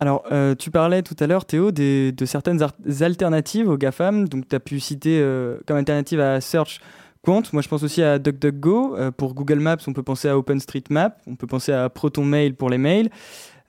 Alors, 0.00 0.24
tu 0.58 0.72
parlais 0.72 1.02
tout 1.02 1.16
à 1.20 1.28
l'heure, 1.28 1.44
Théo, 1.44 1.70
des- 1.70 2.10
de 2.10 2.24
certaines 2.24 2.64
alternatives 3.00 3.68
aux 3.68 3.76
GAFAM. 3.76 4.28
Donc, 4.28 4.48
tu 4.48 4.56
as 4.56 4.60
pu 4.60 4.80
citer 4.80 5.24
comme 5.68 5.76
alternative 5.76 6.18
à 6.18 6.40
Search 6.40 6.80
Quant. 7.24 7.42
Moi, 7.52 7.62
je 7.62 7.68
pense 7.68 7.82
aussi 7.82 8.02
à 8.02 8.18
DuckDuckGo. 8.18 8.96
Euh, 8.96 9.10
pour 9.12 9.34
Google 9.34 9.60
Maps, 9.60 9.76
on 9.86 9.92
peut 9.92 10.02
penser 10.02 10.28
à 10.28 10.36
OpenStreetMap. 10.36 11.20
On 11.26 11.36
peut 11.36 11.46
penser 11.46 11.72
à 11.72 11.88
ProtonMail 11.88 12.52
pour 12.54 12.68
les 12.68 12.78
mails. 12.78 13.10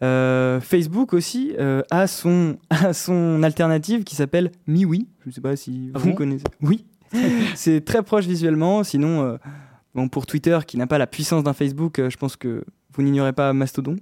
Euh, 0.02 0.60
Facebook 0.60 1.14
aussi 1.14 1.54
euh, 1.60 1.82
a, 1.92 2.08
son, 2.08 2.58
a 2.70 2.94
son 2.94 3.42
alternative 3.44 4.04
qui 4.04 4.16
s'appelle 4.16 4.52
MiWi. 4.68 5.08
Je 5.24 5.30
ne 5.30 5.34
sais 5.34 5.42
pas 5.42 5.56
si 5.56 5.92
Ah 5.94 6.00
vous 6.00 6.10
bon? 6.10 6.16
connaissez. 6.16 6.44
Oui, 6.62 6.86
c'est 7.56 7.86
très 7.86 8.02
proche 8.04 8.26
visuellement. 8.26 8.84
Sinon, 8.84 9.22
euh, 9.24 9.38
bon, 9.94 10.10
pour 10.10 10.26
Twitter, 10.26 10.58
qui 10.66 10.78
n'a 10.78 10.88
pas 10.88 10.98
la 10.98 11.08
puissance 11.08 11.44
d'un 11.44 11.54
Facebook, 11.54 12.00
euh, 12.00 12.10
je 12.10 12.18
pense 12.18 12.36
que 12.36 12.64
vous 12.96 13.02
n'ignorez 13.04 13.34
pas 13.34 13.54
Mastodon. 13.54 13.96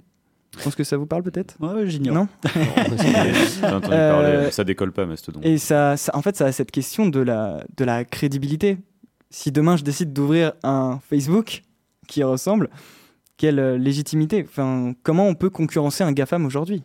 Je 0.57 0.63
pense 0.63 0.75
que 0.75 0.83
ça 0.83 0.97
vous 0.97 1.05
parle 1.05 1.23
peut-être? 1.23 1.55
Ouais, 1.61 1.87
j'ignore. 1.87 2.15
Non? 2.15 2.27
J'ai 2.53 3.65
entendu 3.67 3.87
Euh, 3.93 4.11
parler, 4.35 4.51
ça 4.51 4.63
décolle 4.65 4.91
pas, 4.91 5.05
Mastodon. 5.05 5.39
Et 5.43 5.57
ça, 5.57 5.95
ça- 5.97 6.11
en 6.15 6.21
fait, 6.21 6.35
ça 6.35 6.45
a 6.47 6.51
cette 6.51 6.71
question 6.71 7.07
de 7.07 7.19
la, 7.21 7.63
de 7.77 7.85
la 7.85 8.03
crédibilité. 8.03 8.77
Si 9.31 9.51
demain 9.53 9.77
je 9.77 9.83
décide 9.83 10.11
d'ouvrir 10.11 10.53
un 10.61 10.99
Facebook 11.09 11.63
qui 12.07 12.21
ressemble, 12.21 12.69
quelle 13.37 13.59
euh, 13.59 13.77
légitimité? 13.77 14.45
Comment 15.03 15.27
on 15.27 15.35
peut 15.35 15.49
concurrencer 15.49 16.03
un 16.03 16.11
GAFAM 16.11 16.45
aujourd'hui? 16.45 16.83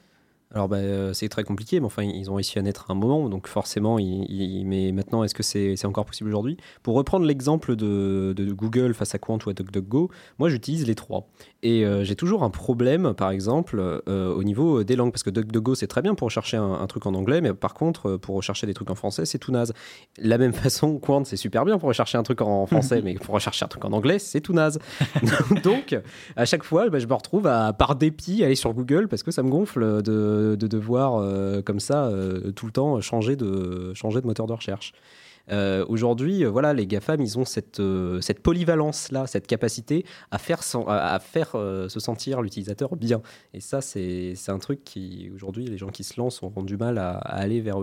Alors 0.54 0.68
bah, 0.68 0.76
euh, 0.76 1.12
c'est 1.12 1.28
très 1.28 1.42
compliqué, 1.42 1.80
mais 1.80 1.87
enfin 1.87 2.02
ils 2.04 2.30
ont 2.30 2.35
réussi 2.37 2.59
à 2.59 2.62
naître 2.62 2.87
à 2.88 2.92
un 2.92 2.96
moment, 2.96 3.28
donc 3.28 3.48
forcément, 3.48 3.98
ils- 3.98 4.24
ils- 4.30 4.64
mais 4.64 4.92
maintenant 4.92 5.24
est-ce 5.24 5.35
que 5.35 5.42
c'est 5.42 5.74
c'est 5.76 5.87
encore 5.88 6.04
possible 6.06 6.28
aujourd'hui? 6.30 6.56
Pour 6.85 6.94
reprendre 6.94 7.26
l'exemple 7.26 7.74
de, 7.74 8.32
de 8.35 8.52
Google 8.52 8.94
face 8.94 9.14
à 9.14 9.18
Quant 9.18 9.38
ou 9.44 9.50
à 9.50 9.52
DuckDuckGo, 9.54 10.09
moi 10.38 10.48
j'utilise 10.48 10.87
les 10.87 10.94
trois. 10.94 11.26
Et 11.64 11.85
euh, 11.85 12.04
j'ai 12.04 12.14
toujours 12.14 12.44
un 12.44 12.50
problème, 12.50 13.12
par 13.12 13.30
exemple, 13.32 13.80
euh, 14.09 14.32
au 14.32 14.44
niveau 14.44 14.85
des 14.85 14.94
langues, 14.94 15.11
parce 15.11 15.24
que 15.24 15.30
DuckDuckGo 15.30 15.74
c'est 15.74 15.88
très 15.88 16.00
bien 16.00 16.14
pour 16.14 16.26
rechercher 16.26 16.56
un, 16.59 16.72
un 16.74 16.87
truc 16.87 17.06
en 17.06 17.14
anglais, 17.14 17.40
mais 17.40 17.52
par 17.52 17.74
contre 17.74 18.16
pour 18.16 18.37
rechercher 18.37 18.68
des 18.68 18.74
trucs 18.74 18.90
en 18.90 18.94
français 18.94 19.24
c'est 19.26 19.38
tout 19.38 19.50
naze. 19.52 19.72
La 20.16 20.38
même 20.38 20.52
façon, 20.54 20.98
Quant 20.98 21.24
c'est 21.24 21.37
super 21.37 21.64
bien 21.64 21.76
pour 21.78 21.88
rechercher 21.88 22.18
un 22.18 22.22
truc 22.22 22.40
en 22.40 22.66
français, 22.66 23.02
mais 23.02 23.14
pour 23.14 23.35
rechercher 23.35 23.64
un 23.64 23.68
truc 23.68 23.85
en 23.85 23.92
anglais 23.92 24.20
c'est 24.20 24.40
tout 24.40 24.52
naze. 24.52 24.78
donc 25.64 25.98
à 26.37 26.44
chaque 26.44 26.62
fois, 26.62 26.88
bah, 26.88 27.00
je 27.00 27.06
me 27.06 27.14
retrouve 27.14 27.48
à, 27.48 27.72
par 27.72 27.96
dépit, 27.96 28.44
aller 28.44 28.54
sur 28.54 28.72
Google 28.72 29.09
parce 29.09 29.24
que 29.24 29.32
ça 29.32 29.42
me 29.42 29.50
gonfle 29.50 30.02
de, 30.02 30.36
de 30.37 30.66
devoir 30.66 31.16
euh, 31.16 31.62
comme 31.62 31.81
ça 31.81 32.07
euh, 32.07 32.53
tout 32.53 32.66
le 32.66 32.72
temps 32.72 33.01
changer 33.01 33.37
de, 33.37 33.92
changer 33.94 34.20
de 34.20 34.27
moteur 34.27 34.46
de 34.46 34.53
recherche. 34.53 34.92
Euh, 35.50 35.85
Aujourd'hui, 35.88 36.44
euh, 36.44 36.50
voilà, 36.50 36.72
les 36.72 36.87
GAFAM, 36.87 37.20
ils 37.20 37.38
ont 37.38 37.44
cette, 37.44 37.80
euh, 37.80 38.20
cette 38.20 38.40
polyvalence-là, 38.40 39.26
cette 39.26 39.46
capacité 39.46 40.04
à 40.30 40.38
faire, 40.38 40.62
se 40.62 42.00
sentir 42.00 42.42
l'utilisateur 42.42 42.96
bien. 42.96 43.22
Et 43.54 43.61
ça, 43.61 43.80
c'est 43.80 44.35
un 44.48 44.59
truc 44.59 44.85
qui, 44.85 45.30
aujourd'hui, 45.35 45.66
les 45.66 45.78
gens 45.78 45.88
qui 45.88 46.04
se 46.04 46.18
lancent 46.20 46.42
ont, 46.42 46.62
du 46.62 46.76
mal 46.76 46.98
à, 46.98 47.12
aller 47.12 47.61
vers, 47.61 47.78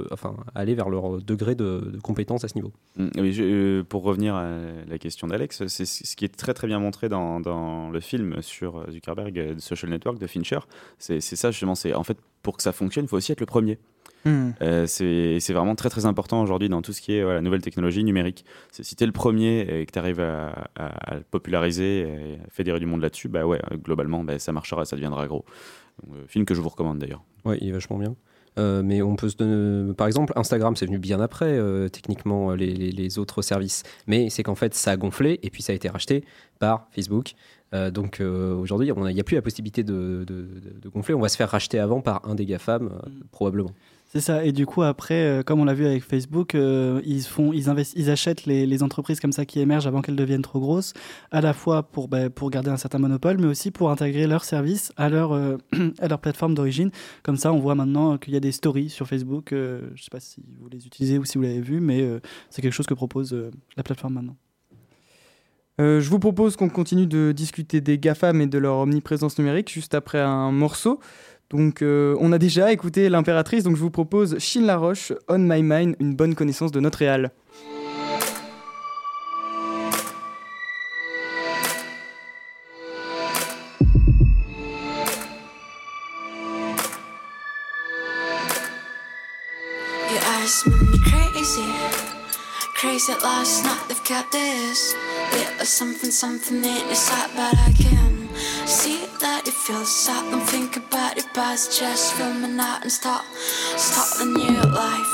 leur 0.89 1.21
degré 1.21 1.56
de, 1.56 1.97
compétence 2.02 2.43
à 2.43 2.47
ce 2.47 2.56
niveau. 2.56 2.71
Mm, 2.97 3.10
euh, 3.17 3.84
pour 3.84 4.04
revenir 4.04 4.36
à 4.36 4.47
la 4.88 4.97
question 4.97 5.28
d'Alex, 5.28 5.67
c'est 5.67 5.86
ce 5.86 6.15
qui 6.15 6.26
est 6.26 6.36
très 6.36 6.54
très 6.54 6.67
bien 6.67 6.80
montré 6.80 7.10
dans, 7.10 7.89
le 7.91 7.99
film 7.99 8.41
sur 8.41 8.86
Zuckerberg, 8.91 9.60
Social 9.60 9.91
Network 9.91 10.17
de 10.19 10.28
Fincher. 10.28 10.60
C'est 10.97 11.21
ça 11.21 11.52
justement. 11.52 11.76
C'est 11.76 11.93
en 11.93 12.04
fait 12.04 12.17
pour 12.41 12.58
que 12.58 12.63
ça 12.63 12.71
fonctionne, 12.71 13.06
il 13.06 13.08
faut 13.08 13.17
aussi 13.17 13.32
être 13.32 13.39
le 13.39 13.45
premier. 13.45 13.80
Hmm. 14.26 14.52
Euh, 14.62 14.86
c'est 14.88 15.54
vraiment 15.54 15.76
très 15.76 15.90
très 15.90 16.06
important 16.06 16.42
aujourd'hui 16.42 16.70
dans 16.70 16.82
tout 16.82 16.94
ce 16.94 17.02
qui 17.02 17.14
est 17.14 17.24
voilà, 17.24 17.42
nouvelle 17.42 17.62
technologie 17.62 18.04
numérique. 18.04 18.46
Si 18.72 18.96
tu 18.96 19.04
es 19.04 19.08
le 19.08 19.12
premier 19.14 19.62
et 19.62 19.86
que 19.86 19.92
tu 19.92 20.00
arrives 20.00 20.20
à, 20.22 20.70
à- 20.76 21.20
populariser 21.32 22.00
et 22.02 22.06
à 22.36 22.50
fédérer 22.50 22.80
du 22.80 22.86
monde 22.86 23.02
là-dessus, 23.02 23.28
bah 23.28 23.46
ouais, 23.46 23.60
globalement, 23.84 24.24
bah, 24.24 24.40
ça 24.40 24.52
marchera, 24.52 24.86
ça 24.86 24.96
deviendra 24.96 25.28
gros. 25.28 25.44
Donc, 26.08 26.16
euh, 26.16 26.24
film 26.28 26.46
que 26.46 26.54
je 26.54 26.62
vous 26.62 26.70
recommande 26.70 27.00
d'ailleurs. 27.00 27.24
Ouais, 27.46 27.58
il 27.62 27.68
est 27.70 27.72
vachement 27.74 27.98
bien. 27.98 28.16
Euh, 28.60 28.84
mais 28.84 29.02
on 29.02 29.16
peut 29.16 29.30
se 29.30 29.36
donner, 29.36 29.94
par 29.96 30.06
exemple, 30.08 30.32
Instagram, 30.36 30.76
c'est 30.76 30.86
venu 30.86 31.00
bien 31.00 31.20
après, 31.20 31.58
euh, 31.58 31.90
techniquement, 31.90 32.52
les, 32.54 32.72
les- 32.74 32.92
les 32.92 33.20
autres 33.20 33.42
services. 33.42 33.82
Mais 34.08 34.30
c'est 34.30 34.44
qu'en 34.44 34.54
fait, 34.56 34.74
ça 34.76 34.92
a 34.92 34.98
gonflé 34.98 35.40
et 35.42 35.50
puis 35.50 35.64
ça 35.64 35.74
a 35.74 35.76
été 35.76 35.90
racheté 35.90 36.24
par 36.60 36.88
Facebook. 36.92 37.34
Euh, 37.74 37.90
donc 37.90 38.22
euh, 38.22 38.54
aujourd'hui, 38.56 38.88
il 38.96 39.14
n'y 39.14 39.20
a 39.20 39.24
plus 39.24 39.34
la 39.36 39.42
possibilité 39.42 39.84
de, 39.84 40.24
de- 40.28 40.44
de- 40.44 40.80
de 40.80 40.90
gonfler. 40.90 41.16
On 41.16 41.20
va 41.20 41.30
se 41.30 41.38
faire 41.38 41.50
racheter 41.50 41.80
avant 41.80 42.02
par 42.02 42.22
un 42.30 42.36
des 42.36 42.46
GAFAM, 42.46 42.88
euh, 42.88 43.10
probablement. 43.32 43.72
C'est 44.13 44.21
ça. 44.21 44.45
Et 44.45 44.52
du 44.52 44.67
coup, 44.67 44.84
après, 44.84 45.15
euh, 45.15 45.41
comme 45.41 45.60
on 45.60 45.65
l'a 45.65 45.73
vu 45.73 45.88
avec 45.88 46.04
Facebook, 46.04 46.54
euh, 46.54 47.02
ils, 47.04 47.23
font, 47.23 47.52
ils, 47.52 47.65
ils 47.95 48.12
achètent 48.12 48.45
les, 48.45 48.84
entreprises 48.84 49.19
comme 49.19 49.32
ça 49.32 49.43
qui 49.43 49.60
émergent 49.60 49.88
avant 49.88 50.04
qu'elles 50.04 50.15
deviennent 50.15 50.43
trop 50.43 50.60
grosses, 50.60 50.93
à 51.32 51.41
la 51.41 51.52
fois 51.52 51.82
pour, 51.82 52.10
bah, 52.10 52.30
pour 52.30 52.52
garder 52.52 52.69
un 52.69 52.78
certain 52.78 52.99
monopole, 52.99 53.39
mais 53.39 53.47
aussi 53.47 53.71
pour 53.71 53.89
intégrer 53.89 54.28
leurs 54.28 54.43
services 54.43 54.91
à 54.97 55.10
leur, 55.10 55.32
euh, 55.32 55.58
à 55.99 56.08
leur 56.08 56.19
plateforme 56.19 56.54
d'origine. 56.54 56.91
Comme 57.23 57.38
ça, 57.38 57.52
on 57.52 57.60
voit 57.60 57.73
maintenant 57.73 58.19
qu'il 58.19 58.36
y 58.36 58.38
a 58.38 58.39
des 58.39 58.52
stories 58.52 58.91
sur 58.91 59.08
Facebook. 59.08 59.47
je 59.49 59.56
ne 59.58 59.97
sais 59.97 60.12
pas 60.12 60.19
si 60.19 60.43
vous 60.60 60.69
les 60.69 60.86
utilisez 60.86 61.17
ou 61.17 61.26
si 61.26 61.39
vous 61.39 61.43
l'avez 61.43 61.62
vu, 61.62 61.80
mais 61.80 62.08
c'est 62.52 62.62
quelque 62.62 62.73
chose 62.73 62.86
que 62.86 62.93
propose 62.93 63.36
la 63.76 63.82
plateforme 63.82 64.13
maintenant. 64.13 64.36
Je 65.80 66.08
vous 66.08 66.19
propose 66.19 66.56
qu'on 66.56 66.69
continue 66.69 67.08
de 67.08 67.32
discuter 67.32 67.82
des 67.82 67.97
GAFAM 67.97 68.41
et 68.41 68.47
de 68.47 68.60
leur 68.60 68.78
omniprésence 68.78 69.39
numérique 69.39 69.71
juste 69.71 69.95
après 69.95 70.19
un 70.19 70.52
morceau. 70.52 70.99
Donc, 71.54 71.84
euh, 71.84 72.18
on 72.20 72.32
a 72.32 72.39
déjà 72.39 72.72
écouté 72.72 73.10
l'impératrice, 73.10 73.63
donc 73.63 73.76
je 73.76 73.82
vous 73.82 73.92
propose 73.92 74.39
Chine 74.39 74.66
Laroche, 74.66 75.13
On 75.30 75.38
My 75.38 75.62
Mind, 75.62 75.96
une 76.00 76.16
bonne 76.16 76.34
connaissance 76.34 76.72
de 76.72 76.80
notre 76.80 76.98
réal. 76.98 77.32
At 93.06 93.22
last 93.24 93.54
that 99.24 99.46
you 99.46 99.54
feel 99.54 99.86
sad. 99.86 100.30
Don't 100.32 100.42
think 100.42 100.76
about 100.76 101.16
your 101.16 101.26
past, 101.34 101.80
just 101.80 102.14
filming 102.16 102.60
out 102.60 102.82
and 102.84 102.92
start, 102.92 103.24
start 103.78 104.20
a 104.20 104.26
new 104.26 104.60
life. 104.84 105.14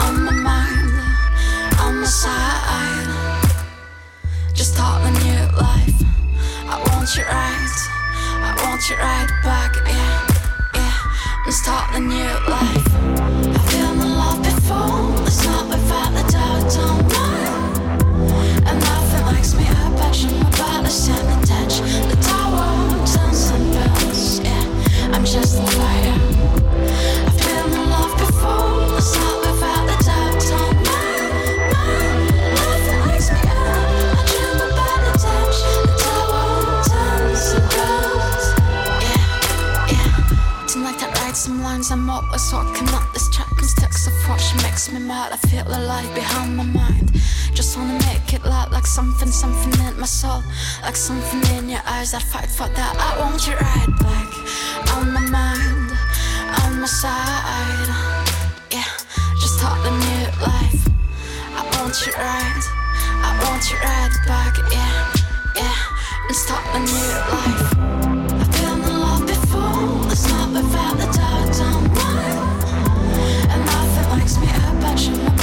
On 0.00 0.24
my 0.24 0.32
mind, 0.32 0.90
on 1.78 2.00
my 2.00 2.06
side. 2.06 3.08
Just 4.54 4.72
start 4.74 5.02
a 5.04 5.10
new 5.24 5.42
life. 5.60 6.00
I 6.72 6.76
want 6.88 7.14
you 7.14 7.24
right, 7.24 7.76
I 8.48 8.50
want 8.64 8.80
you 8.88 8.96
right 8.96 9.30
back, 9.44 9.76
yeah, 9.86 10.26
yeah. 10.74 11.44
And 11.44 11.54
start 11.54 11.94
a 11.96 12.00
new 12.00 12.32
life. 12.48 13.29
Lines, 41.80 41.90
I'm 41.90 42.10
always 42.10 42.52
walking 42.52 42.88
up 42.88 43.12
this 43.12 43.28
track. 43.28 43.50
And 43.58 43.66
stuck 43.66 43.92
so 43.92 44.10
far, 44.22 44.38
she 44.38 44.56
makes 44.62 44.90
me 44.92 45.00
mad. 45.00 45.32
I 45.32 45.36
feel 45.48 45.66
alive 45.66 46.14
behind 46.14 46.56
my 46.56 46.64
mind. 46.64 46.79
Like 48.80 48.86
something, 48.86 49.28
something 49.28 49.86
in 49.86 50.00
my 50.00 50.06
soul. 50.06 50.42
Like 50.80 50.96
something 50.96 51.42
in 51.54 51.68
your 51.68 51.82
eyes, 51.84 52.14
I'd 52.14 52.22
fight 52.22 52.48
for 52.48 52.66
that. 52.66 52.94
I 52.96 53.20
want 53.20 53.46
you 53.46 53.52
right 53.52 53.92
back 54.00 54.30
on 54.96 55.12
my 55.12 55.20
mind, 55.20 55.92
on 56.64 56.80
my 56.80 56.86
side. 56.86 57.90
Yeah, 58.72 58.88
just 59.38 59.58
start 59.58 59.84
a 59.84 59.90
new 59.90 60.24
life. 60.40 60.82
I 61.52 61.62
want 61.76 61.92
you 62.06 62.12
right, 62.16 62.64
I 63.20 63.30
want 63.44 63.68
you 63.70 63.76
right 63.84 64.16
back. 64.24 64.56
Yeah, 64.72 65.12
yeah, 65.60 65.76
and 66.28 66.36
start 66.44 66.64
a 66.72 66.80
new 66.80 67.10
life. 67.36 67.68
I've 68.40 68.50
been 68.56 68.80
in 68.80 68.96
love 69.04 69.26
before, 69.26 70.08
it's 70.10 70.26
not 70.26 70.48
without 70.56 70.96
a 70.96 71.08
doubt, 71.18 71.52
don't 71.52 71.84
lie. 72.00 72.32
And 73.52 73.60
nothing 73.60 74.08
likes 74.08 74.38
me 74.40 74.48
up, 74.48 74.80
but 74.80 74.98
you 75.04 75.39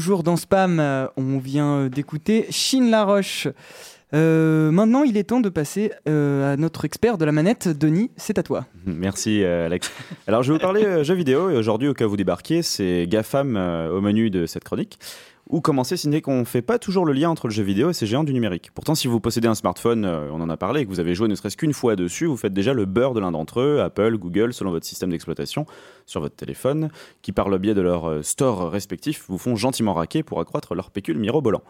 toujours 0.00 0.22
dans 0.22 0.36
Spam. 0.36 0.80
euh, 0.80 1.08
On 1.18 1.36
vient 1.38 1.74
euh, 1.74 1.88
d'écouter 1.90 2.46
Chine 2.48 2.90
Laroche. 2.90 3.48
Euh, 4.14 4.70
maintenant, 4.70 5.02
il 5.02 5.18
est 5.18 5.24
temps 5.24 5.40
de 5.40 5.50
passer 5.50 5.92
euh, 6.08 6.54
à 6.54 6.56
notre 6.56 6.86
expert 6.86 7.18
de 7.18 7.26
la 7.26 7.32
manette. 7.32 7.68
Denis, 7.68 8.10
c'est 8.16 8.38
à 8.38 8.42
toi. 8.42 8.64
Merci 8.86 9.44
Alex. 9.44 9.92
Alors 10.26 10.42
je 10.42 10.52
vais 10.52 10.58
vous 10.58 10.62
parler 10.62 11.04
jeux 11.04 11.14
vidéo 11.14 11.50
et 11.50 11.54
aujourd'hui 11.54 11.86
au 11.86 11.92
cas 11.92 12.06
où 12.06 12.08
vous 12.08 12.16
débarquez, 12.16 12.62
c'est 12.62 13.06
GAFAM 13.08 13.56
au 13.92 14.00
menu 14.00 14.30
de 14.30 14.46
cette 14.46 14.64
chronique. 14.64 14.98
Où 15.50 15.60
commencer 15.60 15.96
si 15.96 16.04
ce 16.04 16.08
n'est 16.08 16.20
qu'on 16.20 16.40
ne 16.40 16.44
fait 16.44 16.62
pas 16.62 16.78
toujours 16.78 17.04
le 17.04 17.12
lien 17.12 17.28
entre 17.28 17.48
le 17.48 17.52
jeu 17.52 17.64
vidéo 17.64 17.90
et 17.90 17.92
ces 17.92 18.06
géants 18.06 18.22
du 18.22 18.32
numérique. 18.32 18.70
Pourtant 18.72 18.94
si 18.94 19.08
vous 19.08 19.18
possédez 19.18 19.48
un 19.48 19.56
smartphone, 19.56 20.04
euh, 20.04 20.30
on 20.30 20.40
en 20.40 20.48
a 20.48 20.56
parlé, 20.56 20.82
et 20.82 20.84
que 20.84 20.90
vous 20.90 21.00
avez 21.00 21.14
joué 21.16 21.26
ne 21.26 21.34
serait-ce 21.34 21.56
qu'une 21.56 21.72
fois 21.72 21.96
dessus, 21.96 22.26
vous 22.26 22.36
faites 22.36 22.52
déjà 22.52 22.72
le 22.72 22.84
beurre 22.84 23.14
de 23.14 23.20
l'un 23.20 23.32
d'entre 23.32 23.60
eux, 23.60 23.80
Apple, 23.80 24.16
Google, 24.16 24.52
selon 24.52 24.70
votre 24.70 24.86
système 24.86 25.10
d'exploitation 25.10 25.66
sur 26.06 26.20
votre 26.20 26.36
téléphone, 26.36 26.90
qui 27.20 27.32
par 27.32 27.48
le 27.48 27.58
biais 27.58 27.74
de 27.74 27.80
leurs 27.80 28.08
euh, 28.08 28.22
stores 28.22 28.70
respectifs 28.70 29.24
vous 29.28 29.38
font 29.38 29.56
gentiment 29.56 29.92
raquer 29.92 30.22
pour 30.22 30.38
accroître 30.38 30.76
leur 30.76 30.92
pécule 30.92 31.18
mirobolant. 31.18 31.62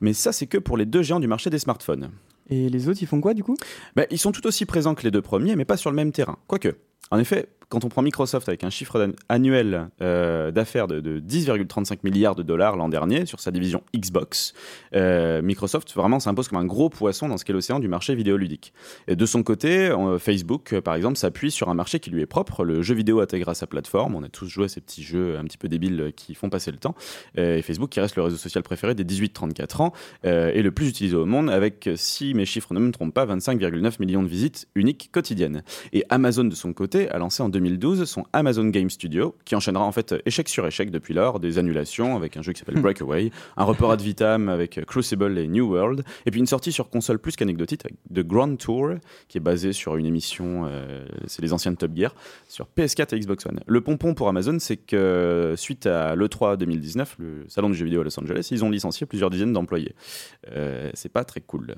Mais 0.00 0.14
ça 0.14 0.32
c'est 0.32 0.46
que 0.46 0.56
pour 0.56 0.78
les 0.78 0.86
deux 0.86 1.02
géants 1.02 1.20
du 1.20 1.28
marché 1.28 1.50
des 1.50 1.58
smartphones. 1.58 2.10
Et 2.48 2.68
les 2.68 2.88
autres, 2.88 3.00
ils 3.02 3.06
font 3.06 3.20
quoi 3.20 3.34
du 3.34 3.42
coup? 3.42 3.56
Bah, 3.96 4.04
ils 4.10 4.18
sont 4.18 4.32
tout 4.32 4.46
aussi 4.46 4.66
présents 4.66 4.94
que 4.94 5.02
les 5.02 5.10
deux 5.10 5.22
premiers, 5.22 5.56
mais 5.56 5.64
pas 5.64 5.76
sur 5.76 5.90
le 5.90 5.96
même 5.96 6.12
terrain. 6.12 6.38
Quoique, 6.46 6.76
en 7.10 7.18
effet, 7.18 7.48
quand 7.68 7.84
on 7.84 7.88
prend 7.88 8.02
Microsoft 8.02 8.48
avec 8.48 8.62
un 8.62 8.70
chiffre 8.70 9.12
annuel 9.28 9.88
euh, 10.00 10.52
d'affaires 10.52 10.86
de, 10.86 11.00
de 11.00 11.18
10,35 11.18 11.98
milliards 12.04 12.36
de 12.36 12.44
dollars 12.44 12.76
l'an 12.76 12.88
dernier 12.88 13.26
sur 13.26 13.40
sa 13.40 13.50
division 13.50 13.82
Xbox, 13.94 14.54
euh, 14.94 15.42
Microsoft 15.42 15.92
vraiment 15.94 16.20
s'impose 16.20 16.48
comme 16.48 16.58
un 16.58 16.64
gros 16.64 16.88
poisson 16.88 17.28
dans 17.28 17.36
ce 17.36 17.44
qu'est 17.44 17.52
l'océan 17.52 17.80
du 17.80 17.88
marché 17.88 18.14
vidéoludique. 18.14 18.72
De 19.08 19.26
son 19.26 19.42
côté, 19.42 19.88
euh, 19.88 20.18
Facebook, 20.18 20.78
par 20.80 20.94
exemple, 20.94 21.16
s'appuie 21.16 21.50
sur 21.50 21.68
un 21.68 21.74
marché 21.74 21.98
qui 21.98 22.10
lui 22.10 22.22
est 22.22 22.26
propre, 22.26 22.64
le 22.64 22.82
jeu 22.82 22.94
vidéo 22.94 23.20
intégré 23.20 23.50
à 23.50 23.54
sa 23.54 23.66
plateforme. 23.66 24.14
On 24.14 24.22
a 24.22 24.28
tous 24.28 24.46
joué 24.46 24.66
à 24.66 24.68
ces 24.68 24.80
petits 24.80 25.02
jeux 25.02 25.36
un 25.36 25.44
petit 25.44 25.58
peu 25.58 25.68
débiles 25.68 26.12
qui 26.14 26.34
font 26.34 26.48
passer 26.48 26.70
le 26.70 26.78
temps. 26.78 26.94
Et 27.36 27.62
Facebook 27.62 27.90
qui 27.90 28.00
reste 28.00 28.16
le 28.16 28.22
réseau 28.22 28.36
social 28.36 28.62
préféré 28.62 28.94
des 28.94 29.04
18-34 29.04 29.82
ans 29.82 29.92
et 30.22 30.62
le 30.62 30.70
plus 30.70 30.88
utilisé 30.88 31.16
au 31.16 31.26
monde 31.26 31.50
avec, 31.50 31.90
si 31.96 32.34
mes 32.34 32.44
chiffres 32.44 32.72
ne 32.74 32.80
me 32.80 32.90
trompent 32.90 33.14
pas, 33.14 33.26
25,9 33.26 33.96
millions 34.00 34.22
de 34.22 34.28
visites 34.28 34.68
uniques 34.74 35.10
quotidiennes. 35.12 35.62
Et 35.92 36.04
Amazon, 36.10 36.44
de 36.44 36.54
son 36.54 36.72
côté, 36.72 37.08
a 37.10 37.18
lancé 37.18 37.42
en 37.42 37.48
2012 37.56 38.04
son 38.04 38.24
Amazon 38.32 38.66
Game 38.66 38.90
Studio, 38.90 39.34
qui 39.44 39.54
enchaînera 39.54 39.84
en 39.84 39.92
fait 39.92 40.14
échec 40.26 40.48
sur 40.48 40.66
échec 40.66 40.90
depuis 40.90 41.14
lors, 41.14 41.40
des 41.40 41.58
annulations 41.58 42.14
avec 42.16 42.36
un 42.36 42.42
jeu 42.42 42.52
qui 42.52 42.58
s'appelle 42.58 42.80
Breakaway, 42.82 43.30
un 43.56 43.64
report 43.64 43.92
ad 43.92 44.00
vitam 44.00 44.48
avec 44.48 44.84
Crucible 44.84 45.38
et 45.38 45.48
New 45.48 45.72
World, 45.72 46.04
et 46.26 46.30
puis 46.30 46.40
une 46.40 46.46
sortie 46.46 46.72
sur 46.72 46.90
console 46.90 47.18
plus 47.18 47.34
qu'anecdotique 47.36 47.84
avec 47.84 47.96
The 48.14 48.26
Grand 48.26 48.56
Tour, 48.56 48.94
qui 49.28 49.38
est 49.38 49.40
basé 49.40 49.72
sur 49.72 49.96
une 49.96 50.06
émission, 50.06 50.66
euh, 50.66 51.06
c'est 51.26 51.42
les 51.42 51.52
anciennes 51.52 51.76
Top 51.76 51.92
Gear, 51.96 52.14
sur 52.48 52.68
PS4 52.76 53.14
et 53.14 53.20
Xbox 53.20 53.46
One. 53.46 53.60
Le 53.66 53.80
pompon 53.80 54.14
pour 54.14 54.28
Amazon, 54.28 54.58
c'est 54.58 54.76
que 54.76 55.54
suite 55.56 55.86
à 55.86 56.14
l'E3 56.14 56.56
2019, 56.58 57.16
le 57.18 57.44
salon 57.48 57.70
du 57.70 57.76
jeu 57.76 57.86
vidéo 57.86 58.02
à 58.02 58.04
Los 58.04 58.20
Angeles, 58.20 58.48
ils 58.50 58.64
ont 58.64 58.70
licencié 58.70 59.06
plusieurs 59.06 59.30
dizaines 59.30 59.52
d'employés. 59.52 59.94
Euh, 60.52 60.90
c'est 60.94 61.12
pas 61.12 61.24
très 61.24 61.40
cool. 61.40 61.74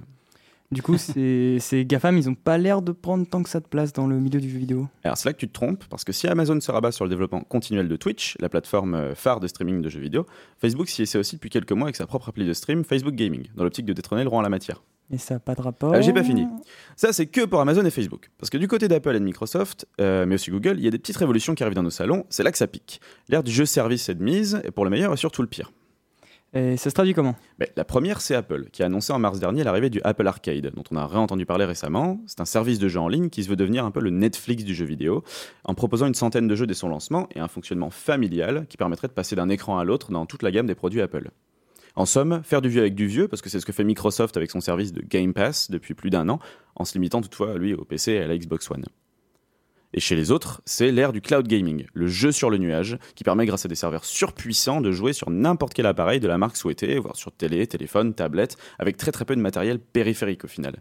Du 0.70 0.82
coup, 0.82 0.98
ces, 0.98 1.58
ces 1.60 1.84
GAFAM, 1.84 2.16
ils 2.18 2.28
ont 2.28 2.34
pas 2.34 2.58
l'air 2.58 2.82
de 2.82 2.92
prendre 2.92 3.26
tant 3.26 3.42
que 3.42 3.48
ça 3.48 3.60
de 3.60 3.66
place 3.66 3.92
dans 3.92 4.06
le 4.06 4.18
milieu 4.18 4.40
du 4.40 4.50
jeu 4.50 4.58
vidéo. 4.58 4.88
Alors 5.04 5.16
c'est 5.16 5.28
là 5.28 5.32
que 5.32 5.38
tu 5.38 5.48
te 5.48 5.52
trompes, 5.52 5.84
parce 5.88 6.04
que 6.04 6.12
si 6.12 6.26
Amazon 6.26 6.60
se 6.60 6.70
rabat 6.70 6.92
sur 6.92 7.04
le 7.04 7.10
développement 7.10 7.40
continuel 7.40 7.88
de 7.88 7.96
Twitch, 7.96 8.36
la 8.40 8.48
plateforme 8.48 8.94
euh, 8.94 9.14
phare 9.14 9.40
de 9.40 9.46
streaming 9.46 9.80
de 9.80 9.88
jeux 9.88 10.00
vidéo, 10.00 10.26
Facebook 10.58 10.88
s'y 10.88 11.02
essaie 11.02 11.18
aussi 11.18 11.36
depuis 11.36 11.50
quelques 11.50 11.72
mois 11.72 11.86
avec 11.86 11.96
sa 11.96 12.06
propre 12.06 12.28
appli 12.28 12.46
de 12.46 12.52
stream, 12.52 12.84
Facebook 12.84 13.14
Gaming, 13.14 13.46
dans 13.56 13.64
l'optique 13.64 13.86
de 13.86 13.92
détrôner 13.92 14.22
le 14.22 14.28
roi 14.28 14.38
en 14.40 14.42
la 14.42 14.48
matière. 14.48 14.82
Mais 15.10 15.16
ça 15.16 15.34
n'a 15.34 15.40
pas 15.40 15.54
de 15.54 15.62
rapport. 15.62 15.94
Ah, 15.94 16.02
J'ai 16.02 16.12
pas 16.12 16.22
fini. 16.22 16.46
Ça, 16.94 17.14
c'est 17.14 17.24
que 17.26 17.46
pour 17.46 17.60
Amazon 17.60 17.82
et 17.84 17.90
Facebook. 17.90 18.30
Parce 18.36 18.50
que 18.50 18.58
du 18.58 18.68
côté 18.68 18.88
d'Apple 18.88 19.16
et 19.16 19.18
de 19.18 19.24
Microsoft, 19.24 19.86
euh, 20.02 20.26
mais 20.26 20.34
aussi 20.34 20.50
Google, 20.50 20.74
il 20.76 20.84
y 20.84 20.88
a 20.88 20.90
des 20.90 20.98
petites 20.98 21.16
révolutions 21.16 21.54
qui 21.54 21.62
arrivent 21.62 21.74
dans 21.74 21.82
nos 21.82 21.88
salons. 21.88 22.26
C'est 22.28 22.42
là 22.42 22.52
que 22.52 22.58
ça 22.58 22.66
pique. 22.66 23.00
L'ère 23.30 23.42
du 23.42 23.50
jeu-service 23.50 24.10
est 24.10 24.14
de 24.16 24.22
mise, 24.22 24.60
et 24.64 24.70
pour 24.70 24.84
le 24.84 24.90
meilleur 24.90 25.14
et 25.14 25.16
surtout 25.16 25.40
le 25.40 25.48
pire. 25.48 25.72
Et 26.54 26.78
ça 26.78 26.88
se 26.88 26.94
traduit 26.94 27.12
comment 27.12 27.36
Mais 27.58 27.70
la 27.76 27.84
première, 27.84 28.22
c'est 28.22 28.34
Apple, 28.34 28.68
qui 28.72 28.82
a 28.82 28.86
annoncé 28.86 29.12
en 29.12 29.18
mars 29.18 29.38
dernier 29.38 29.64
l'arrivée 29.64 29.90
du 29.90 30.00
Apple 30.02 30.26
Arcade, 30.26 30.72
dont 30.74 30.84
on 30.90 30.96
a 30.96 31.06
réentendu 31.06 31.44
parler 31.44 31.66
récemment. 31.66 32.20
C'est 32.26 32.40
un 32.40 32.46
service 32.46 32.78
de 32.78 32.88
jeu 32.88 32.98
en 33.00 33.08
ligne 33.08 33.28
qui 33.28 33.44
se 33.44 33.50
veut 33.50 33.56
devenir 33.56 33.84
un 33.84 33.90
peu 33.90 34.00
le 34.00 34.10
Netflix 34.10 34.64
du 34.64 34.74
jeu 34.74 34.86
vidéo, 34.86 35.24
en 35.64 35.74
proposant 35.74 36.06
une 36.06 36.14
centaine 36.14 36.48
de 36.48 36.56
jeux 36.56 36.66
dès 36.66 36.74
son 36.74 36.88
lancement 36.88 37.28
et 37.34 37.40
un 37.40 37.48
fonctionnement 37.48 37.90
familial 37.90 38.66
qui 38.68 38.78
permettrait 38.78 39.08
de 39.08 39.12
passer 39.12 39.36
d'un 39.36 39.50
écran 39.50 39.78
à 39.78 39.84
l'autre 39.84 40.10
dans 40.10 40.24
toute 40.24 40.42
la 40.42 40.50
gamme 40.50 40.66
des 40.66 40.74
produits 40.74 41.02
Apple. 41.02 41.30
En 41.96 42.06
somme, 42.06 42.42
faire 42.44 42.62
du 42.62 42.70
vieux 42.70 42.80
avec 42.80 42.94
du 42.94 43.06
vieux, 43.06 43.28
parce 43.28 43.42
que 43.42 43.50
c'est 43.50 43.60
ce 43.60 43.66
que 43.66 43.72
fait 43.72 43.84
Microsoft 43.84 44.36
avec 44.36 44.50
son 44.50 44.60
service 44.60 44.92
de 44.92 45.02
Game 45.02 45.34
Pass 45.34 45.70
depuis 45.70 45.94
plus 45.94 46.10
d'un 46.10 46.28
an, 46.28 46.38
en 46.76 46.84
se 46.84 46.94
limitant 46.94 47.20
toutefois, 47.20 47.58
lui, 47.58 47.74
au 47.74 47.84
PC 47.84 48.12
et 48.12 48.20
à 48.20 48.26
la 48.26 48.38
Xbox 48.38 48.70
One. 48.70 48.84
Et 49.94 50.00
chez 50.00 50.16
les 50.16 50.30
autres, 50.30 50.60
c'est 50.66 50.92
l'ère 50.92 51.12
du 51.12 51.20
cloud 51.20 51.48
gaming, 51.48 51.86
le 51.94 52.06
jeu 52.06 52.30
sur 52.30 52.50
le 52.50 52.58
nuage, 52.58 52.98
qui 53.14 53.24
permet 53.24 53.46
grâce 53.46 53.64
à 53.64 53.68
des 53.68 53.74
serveurs 53.74 54.04
surpuissants 54.04 54.80
de 54.80 54.92
jouer 54.92 55.12
sur 55.12 55.30
n'importe 55.30 55.72
quel 55.72 55.86
appareil 55.86 56.20
de 56.20 56.28
la 56.28 56.36
marque 56.36 56.56
souhaitée, 56.56 56.98
voire 56.98 57.16
sur 57.16 57.32
télé, 57.32 57.66
téléphone, 57.66 58.12
tablette, 58.12 58.56
avec 58.78 58.96
très 58.96 59.12
très 59.12 59.24
peu 59.24 59.34
de 59.34 59.40
matériel 59.40 59.78
périphérique 59.78 60.44
au 60.44 60.48
final. 60.48 60.76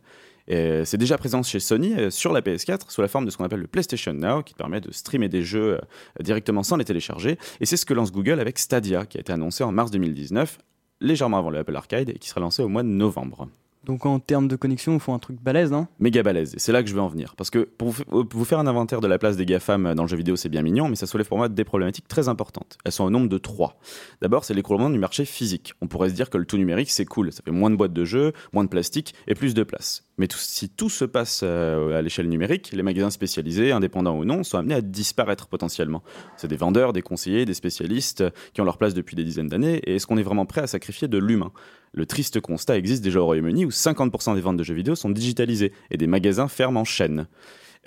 C'est 0.50 0.98
déjà 0.98 1.18
présent 1.18 1.44
chez 1.44 1.60
Sony 1.60 1.94
euh, 1.94 2.10
sur 2.10 2.32
la 2.32 2.42
PS4 2.42 2.90
sous 2.90 3.02
la 3.02 3.10
forme 3.10 3.26
de 3.26 3.32
ce 3.32 3.38
qu'on 3.38 3.44
appelle 3.44 3.60
le 3.60 3.68
PlayStation 3.68 4.14
Now, 4.14 4.44
qui 4.44 4.54
permet 4.54 4.80
de 4.80 4.92
streamer 4.92 5.28
des 5.28 5.44
jeux 5.44 5.74
euh, 5.74 6.24
directement 6.24 6.64
sans 6.64 6.78
les 6.78 6.86
télécharger. 6.86 7.38
Et 7.60 7.66
c'est 7.66 7.76
ce 7.76 7.86
que 7.86 7.94
lance 7.94 8.14
Google 8.14 8.40
avec 8.40 8.58
Stadia, 8.58 9.06
qui 9.06 9.18
a 9.18 9.22
été 9.22 9.34
annoncé 9.34 9.66
en 9.66 9.74
mars 9.74 9.92
2019, 9.92 10.58
légèrement 11.02 11.38
avant 11.38 11.50
le 11.50 11.60
Apple 11.60 11.76
Arcade, 11.76 12.10
et 12.10 12.18
qui 12.18 12.30
sera 12.30 12.40
lancé 12.40 12.64
au 12.64 12.70
mois 12.70 12.84
de 12.84 12.88
novembre 12.88 13.50
Donc 13.88 14.06
en 14.06 14.20
termes 14.20 14.48
de 14.48 14.56
connexion, 14.56 14.94
il 14.94 15.00
faut 15.00 15.14
un 15.14 15.20
truc 15.20 15.42
balèze, 15.42 15.72
non 15.72 15.88
méga 16.00 16.22
balèze. 16.22 16.54
Et 16.54 16.60
c'est 16.60 16.74
là 16.74 16.84
que 16.84 16.90
je 16.90 16.94
veux 16.94 17.02
en 17.02 17.08
venir. 17.08 17.36
Parce 17.38 17.50
que 17.50 17.60
pour 17.60 17.88
vous, 17.88 17.94
fa- 17.94 18.04
vous 18.12 18.46
faire 18.46 18.60
un 18.60 18.68
inventaire 18.68 19.00
de 19.02 19.08
la 19.08 19.18
place 19.18 19.38
des 19.38 19.46
GAFAM 19.46 19.96
dans 19.96 20.04
le 20.04 20.10
jeu 20.10 20.18
vidéo, 20.18 20.36
c'est 20.36 20.50
bien 20.50 20.62
mignon, 20.62 20.90
mais 20.90 20.96
ça 20.96 21.08
soulève 21.08 21.28
pour 21.28 21.38
moi 21.38 21.48
des 21.48 21.64
problématiques 21.64 22.08
très 22.08 22.28
importantes. 22.28 22.78
Elles 22.84 22.92
sont 22.92 23.06
au 23.06 23.10
nombre 23.10 23.30
de 23.30 23.38
trois. 23.38 23.80
D'abord, 24.22 24.44
c'est 24.44 24.54
l'écroulement 24.54 24.90
du 24.90 25.00
marché 25.00 25.24
physique. 25.26 25.74
On 25.82 25.88
pourrait 25.88 26.10
se 26.10 26.16
dire 26.16 26.30
que 26.30 26.38
le 26.38 26.46
tout 26.46 26.58
numérique, 26.58 26.92
c'est 26.92 27.06
cool. 27.06 27.32
Ça 27.32 27.42
fait 27.44 27.52
moins 27.52 27.70
de 27.70 27.78
boîtes 27.78 27.94
de 27.94 28.04
jeux, 28.04 28.34
moins 28.52 28.66
de 28.66 28.70
plastique 28.70 29.16
et 29.28 29.36
plus 29.36 29.54
de 29.54 29.64
place. 29.64 30.04
Mais 30.18 30.28
si 30.36 30.68
tout 30.68 30.90
se 30.90 31.06
passe 31.06 31.42
euh, 31.44 31.98
à 31.98 32.02
l'échelle 32.02 32.28
numérique, 32.28 32.72
les 32.74 32.84
magasins 32.84 33.12
spécialisés, 33.12 33.72
indépendants 33.72 34.18
ou 34.18 34.26
non, 34.26 34.44
sont 34.44 34.58
amenés 34.58 34.76
à 34.76 34.82
disparaître 34.82 35.48
potentiellement. 35.48 36.04
C'est 36.36 36.48
des 36.48 36.58
vendeurs, 36.58 36.92
des 36.92 37.04
conseillers, 37.04 37.46
des 37.46 37.54
spécialistes 37.54 38.22
euh, 38.22 38.32
qui 38.54 38.60
ont 38.60 38.66
leur 38.66 38.78
place 38.80 38.94
depuis 38.94 39.16
des 39.16 39.24
dizaines 39.24 39.48
d'années. 39.48 39.78
Et 39.86 39.96
est-ce 39.96 40.08
qu'on 40.08 40.18
est 40.18 40.24
vraiment 40.24 40.46
prêt 40.46 40.62
à 40.62 40.68
sacrifier 40.68 41.08
de 41.08 41.18
l'humain? 41.18 41.54
Le 41.94 42.06
triste 42.06 42.42
constat 42.42 42.78
existe 42.78 43.04
déjà 43.04 43.22
au 43.22 43.26
Royaume-Uni 43.26 43.66
où 43.66 43.72
50% 43.78 44.36
des 44.36 44.42
ventes 44.42 44.58
de 44.58 44.64
jeux 44.64 44.74
vidéo 44.74 44.96
sont 44.96 45.10
digitalisées 45.10 45.72
et 45.92 45.98
des 45.98 46.08
magasins 46.08 46.48
ferment 46.48 46.82
en 46.82 46.86
chaîne. 46.86 47.28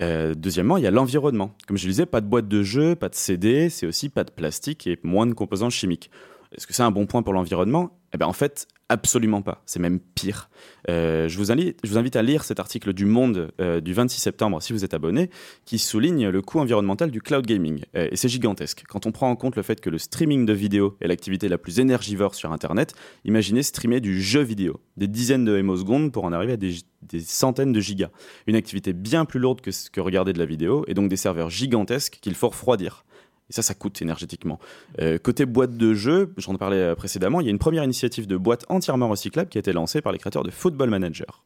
Euh, 0.01 0.33
deuxièmement, 0.33 0.77
il 0.77 0.83
y 0.83 0.87
a 0.87 0.91
l'environnement. 0.91 1.55
Comme 1.67 1.77
je 1.77 1.85
le 1.85 1.91
disais, 1.91 2.05
pas 2.05 2.21
de 2.21 2.27
boîte 2.27 2.47
de 2.47 2.63
jeux, 2.63 2.95
pas 2.95 3.09
de 3.09 3.15
CD, 3.15 3.69
c'est 3.69 3.85
aussi 3.85 4.09
pas 4.09 4.23
de 4.23 4.31
plastique 4.31 4.87
et 4.87 4.97
moins 5.03 5.27
de 5.27 5.33
composants 5.33 5.69
chimiques. 5.69 6.09
Est-ce 6.55 6.67
que 6.67 6.73
c'est 6.73 6.83
un 6.83 6.91
bon 6.91 7.05
point 7.05 7.23
pour 7.23 7.33
l'environnement? 7.33 7.97
Eh 8.13 8.17
bien, 8.17 8.27
en 8.27 8.33
fait, 8.33 8.67
absolument 8.89 9.41
pas. 9.41 9.63
C'est 9.65 9.79
même 9.79 9.99
pire. 9.99 10.49
Euh, 10.89 11.29
je, 11.29 11.37
vous 11.37 11.51
invite, 11.51 12.15
à 12.15 12.21
lire 12.21 12.43
cet 12.43 12.59
article 12.59 12.91
du 12.91 13.05
Monde 13.05 13.53
euh, 13.61 13.79
du 13.79 13.93
26 13.93 14.19
septembre, 14.19 14.61
si 14.61 14.73
vous 14.73 14.83
êtes 14.83 14.93
abonné, 14.93 15.29
qui 15.63 15.79
souligne 15.79 16.27
le 16.27 16.41
coût 16.41 16.59
environnemental 16.59 17.09
du 17.09 17.21
cloud 17.21 17.45
gaming. 17.45 17.83
Euh, 17.95 18.09
et 18.11 18.17
c'est 18.17 18.27
gigantesque. 18.27 18.83
Quand 18.89 19.05
on 19.05 19.13
prend 19.13 19.29
en 19.29 19.37
compte 19.37 19.55
le 19.55 19.63
fait 19.63 19.79
que 19.79 19.89
le 19.89 19.97
streaming 19.97 20.45
de 20.45 20.51
vidéos 20.51 20.97
est 20.99 21.07
l'activité 21.07 21.47
la 21.47 21.57
plus 21.57 21.79
énergivore 21.79 22.35
sur 22.35 22.51
Internet, 22.51 22.93
imaginez 23.23 23.63
streamer 23.63 24.01
du 24.01 24.21
jeu 24.21 24.41
vidéo. 24.41 24.81
Des 24.97 25.07
dizaines 25.07 25.45
de 25.45 25.57
hémosecondes 25.57 26.11
pour 26.11 26.25
en 26.25 26.33
arriver 26.33 26.53
à 26.53 26.57
des, 26.57 26.75
des 27.01 27.21
centaines 27.21 27.71
de 27.71 27.79
gigas. 27.79 28.09
Une 28.45 28.55
activité 28.55 28.91
bien 28.91 29.23
plus 29.23 29.39
lourde 29.39 29.61
que 29.61 29.71
que 29.89 30.01
regarder 30.01 30.33
de 30.33 30.39
la 30.39 30.45
vidéo, 30.45 30.83
et 30.87 30.93
donc 30.93 31.09
des 31.09 31.15
serveurs 31.15 31.49
gigantesques 31.49 32.19
qu'il 32.21 32.35
faut 32.35 32.49
refroidir. 32.49 33.05
Et 33.51 33.53
ça, 33.53 33.61
ça 33.61 33.73
coûte 33.73 34.01
énergétiquement. 34.01 34.59
Euh, 35.01 35.17
côté 35.17 35.45
boîte 35.45 35.75
de 35.75 35.93
jeu, 35.93 36.33
j'en 36.37 36.55
parlais 36.55 36.77
euh, 36.77 36.95
précédemment, 36.95 37.41
il 37.41 37.45
y 37.45 37.47
a 37.47 37.51
une 37.51 37.59
première 37.59 37.83
initiative 37.83 38.25
de 38.25 38.37
boîte 38.37 38.63
entièrement 38.69 39.09
recyclable 39.09 39.49
qui 39.49 39.57
a 39.57 39.59
été 39.59 39.73
lancée 39.73 40.01
par 40.01 40.13
les 40.13 40.19
créateurs 40.19 40.43
de 40.43 40.51
Football 40.51 40.89
Manager. 40.89 41.43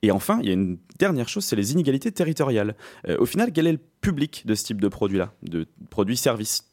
Et 0.00 0.10
enfin, 0.10 0.38
il 0.40 0.46
y 0.46 0.50
a 0.50 0.54
une 0.54 0.78
dernière 0.98 1.28
chose, 1.28 1.44
c'est 1.44 1.54
les 1.54 1.72
inégalités 1.72 2.10
territoriales. 2.10 2.74
Euh, 3.06 3.18
au 3.18 3.26
final, 3.26 3.52
quel 3.52 3.66
est 3.66 3.72
le 3.72 3.80
public 4.00 4.46
de 4.46 4.54
ce 4.54 4.64
type 4.64 4.80
de 4.80 4.88
produit-là, 4.88 5.34
de 5.42 5.66
produits-services 5.90 6.71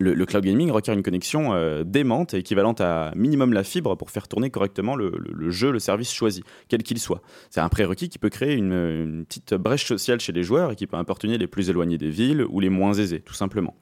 le, 0.00 0.26
cloud 0.26 0.44
gaming 0.44 0.70
requiert 0.70 0.94
une 0.94 1.02
connexion 1.02 1.52
euh, 1.52 1.84
démente 1.84 2.34
équivalente 2.34 2.80
à 2.80 3.12
minimum 3.14 3.52
la 3.52 3.62
fibre 3.62 3.96
pour 3.96 4.10
faire 4.10 4.28
tourner 4.28 4.50
correctement 4.50 4.96
le 4.96 5.50
jeu, 5.50 5.70
le 5.70 5.78
service 5.78 6.12
choisi, 6.12 6.42
quel 6.68 6.82
qu'il 6.82 6.98
soit. 6.98 7.20
C'est 7.50 7.60
un 7.60 7.68
prérequis 7.68 8.08
qui 8.08 8.18
peut 8.18 8.30
créer 8.30 8.54
une, 8.54 8.72
une 8.72 9.24
petite 9.26 9.54
brèche 9.54 9.84
sociale 9.84 10.20
chez 10.20 10.32
les 10.32 10.42
joueurs 10.42 10.72
et 10.72 10.76
qui 10.76 10.86
peut 10.86 10.96
importuner 10.96 11.38
les 11.38 11.46
plus 11.46 11.70
éloignés 11.70 11.98
des 11.98 12.10
villes 12.10 12.44
ou 12.48 12.60
les 12.60 12.70
moins 12.70 12.94
aisés, 12.94 13.20
tout 13.20 13.34
simplement. 13.34 13.76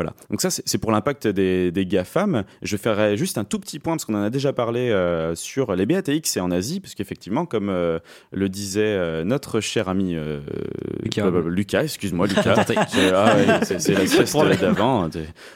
Voilà. 0.00 0.14
Donc 0.30 0.40
ça, 0.40 0.48
c'est 0.48 0.78
pour 0.78 0.92
l'impact 0.92 1.26
des, 1.26 1.70
des 1.70 1.84
GAFAM. 1.84 2.44
Je 2.62 2.78
ferai 2.78 3.18
juste 3.18 3.36
un 3.36 3.44
tout 3.44 3.58
petit 3.58 3.78
point, 3.78 3.92
parce 3.92 4.06
qu'on 4.06 4.14
en 4.14 4.22
a 4.22 4.30
déjà 4.30 4.54
parlé 4.54 4.88
euh, 4.88 5.34
sur 5.34 5.76
les 5.76 5.84
BATX 5.84 6.38
et 6.38 6.40
en 6.40 6.50
Asie, 6.50 6.80
parce 6.80 6.94
qu'effectivement, 6.94 7.44
comme 7.44 7.68
euh, 7.68 7.98
le 8.32 8.48
disait 8.48 8.80
euh, 8.80 9.24
notre 9.24 9.60
cher 9.60 9.90
ami 9.90 10.16
Lucas. 11.02 11.30
Lucas, 11.44 11.82
excuse-moi 11.82 12.28
Lucas. 12.28 12.64
Ah 13.14 13.36
ouais, 13.36 13.78
c'est 13.78 13.92
la 13.92 14.06
sieste 14.06 14.34
d'avant, 14.58 15.04
hein, 15.04 15.10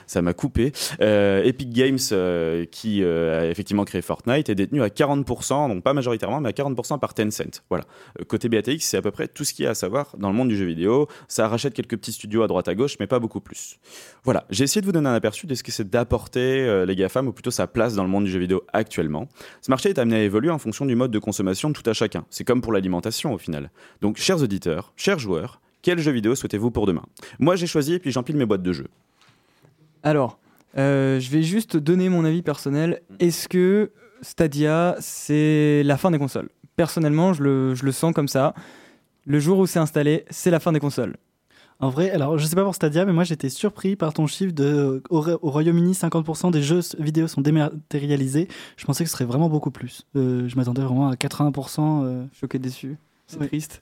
ça 0.06 0.20
m'a 0.20 0.34
coupé. 0.34 0.72
Epic 1.00 1.70
Games, 1.70 2.66
qui 2.70 3.02
a 3.02 3.46
effectivement 3.46 3.86
créé 3.86 4.02
Fortnite, 4.02 4.50
est 4.50 4.54
détenu 4.54 4.82
à 4.82 4.88
40%, 4.88 5.68
donc 5.68 5.82
pas 5.82 5.94
majoritairement, 5.94 6.42
mais 6.42 6.50
à 6.50 6.52
40% 6.52 6.98
par 6.98 7.14
Tencent. 7.14 7.62
Voilà. 7.70 7.84
Côté 8.28 8.50
BATX, 8.50 8.80
c'est 8.80 8.98
à 8.98 9.02
peu 9.02 9.10
près 9.10 9.26
tout 9.26 9.44
ce 9.44 9.54
qu'il 9.54 9.64
y 9.64 9.68
a 9.68 9.70
à 9.70 9.74
savoir 9.74 10.14
dans 10.18 10.28
le 10.28 10.34
monde 10.34 10.48
du 10.48 10.56
jeu 10.58 10.66
vidéo. 10.66 11.08
Ça 11.28 11.48
rachète 11.48 11.72
quelques 11.72 11.96
petits 11.96 12.12
studios 12.12 12.42
à 12.42 12.46
droite 12.46 12.68
à 12.68 12.74
gauche, 12.74 12.96
mais 13.00 13.06
pas 13.06 13.20
beaucoup 13.20 13.40
plus. 13.40 13.78
Voilà, 14.24 14.33
j'ai 14.50 14.64
essayé 14.64 14.80
de 14.80 14.86
vous 14.86 14.92
donner 14.92 15.08
un 15.08 15.14
aperçu 15.14 15.46
de 15.46 15.54
ce 15.54 15.62
que 15.62 15.70
c'est 15.70 15.88
d'apporter 15.88 16.62
euh, 16.62 16.86
les 16.86 16.96
GAFAM, 16.96 17.28
ou 17.28 17.32
plutôt 17.32 17.50
sa 17.50 17.66
place 17.66 17.94
dans 17.94 18.02
le 18.02 18.08
monde 18.08 18.24
du 18.24 18.30
jeu 18.30 18.38
vidéo 18.38 18.62
actuellement. 18.72 19.28
Ce 19.60 19.70
marché 19.70 19.90
est 19.90 19.98
amené 19.98 20.16
à 20.16 20.22
évoluer 20.22 20.50
en 20.50 20.58
fonction 20.58 20.86
du 20.86 20.94
mode 20.94 21.10
de 21.10 21.18
consommation 21.18 21.68
de 21.68 21.74
tout 21.74 21.88
à 21.88 21.92
chacun. 21.92 22.24
C'est 22.30 22.44
comme 22.44 22.60
pour 22.60 22.72
l'alimentation 22.72 23.32
au 23.32 23.38
final. 23.38 23.70
Donc, 24.00 24.16
chers 24.16 24.42
auditeurs, 24.42 24.92
chers 24.96 25.18
joueurs, 25.18 25.60
quel 25.82 25.98
jeu 25.98 26.12
vidéo 26.12 26.34
souhaitez-vous 26.34 26.70
pour 26.70 26.86
demain? 26.86 27.04
Moi, 27.38 27.56
j'ai 27.56 27.66
choisi 27.66 27.94
et 27.94 27.98
puis 27.98 28.10
j'empile 28.10 28.36
mes 28.36 28.46
boîtes 28.46 28.62
de 28.62 28.72
jeux. 28.72 28.88
Alors, 30.02 30.38
euh, 30.78 31.20
je 31.20 31.30
vais 31.30 31.42
juste 31.42 31.76
donner 31.76 32.08
mon 32.08 32.24
avis 32.24 32.42
personnel. 32.42 33.02
Est-ce 33.20 33.48
que 33.48 33.92
Stadia, 34.22 34.96
c'est 34.98 35.82
la 35.84 35.96
fin 35.96 36.10
des 36.10 36.18
consoles? 36.18 36.48
Personnellement, 36.76 37.34
je 37.34 37.42
le, 37.42 37.74
je 37.74 37.84
le 37.84 37.92
sens 37.92 38.14
comme 38.14 38.28
ça. 38.28 38.54
Le 39.26 39.38
jour 39.38 39.58
où 39.58 39.66
c'est 39.66 39.78
installé, 39.78 40.24
c'est 40.30 40.50
la 40.50 40.60
fin 40.60 40.72
des 40.72 40.80
consoles. 40.80 41.16
En 41.80 41.88
vrai, 41.90 42.10
alors 42.10 42.38
je 42.38 42.46
sais 42.46 42.54
pas 42.56 42.62
pour 42.64 42.74
Stadia, 42.74 43.04
mais 43.04 43.12
moi 43.12 43.24
j'étais 43.24 43.48
surpris 43.48 43.96
par 43.96 44.12
ton 44.14 44.26
chiffre 44.26 44.52
de 44.52 45.02
au, 45.10 45.20
Ro- 45.20 45.38
au 45.42 45.50
Royaume-Uni, 45.50 45.92
50% 45.92 46.50
des 46.50 46.62
jeux 46.62 46.80
vidéo 46.98 47.26
sont 47.28 47.40
dématérialisés. 47.40 48.48
Je 48.76 48.84
pensais 48.84 49.04
que 49.04 49.10
ce 49.10 49.14
serait 49.16 49.24
vraiment 49.24 49.48
beaucoup 49.48 49.70
plus. 49.70 50.06
Euh, 50.16 50.48
je 50.48 50.56
m'attendais 50.56 50.82
vraiment 50.82 51.08
à 51.08 51.14
80%. 51.16 52.04
euh, 52.04 52.24
Choqué 52.32 52.58
déçu. 52.58 52.96
C'est 53.26 53.40
Ouais. 53.40 53.48
triste. 53.48 53.80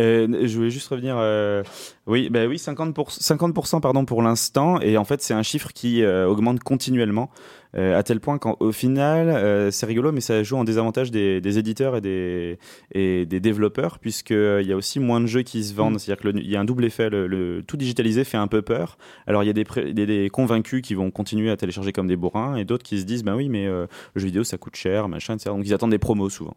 Euh, 0.00 0.46
je 0.46 0.56
voulais 0.56 0.70
juste 0.70 0.88
revenir. 0.88 1.16
euh, 1.18 1.62
oui, 2.06 2.30
bah 2.30 2.46
oui, 2.46 2.56
50%, 2.56 2.94
50% 3.22 3.80
pardon 3.82 4.06
pour 4.06 4.22
l'instant, 4.22 4.80
et 4.80 4.96
en 4.96 5.04
fait 5.04 5.20
c'est 5.20 5.34
un 5.34 5.42
chiffre 5.42 5.70
qui 5.74 6.02
euh, 6.02 6.26
augmente 6.26 6.60
continuellement, 6.60 7.30
euh, 7.76 7.98
à 7.98 8.02
tel 8.02 8.18
point 8.18 8.38
qu'au 8.38 8.72
final, 8.72 9.70
c'est 9.70 9.84
rigolo, 9.84 10.10
mais 10.10 10.22
ça 10.22 10.42
joue 10.42 10.56
en 10.56 10.64
désavantage 10.64 11.10
des, 11.10 11.42
des 11.42 11.58
éditeurs 11.58 11.94
et 11.96 12.00
des, 12.00 12.58
et 12.92 13.26
des 13.26 13.38
développeurs, 13.40 13.98
puisqu'il 13.98 14.62
y 14.66 14.72
a 14.72 14.76
aussi 14.76 14.98
moins 14.98 15.20
de 15.20 15.26
jeux 15.26 15.42
qui 15.42 15.62
se 15.62 15.74
vendent. 15.74 15.98
C'est-à-dire 16.00 16.32
qu'il 16.32 16.50
y 16.50 16.56
a 16.56 16.60
un 16.60 16.64
double 16.64 16.84
effet. 16.86 17.10
Le, 17.10 17.26
le- 17.26 17.62
tout 17.66 17.76
digitalisé 17.76 18.24
fait 18.24 18.36
un 18.38 18.46
peu 18.48 18.62
peur. 18.62 18.96
Alors 19.26 19.42
il 19.42 19.46
y 19.46 19.50
a 19.50 19.54
des, 19.54 19.64
pré- 19.64 19.92
des, 19.92 20.06
des 20.06 20.30
convaincus 20.30 20.80
qui 20.82 20.94
vont 20.94 21.10
continuer 21.10 21.50
à 21.50 21.56
télécharger 21.58 21.92
comme 21.92 22.08
des 22.08 22.16
bourrins, 22.16 22.56
et 22.56 22.64
d'autres 22.64 22.82
qui 22.84 22.98
se 22.98 23.04
disent, 23.04 23.24
bah 23.24 23.36
oui, 23.36 23.48
mais 23.50 23.66
le 23.66 23.88
jeu 24.16 24.26
vidéo 24.26 24.42
ça 24.44 24.56
coûte 24.58 24.76
cher, 24.76 25.08
machin, 25.08 25.34
etc. 25.34 25.50
Donc 25.50 25.66
ils 25.66 25.74
attendent 25.74 25.90
des 25.90 25.98
promos 25.98 26.30
souvent. 26.30 26.56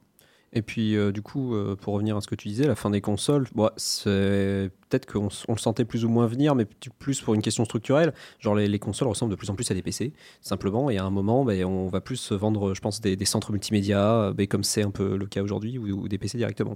Et 0.57 0.61
puis, 0.61 0.95
euh, 0.95 1.11
du 1.11 1.21
coup, 1.21 1.53
euh, 1.53 1.75
pour 1.75 1.93
revenir 1.93 2.15
à 2.15 2.21
ce 2.21 2.27
que 2.27 2.35
tu 2.35 2.47
disais, 2.47 2.65
la 2.65 2.75
fin 2.75 2.89
des 2.89 3.01
consoles, 3.01 3.45
bon, 3.53 3.69
c'est 3.75 4.71
peut-être 4.89 5.05
qu'on 5.05 5.27
le 5.49 5.57
sentait 5.57 5.83
plus 5.83 6.05
ou 6.05 6.09
moins 6.09 6.27
venir, 6.27 6.55
mais 6.55 6.65
plus 6.97 7.19
pour 7.19 7.33
une 7.33 7.41
question 7.41 7.65
structurelle. 7.65 8.13
Genre, 8.39 8.55
les, 8.55 8.69
les 8.69 8.79
consoles 8.79 9.09
ressemblent 9.09 9.31
de 9.31 9.35
plus 9.35 9.49
en 9.49 9.55
plus 9.55 9.69
à 9.69 9.73
des 9.73 9.81
PC, 9.81 10.13
simplement. 10.39 10.89
Et 10.89 10.97
à 10.97 11.03
un 11.03 11.09
moment, 11.09 11.43
ben, 11.43 11.65
on 11.65 11.89
va 11.89 11.99
plus 11.99 12.31
vendre, 12.31 12.73
je 12.73 12.79
pense, 12.79 13.01
des, 13.01 13.25
centres 13.25 13.51
multimédia, 13.51 14.13
euh, 14.13 14.33
ben, 14.33 14.47
comme 14.47 14.63
c'est 14.63 14.81
un 14.81 14.91
peu 14.91 15.17
le 15.17 15.25
cas 15.25 15.43
aujourd'hui, 15.43 15.77
ou, 15.77 16.07
des 16.07 16.17
PC 16.17 16.37
directement. 16.37 16.75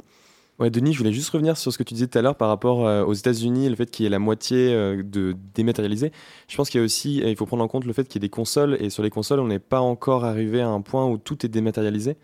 Ouais, 0.59 0.69
Denis, 0.69 0.91
je 0.91 0.97
voulais 0.97 1.13
juste 1.13 1.29
revenir 1.29 1.55
sur 1.55 1.71
ce 1.71 1.77
que 1.77 1.83
tu 1.83 1.93
disais 1.93 2.07
tout 2.07 2.17
à 2.17 2.21
l'heure 2.21 2.35
par 2.35 2.49
rapport 2.49 2.79
aux 3.07 3.13
États-Unis 3.13 3.69
le 3.69 3.77
fait 3.77 3.89
qu'il 3.89 4.03
y 4.03 4.07
ait 4.07 4.09
la 4.09 4.19
moitié 4.19 4.73
euh, 4.73 5.01
de 5.01 5.33
dématérialisé. 5.55 6.11
Je 6.49 6.57
pense 6.57 6.69
qu'il 6.69 6.79
y 6.79 6.81
a 6.81 6.83
aussi, 6.83 7.21
il 7.25 7.35
faut 7.37 7.45
prendre 7.45 7.63
en 7.63 7.69
compte 7.69 7.85
le 7.85 7.93
fait 7.93 8.03
qu'il 8.03 8.21
y 8.21 8.25
ait 8.25 8.27
des 8.27 8.29
consoles 8.29 8.75
et 8.81 8.89
sur 8.89 9.01
les 9.01 9.09
consoles, 9.09 9.39
on 9.39 9.47
n'est 9.47 9.59
pas 9.59 9.79
encore 9.79 10.25
arrivé 10.25 10.59
à 10.59 10.67
un 10.67 10.81
point 10.81 11.05
où 11.05 11.17
tout 11.17 11.45
est 11.45 11.49
dématérialisé. 11.49 12.17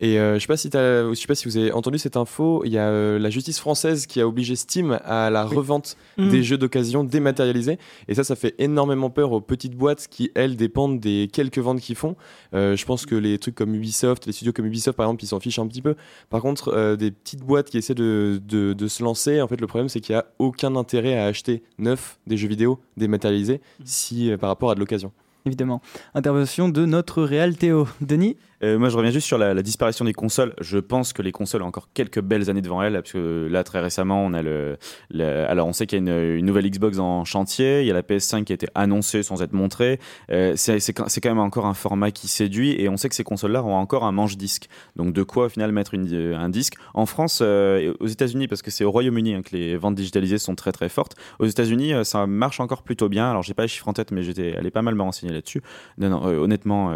Et 0.00 0.18
euh, 0.18 0.34
je 0.34 0.40
sais 0.40 0.46
pas 0.48 0.56
si 0.56 0.68
je 0.72 1.14
sais 1.14 1.26
pas 1.26 1.34
si 1.36 1.46
vous 1.46 1.56
avez 1.56 1.72
entendu 1.72 1.98
cette 1.98 2.16
info. 2.16 2.62
Il 2.64 2.72
y 2.72 2.78
a 2.78 2.88
euh, 2.88 3.18
la 3.18 3.30
justice 3.30 3.58
française 3.60 4.06
qui 4.06 4.20
a 4.20 4.26
obligé 4.26 4.56
Steam 4.56 4.98
à 5.04 5.30
la 5.30 5.44
revente 5.44 5.96
Mhm. 6.18 6.30
des 6.30 6.42
jeux 6.42 6.58
d'occasion 6.58 7.04
dématérialisés. 7.04 7.78
Et 8.08 8.14
ça, 8.14 8.22
ça 8.24 8.36
fait 8.36 8.54
énormément 8.58 9.10
peur 9.10 9.32
aux 9.32 9.40
petites 9.40 9.76
boîtes 9.76 10.06
qui 10.08 10.30
elles 10.34 10.56
dépendent 10.56 11.00
des 11.00 11.28
quelques 11.32 11.58
ventes 11.58 11.80
qu'ils 11.80 11.96
font. 11.96 12.16
Euh, 12.54 12.76
je 12.76 12.84
pense 12.84 13.06
que 13.06 13.14
les 13.14 13.38
trucs 13.38 13.54
comme 13.54 13.74
Ubisoft, 13.74 14.26
les 14.26 14.32
studios 14.32 14.52
comme 14.52 14.66
Ubisoft 14.66 14.96
par 14.96 15.06
exemple, 15.06 15.24
ils 15.24 15.28
s'en 15.28 15.40
fichent 15.40 15.58
un 15.58 15.66
petit 15.66 15.82
peu. 15.82 15.94
Par 16.30 16.40
contre, 16.42 16.68
euh, 16.74 16.96
des 16.96 17.10
petites 17.10 17.40
boîtes 17.42 17.70
qui 17.70 17.78
essaient 17.78 17.94
de, 17.94 18.40
de, 18.46 18.72
de 18.72 18.88
se 18.88 19.02
lancer, 19.02 19.40
en 19.40 19.48
fait, 19.48 19.60
le 19.60 19.66
problème 19.66 19.88
c'est 19.88 20.00
qu'il 20.00 20.14
n'y 20.14 20.18
a 20.20 20.26
aucun 20.38 20.74
intérêt 20.76 21.16
à 21.18 21.26
acheter 21.26 21.62
neuf 21.78 22.18
des 22.26 22.36
jeux 22.36 22.48
vidéo 22.48 22.78
dématérialisés 22.96 23.60
si 23.84 24.30
euh, 24.30 24.36
par 24.36 24.48
rapport 24.50 24.70
à 24.70 24.74
de 24.74 24.80
l'occasion. 24.80 25.12
Évidemment. 25.46 25.82
Intervention 26.14 26.70
de 26.70 26.86
notre 26.86 27.22
réel 27.22 27.56
Théo. 27.58 27.86
Denis? 28.00 28.36
Euh, 28.62 28.78
moi, 28.78 28.88
je 28.88 28.96
reviens 28.96 29.10
juste 29.10 29.26
sur 29.26 29.38
la, 29.38 29.54
disparition 29.62 30.04
des 30.04 30.12
consoles. 30.12 30.54
Je 30.60 30.78
pense 30.78 31.12
que 31.12 31.22
les 31.22 31.32
consoles 31.32 31.62
ont 31.62 31.66
encore 31.66 31.88
quelques 31.94 32.20
belles 32.20 32.50
années 32.50 32.62
devant 32.62 32.82
elles, 32.82 32.94
parce 32.94 33.12
que 33.12 33.48
là, 33.50 33.64
très 33.64 33.80
récemment, 33.80 34.24
on 34.24 34.32
a 34.32 34.42
le. 34.42 34.76
alors, 35.20 35.66
on 35.66 35.72
sait 35.72 35.86
qu'il 35.86 36.06
y 36.06 36.10
a 36.10 36.34
une, 36.34 36.44
nouvelle 36.44 36.68
Xbox 36.68 36.98
en 36.98 37.24
chantier. 37.24 37.80
Il 37.80 37.86
y 37.86 37.90
a 37.90 37.94
la 37.94 38.02
PS5 38.02 38.44
qui 38.44 38.52
a 38.52 38.54
été 38.54 38.68
annoncée 38.74 39.22
sans 39.22 39.42
être 39.42 39.52
montrée. 39.52 39.98
Euh, 40.30 40.54
c'est 40.56 40.92
quand 40.92 41.28
même 41.28 41.38
encore 41.38 41.66
un 41.66 41.74
format 41.74 42.10
qui 42.10 42.28
séduit, 42.28 42.80
et 42.80 42.88
on 42.88 42.96
sait 42.96 43.08
que 43.08 43.14
ces 43.14 43.24
consoles-là 43.24 43.62
ont 43.62 43.74
encore 43.74 44.04
un 44.04 44.12
manche-disque. 44.12 44.68
Donc, 44.96 45.12
de 45.12 45.22
quoi 45.22 45.46
au 45.46 45.48
final 45.48 45.72
mettre 45.72 45.92
euh, 45.96 46.36
un 46.36 46.48
disque? 46.48 46.74
En 46.94 47.06
France, 47.06 47.40
euh, 47.42 47.94
aux 48.00 48.06
États-Unis, 48.06 48.48
parce 48.48 48.62
que 48.62 48.70
c'est 48.70 48.84
au 48.84 48.90
Royaume-Uni 48.90 49.34
hein, 49.34 49.42
que 49.42 49.56
les 49.56 49.76
ventes 49.76 49.94
digitalisées 49.94 50.38
sont 50.38 50.54
très 50.54 50.72
très 50.72 50.88
fortes. 50.88 51.16
Aux 51.38 51.46
États-Unis, 51.46 51.92
ça 52.04 52.26
marche 52.26 52.60
encore 52.60 52.82
plutôt 52.82 53.08
bien. 53.08 53.30
Alors, 53.30 53.42
j'ai 53.42 53.54
pas 53.54 53.62
les 53.62 53.68
chiffres 53.68 53.88
en 53.88 53.92
tête, 53.92 54.10
mais 54.10 54.22
j'étais 54.22 54.56
allé 54.56 54.70
pas 54.70 54.82
mal 54.82 54.94
me 54.94 55.02
renseigner 55.02 55.32
là-dessus. 55.32 55.62
Non, 55.98 56.08
non, 56.10 56.24
honnêtement, 56.24 56.94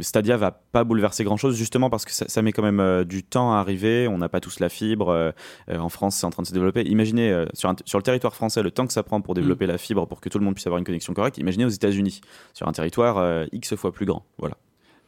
Stadia 0.00 0.36
va 0.36 0.50
pas 0.50 0.84
bouleverser 0.90 1.24
grand-chose, 1.24 1.56
justement 1.56 1.88
parce 1.88 2.04
que 2.04 2.12
ça, 2.12 2.26
ça 2.28 2.42
met 2.42 2.52
quand 2.52 2.62
même 2.62 2.80
euh, 2.80 3.04
du 3.04 3.22
temps 3.22 3.52
à 3.54 3.58
arriver. 3.58 4.08
On 4.08 4.18
n'a 4.18 4.28
pas 4.28 4.40
tous 4.40 4.60
la 4.60 4.68
fibre. 4.68 5.08
euh, 5.08 5.30
euh, 5.70 5.78
en 5.78 5.88
France, 5.88 6.16
c'est 6.16 6.26
en 6.26 6.30
train 6.30 6.42
de 6.42 6.48
se 6.48 6.52
développer. 6.52 6.82
Imaginez 6.82 7.44
sur, 7.54 7.70
un- 7.70 7.76
sur 7.84 7.98
le 7.98 8.02
territoire 8.02 8.34
français 8.34 8.62
le 8.62 8.70
temps 8.70 8.86
que 8.86 8.92
ça 8.92 9.02
prend 9.02 9.20
pour 9.20 9.34
développer 9.34 9.66
la 9.66 9.78
fibre, 9.78 10.06
pour 10.06 10.20
que 10.20 10.28
tout 10.28 10.38
le 10.38 10.44
monde 10.44 10.54
puisse 10.54 10.66
avoir 10.66 10.78
une 10.78 10.84
connexion 10.84 11.14
correcte. 11.14 11.38
Imaginez 11.38 11.64
aux 11.64 11.68
États-Unis, 11.68 12.20
sur 12.52 12.68
un 12.68 12.72
territoire 12.72 13.46
X 13.52 13.74
fois 13.76 13.92
plus 13.92 14.04
grand. 14.06 14.24
Voilà. 14.38 14.56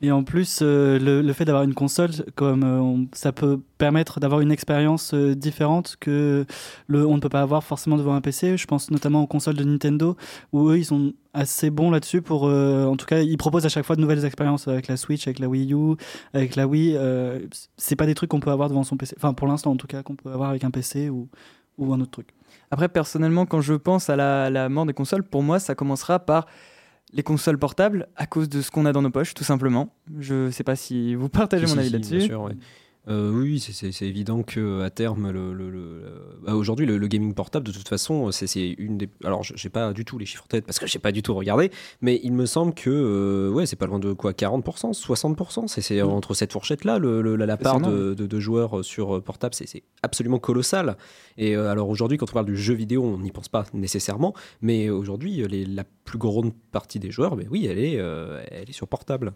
Et 0.04 0.10
en 0.10 0.24
plus, 0.24 0.58
euh, 0.62 0.98
le, 0.98 1.32
fait 1.32 1.44
d'avoir 1.44 1.62
une 1.62 1.74
console, 1.74 2.10
comme 2.34 2.64
euh, 2.64 3.06
ça 3.12 3.30
peut 3.30 3.60
permettre 3.78 4.18
d'avoir 4.18 4.40
une 4.40 4.50
expérience 4.50 5.14
euh, 5.14 5.36
différente 5.36 5.96
que 6.00 6.44
le, 6.88 7.06
on 7.06 7.14
ne 7.14 7.20
peut 7.20 7.28
pas 7.28 7.40
avoir 7.40 7.62
forcément 7.62 7.96
devant 7.96 8.14
un 8.14 8.20
PC. 8.20 8.56
Je 8.56 8.66
pense 8.66 8.90
notamment 8.90 9.22
aux 9.22 9.28
consoles 9.28 9.54
de 9.54 9.62
Nintendo, 9.62 10.16
où 10.52 10.70
eux, 10.70 10.78
ils 10.78 10.84
sont 10.84 11.12
assez 11.34 11.70
bons 11.70 11.92
là-dessus. 11.92 12.20
Pour, 12.20 12.44
en 12.44 12.96
tout 12.96 13.06
cas, 13.06 13.20
ils 13.20 13.38
proposent 13.38 13.64
à 13.64 13.68
chaque 13.68 13.86
fois 13.86 13.94
de 13.94 14.00
nouvelles 14.00 14.24
expériences 14.24 14.66
avec 14.66 14.88
la 14.88 14.96
Switch, 14.96 15.28
avec 15.28 15.38
la 15.38 15.48
Wii 15.48 15.72
U, 15.72 15.94
avec 16.34 16.56
la 16.56 16.66
Wii. 16.66 16.98
c'est 17.76 17.96
pas 17.96 18.06
des 18.06 18.14
trucs 18.14 18.30
qu'on 18.30 18.40
peut 18.40 18.50
avoir 18.50 18.68
devant 18.68 18.82
son 18.82 18.96
PC. 18.96 19.14
Enfin, 19.16 19.32
pour 19.34 19.46
l'instant, 19.46 19.70
en 19.70 19.76
tout 19.76 19.86
cas, 19.86 20.02
qu'on 20.02 20.16
peut 20.16 20.32
avoir 20.32 20.50
avec 20.50 20.64
un 20.64 20.72
PC 20.72 21.10
ou, 21.10 21.28
ou 21.78 21.94
un 21.94 22.00
autre 22.00 22.10
truc. 22.10 22.34
Après, 22.72 22.88
personnellement, 22.88 23.46
quand 23.46 23.60
je 23.60 23.74
pense 23.74 24.10
à 24.10 24.16
la 24.16 24.68
mort 24.68 24.84
des 24.84 24.94
consoles, 24.94 25.22
pour 25.22 25.44
moi, 25.44 25.60
ça 25.60 25.76
commencera 25.76 26.18
par 26.18 26.46
les 27.12 27.22
consoles 27.22 27.58
portables 27.58 28.08
à 28.16 28.26
cause 28.26 28.48
de 28.48 28.60
ce 28.62 28.70
qu'on 28.70 28.86
a 28.86 28.92
dans 28.92 29.02
nos 29.02 29.10
poches, 29.10 29.34
tout 29.34 29.44
simplement. 29.44 29.94
Je 30.18 30.50
sais 30.50 30.64
pas 30.64 30.76
si 30.76 31.14
vous 31.14 31.28
partagez 31.28 31.66
Si, 31.66 31.72
mon 31.74 31.78
avis 31.78 31.88
si, 31.88 31.92
là-dessus. 31.92 32.16
bien 32.18 32.26
sûr, 32.26 32.42
ouais. 32.42 32.52
Euh, 33.08 33.32
oui, 33.32 33.58
c'est- 33.58 34.02
évident 34.06 34.44
que 34.44 34.82
à 34.82 34.88
terme, 34.90 35.30
le, 35.32 35.52
le- 35.52 35.70
le- 35.70 36.02
bah, 36.46 36.54
aujourd'hui, 36.54 36.86
le, 36.86 36.98
gaming 37.08 37.34
portable, 37.34 37.66
de 37.66 37.72
toute 37.72 37.88
façon, 37.88 38.30
c'est 38.30 38.46
une 38.78 38.96
des. 38.96 39.08
Alors, 39.24 39.42
je- 39.42 39.54
j'ai 39.56 39.70
pas 39.70 39.92
du 39.92 40.04
tout 40.04 40.18
les 40.18 40.24
chiffres 40.26 40.44
en 40.44 40.46
tête 40.46 40.64
parce 40.64 40.78
que 40.78 40.86
j'ai 40.86 41.00
pas 41.00 41.10
du 41.10 41.20
tout 41.20 41.34
regardé, 41.34 41.72
mais 42.00 42.20
il 42.22 42.32
me 42.32 42.46
semble 42.46 42.74
que 42.74 42.90
euh, 42.90 43.50
ouais, 43.50 43.66
c'est 43.66 43.74
pas 43.74 43.86
loin 43.86 43.98
de 43.98 44.12
quoi, 44.12 44.32
40%, 44.34 44.92
60%, 44.92 45.66
c'est 45.66 45.80
c'est 45.80 46.00
entre 46.00 46.34
cette 46.34 46.52
fourchette-là, 46.52 47.00
la, 47.00 47.56
part 47.56 47.80
de, 47.90 48.14
de- 48.14 48.26
de 48.26 48.40
joueurs 48.40 48.84
sur 48.84 49.16
euh, 49.16 49.20
portable, 49.20 49.54
c'est 49.54 49.82
absolument 50.04 50.38
colossal. 50.38 50.96
Et 51.38 51.56
euh, 51.56 51.70
alors 51.72 51.88
aujourd'hui, 51.88 52.18
quand 52.18 52.30
on 52.30 52.34
parle 52.34 52.46
du 52.46 52.56
jeu 52.56 52.74
vidéo, 52.74 53.02
on 53.02 53.18
n'y 53.18 53.32
pense 53.32 53.48
pas 53.48 53.64
nécessairement, 53.74 54.32
mais 54.60 54.90
aujourd'hui, 54.90 55.44
la 55.66 55.82
plus 56.04 56.18
grande 56.18 56.52
partie 56.70 57.00
des 57.00 57.10
joueurs, 57.10 57.34
ben 57.34 57.48
oui, 57.50 57.66
elle 57.66 57.78
est, 57.78 57.96
euh, 57.98 58.40
elle 58.48 58.68
est 58.70 58.72
sur 58.72 58.86
portable. 58.86 59.32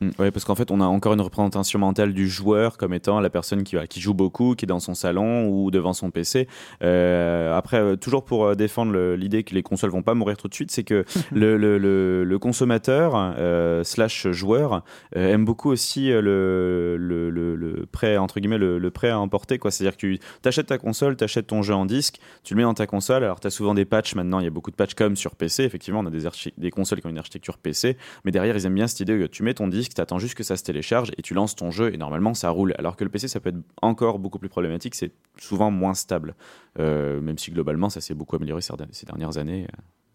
Mm, 0.00 0.10
Ouais, 0.18 0.30
parce 0.30 0.44
qu'en 0.44 0.54
fait, 0.54 0.70
on 0.70 0.80
a 0.80 0.84
encore 0.84 1.14
une 1.14 1.20
représentation 1.20 1.78
mentale 1.78 2.12
du 2.12 2.28
joueur 2.28 2.76
comme 2.76 2.92
étant 2.92 3.20
la 3.20 3.30
personne 3.30 3.64
qui, 3.64 4.00
joue 4.00 4.14
beaucoup, 4.14 4.54
qui 4.54 4.64
est 4.64 4.68
dans 4.68 4.80
son 4.80 4.94
salon 4.94 5.48
ou 5.48 5.70
devant 5.70 5.92
son 5.92 6.10
PC. 6.10 6.48
Euh, 6.82 7.56
après, 7.56 7.78
euh, 7.78 7.96
toujours 7.96 8.24
pour 8.24 8.44
euh, 8.44 8.54
défendre 8.54 9.14
l'idée 9.14 9.42
que 9.42 9.54
les 9.54 9.62
consoles 9.62 9.90
vont 9.90 10.02
pas 10.02 10.14
mourir 10.14 10.36
tout 10.36 10.48
de 10.48 10.54
suite, 10.54 10.70
c'est 10.70 10.84
que 10.84 11.04
le, 11.32 11.56
le, 11.56 11.78
le, 11.78 12.24
le 12.24 12.38
consommateur 12.38 13.12
euh, 13.14 13.84
slash 13.84 14.28
joueur 14.28 14.82
euh, 15.16 15.32
aime 15.32 15.44
beaucoup 15.44 15.70
aussi 15.70 16.08
le, 16.10 17.86
prêt 17.90 18.16
entre 18.16 18.40
guillemets 18.40 18.58
le, 18.58 18.90
prêt 18.90 19.10
à 19.10 19.18
emporter 19.18 19.58
quoi. 19.58 19.70
C'est-à-dire 19.70 19.96
que 19.96 20.06
tu 20.06 20.20
achètes 20.44 20.66
ta 20.66 20.78
console, 20.78 21.16
tu 21.16 21.24
achètes 21.24 21.46
ton 21.46 21.62
jeu 21.62 21.74
en 21.74 21.86
disque, 21.86 22.18
tu 22.44 22.54
le 22.54 22.58
mets 22.58 22.64
dans 22.64 22.74
ta 22.74 22.86
console. 22.86 23.24
Alors 23.24 23.40
tu 23.40 23.46
as 23.46 23.50
souvent 23.50 23.74
des 23.74 23.84
patchs 23.84 24.14
maintenant, 24.14 24.40
il 24.40 24.44
y 24.44 24.48
a 24.48 24.50
beaucoup 24.50 24.70
de 24.70 24.76
patchs 24.76 24.94
comme 24.94 25.16
sur 25.16 25.34
PC. 25.36 25.64
Effectivement, 25.64 26.00
on 26.00 26.06
a 26.06 26.10
des 26.58 26.70
consoles 26.70 27.00
qui 27.00 27.06
ont 27.06 27.10
une 27.10 27.18
architecture 27.18 27.58
PC, 27.58 27.96
mais 28.24 28.30
derrière 28.30 28.56
ils 28.56 28.66
aiment 28.66 28.74
bien 28.74 28.86
cette 28.86 29.00
idée 29.00 29.18
que 29.18 29.26
tu 29.26 29.42
mets 29.42 29.54
ton 29.54 29.68
disque, 29.68 29.85
tu 29.94 30.00
attends 30.00 30.18
juste 30.18 30.34
que 30.34 30.42
ça 30.42 30.56
se 30.56 30.62
télécharge 30.62 31.10
et 31.16 31.22
tu 31.22 31.34
lances 31.34 31.54
ton 31.54 31.70
jeu 31.70 31.92
et 31.92 31.96
normalement 31.96 32.34
ça 32.34 32.50
roule. 32.50 32.74
Alors 32.78 32.96
que 32.96 33.04
le 33.04 33.10
PC 33.10 33.28
ça 33.28 33.40
peut 33.40 33.50
être 33.50 33.62
encore 33.82 34.18
beaucoup 34.18 34.38
plus 34.38 34.48
problématique, 34.48 34.94
c'est 34.94 35.12
souvent 35.38 35.70
moins 35.70 35.94
stable. 35.94 36.34
Euh, 36.78 37.20
même 37.20 37.38
si 37.38 37.50
globalement 37.50 37.88
ça 37.88 38.00
s'est 38.00 38.14
beaucoup 38.14 38.36
amélioré 38.36 38.60
ces, 38.62 38.72
ces 38.92 39.06
dernières 39.06 39.38
années. 39.38 39.66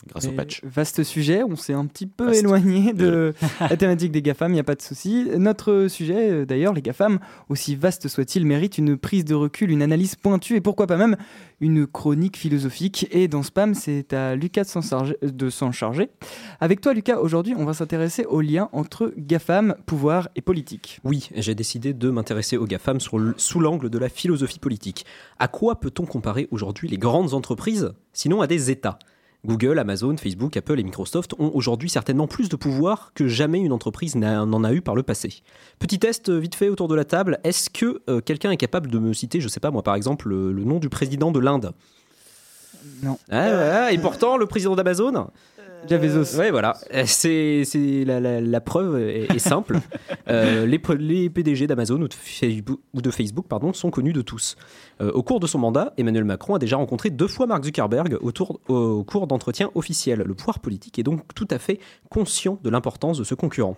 Grâce 0.08 0.26
au 0.26 0.32
patch. 0.32 0.62
Vaste 0.64 1.04
sujet, 1.04 1.43
on 1.43 1.56
s'est 1.56 1.74
un 1.74 1.86
petit 1.86 2.08
peu 2.08 2.26
Vaste. 2.26 2.39
éloigné 2.39 2.93
de 2.93 3.34
la 3.60 3.78
thématique 3.78 4.12
des 4.12 4.22
GAFAM, 4.22 4.52
il 4.52 4.56
n'y 4.56 4.60
a 4.60 4.64
pas 4.64 4.76
de 4.76 4.82
souci. 4.82 5.28
Notre 5.38 5.88
sujet, 5.88 6.32
euh, 6.32 6.45
d'ailleurs, 6.45 6.74
les 6.74 6.82
GAFAM, 6.82 7.20
aussi 7.49 7.76
vaste 7.76 8.08
soit-il, 8.08 8.45
mérite 8.45 8.78
une 8.78 8.97
prise 8.97 9.26
de 9.26 9.36
recul, 9.36 9.72
une 9.72 9.82
analyse 9.82 10.16
pointue 10.16 10.56
et 10.56 10.62
pourquoi 10.62 10.88
pas 10.88 10.97
même 10.97 11.18
une 11.60 11.88
chronique 11.88 12.38
philosophique. 12.38 13.08
Et 13.12 13.28
dans 13.28 13.43
Spam, 13.43 13.74
c'est 13.74 14.14
à 14.14 14.36
Lucas 14.36 14.64
de 15.22 15.49
s'en 15.49 15.72
charger-. 15.72 16.10
Avec 16.60 16.82
toi, 16.82 16.93
Lucas, 16.93 17.20
aujourd'hui, 17.20 17.54
on 17.58 17.66
va 17.66 17.74
s'intéresser 17.74 18.26
au 18.26 18.41
lien 18.41 18.70
entre 18.72 19.14
GAFAM, 19.18 19.76
pouvoir 19.86 20.30
et 20.36 20.41
politique. 20.41 20.99
Oui, 21.04 21.30
j'ai 21.36 21.56
décidé 21.56 21.93
de 21.93 22.10
m'intéresser 22.10 22.58
aux 22.58 22.66
GAFAM 22.66 22.99
sur 22.99 23.20
sous 23.38 23.60
l'angle 23.60 23.89
de 23.89 23.97
la 23.97 24.10
philosophie 24.10 24.60
politique. 24.60 25.06
À 25.39 25.47
quoi 25.47 25.80
peut-on 25.80 26.06
comparer 26.06 26.47
aujourd'hui 26.52 26.88
les 26.88 26.97
grandes 26.97 27.34
entreprises, 27.34 27.93
sinon 28.14 28.41
à 28.41 28.47
des 28.47 28.72
États? 28.72 28.99
Google, 29.46 29.80
Amazon, 29.80 30.16
Facebook, 30.18 30.56
Apple 30.56 30.80
et 30.80 30.84
Microsoft 30.84 31.34
ont 31.39 31.52
aujourd'hui 31.54 31.89
certainement 31.89 32.28
plus 32.28 32.48
de 32.48 32.56
pouvoir 32.56 33.12
que 33.16 33.28
jamais 33.28 33.60
une 33.60 33.72
entreprise 33.72 34.16
n'en 34.16 34.64
a 34.64 34.74
eu 34.74 34.82
par 34.82 34.96
le 34.96 35.04
passé. 35.04 35.42
Petit 35.80 35.98
test 35.98 36.30
euh, 36.30 36.38
vite 36.38 36.56
fait 36.56 36.70
autour 36.70 36.88
de 36.88 36.96
la 36.96 37.06
table. 37.06 37.39
Est-ce 37.44 37.70
que 37.70 38.02
euh, 38.08 38.22
quelqu'un 38.22 38.52
est 38.52 38.58
capable 38.58 38.92
de 38.92 39.00
me 39.00 39.14
citer, 39.14 39.42
je 39.42 39.48
sais 39.48 39.60
pas 39.60 39.72
moi 39.72 39.82
par 39.82 39.96
exemple, 39.96 40.30
le, 40.30 40.52
le 40.52 40.64
nom 40.64 40.80
du 40.80 40.89
président 40.89 41.32
de 41.32 41.39
l'Inde? 41.39 41.74
Non. 43.04 43.18
Ah, 43.30 43.50
ouais, 43.50 43.96
et 43.96 43.98
pourtant 43.98 44.38
le 44.38 44.46
président 44.46 44.76
d'Amazon? 44.76 45.28
Jeff 45.88 46.02
Bezos. 46.02 46.38
Ouais, 46.38 46.52
voilà. 46.52 46.76
Euh, 46.94 47.04
C'est 47.06 47.64
c'est 47.66 48.04
la, 48.06 48.20
la- 48.20 48.42
la 48.42 48.62
preuve 48.62 49.00
est, 49.00 49.34
est 49.34 49.40
simple. 49.40 49.80
Euh, 50.28 50.66
les, 50.66 50.80
PDG 51.30 51.68
d'Amazon 51.68 52.00
ou, 52.02 52.08
de 52.08 52.14
Facebook- 52.14 52.80
ou 52.94 53.02
de 53.02 53.12
Facebook 53.12 53.48
pardon, 53.50 53.74
sont 53.74 53.90
connus 53.90 54.14
de 54.14 54.22
tous. 54.22 54.56
Euh, 55.02 55.12
au 55.12 55.24
cours 55.24 55.40
de 55.42 55.48
son 55.48 55.58
mandat, 55.60 55.94
Emmanuel 55.98 56.24
Macron 56.24 56.56
a 56.56 56.60
déjà 56.60 56.78
rencontré 56.78 57.10
deux 57.10 57.28
fois 57.28 57.48
Mark 57.48 57.64
Zuckerberg 57.66 58.18
autour- 58.22 58.62
au, 58.70 58.76
au 58.76 59.04
cours 59.04 59.28
d'entretiens 59.28 59.72
officiels. 59.76 60.24
Le 60.26 60.34
pouvoir 60.34 60.60
politique 60.60 61.00
est 61.00 61.04
donc 61.04 61.22
tout 61.36 61.48
à 61.50 61.58
fait 61.60 61.80
conscient 62.10 62.60
de 62.64 62.70
l'importance 62.70 63.18
de 63.18 63.24
ce 63.26 63.36
concurrent. 63.36 63.76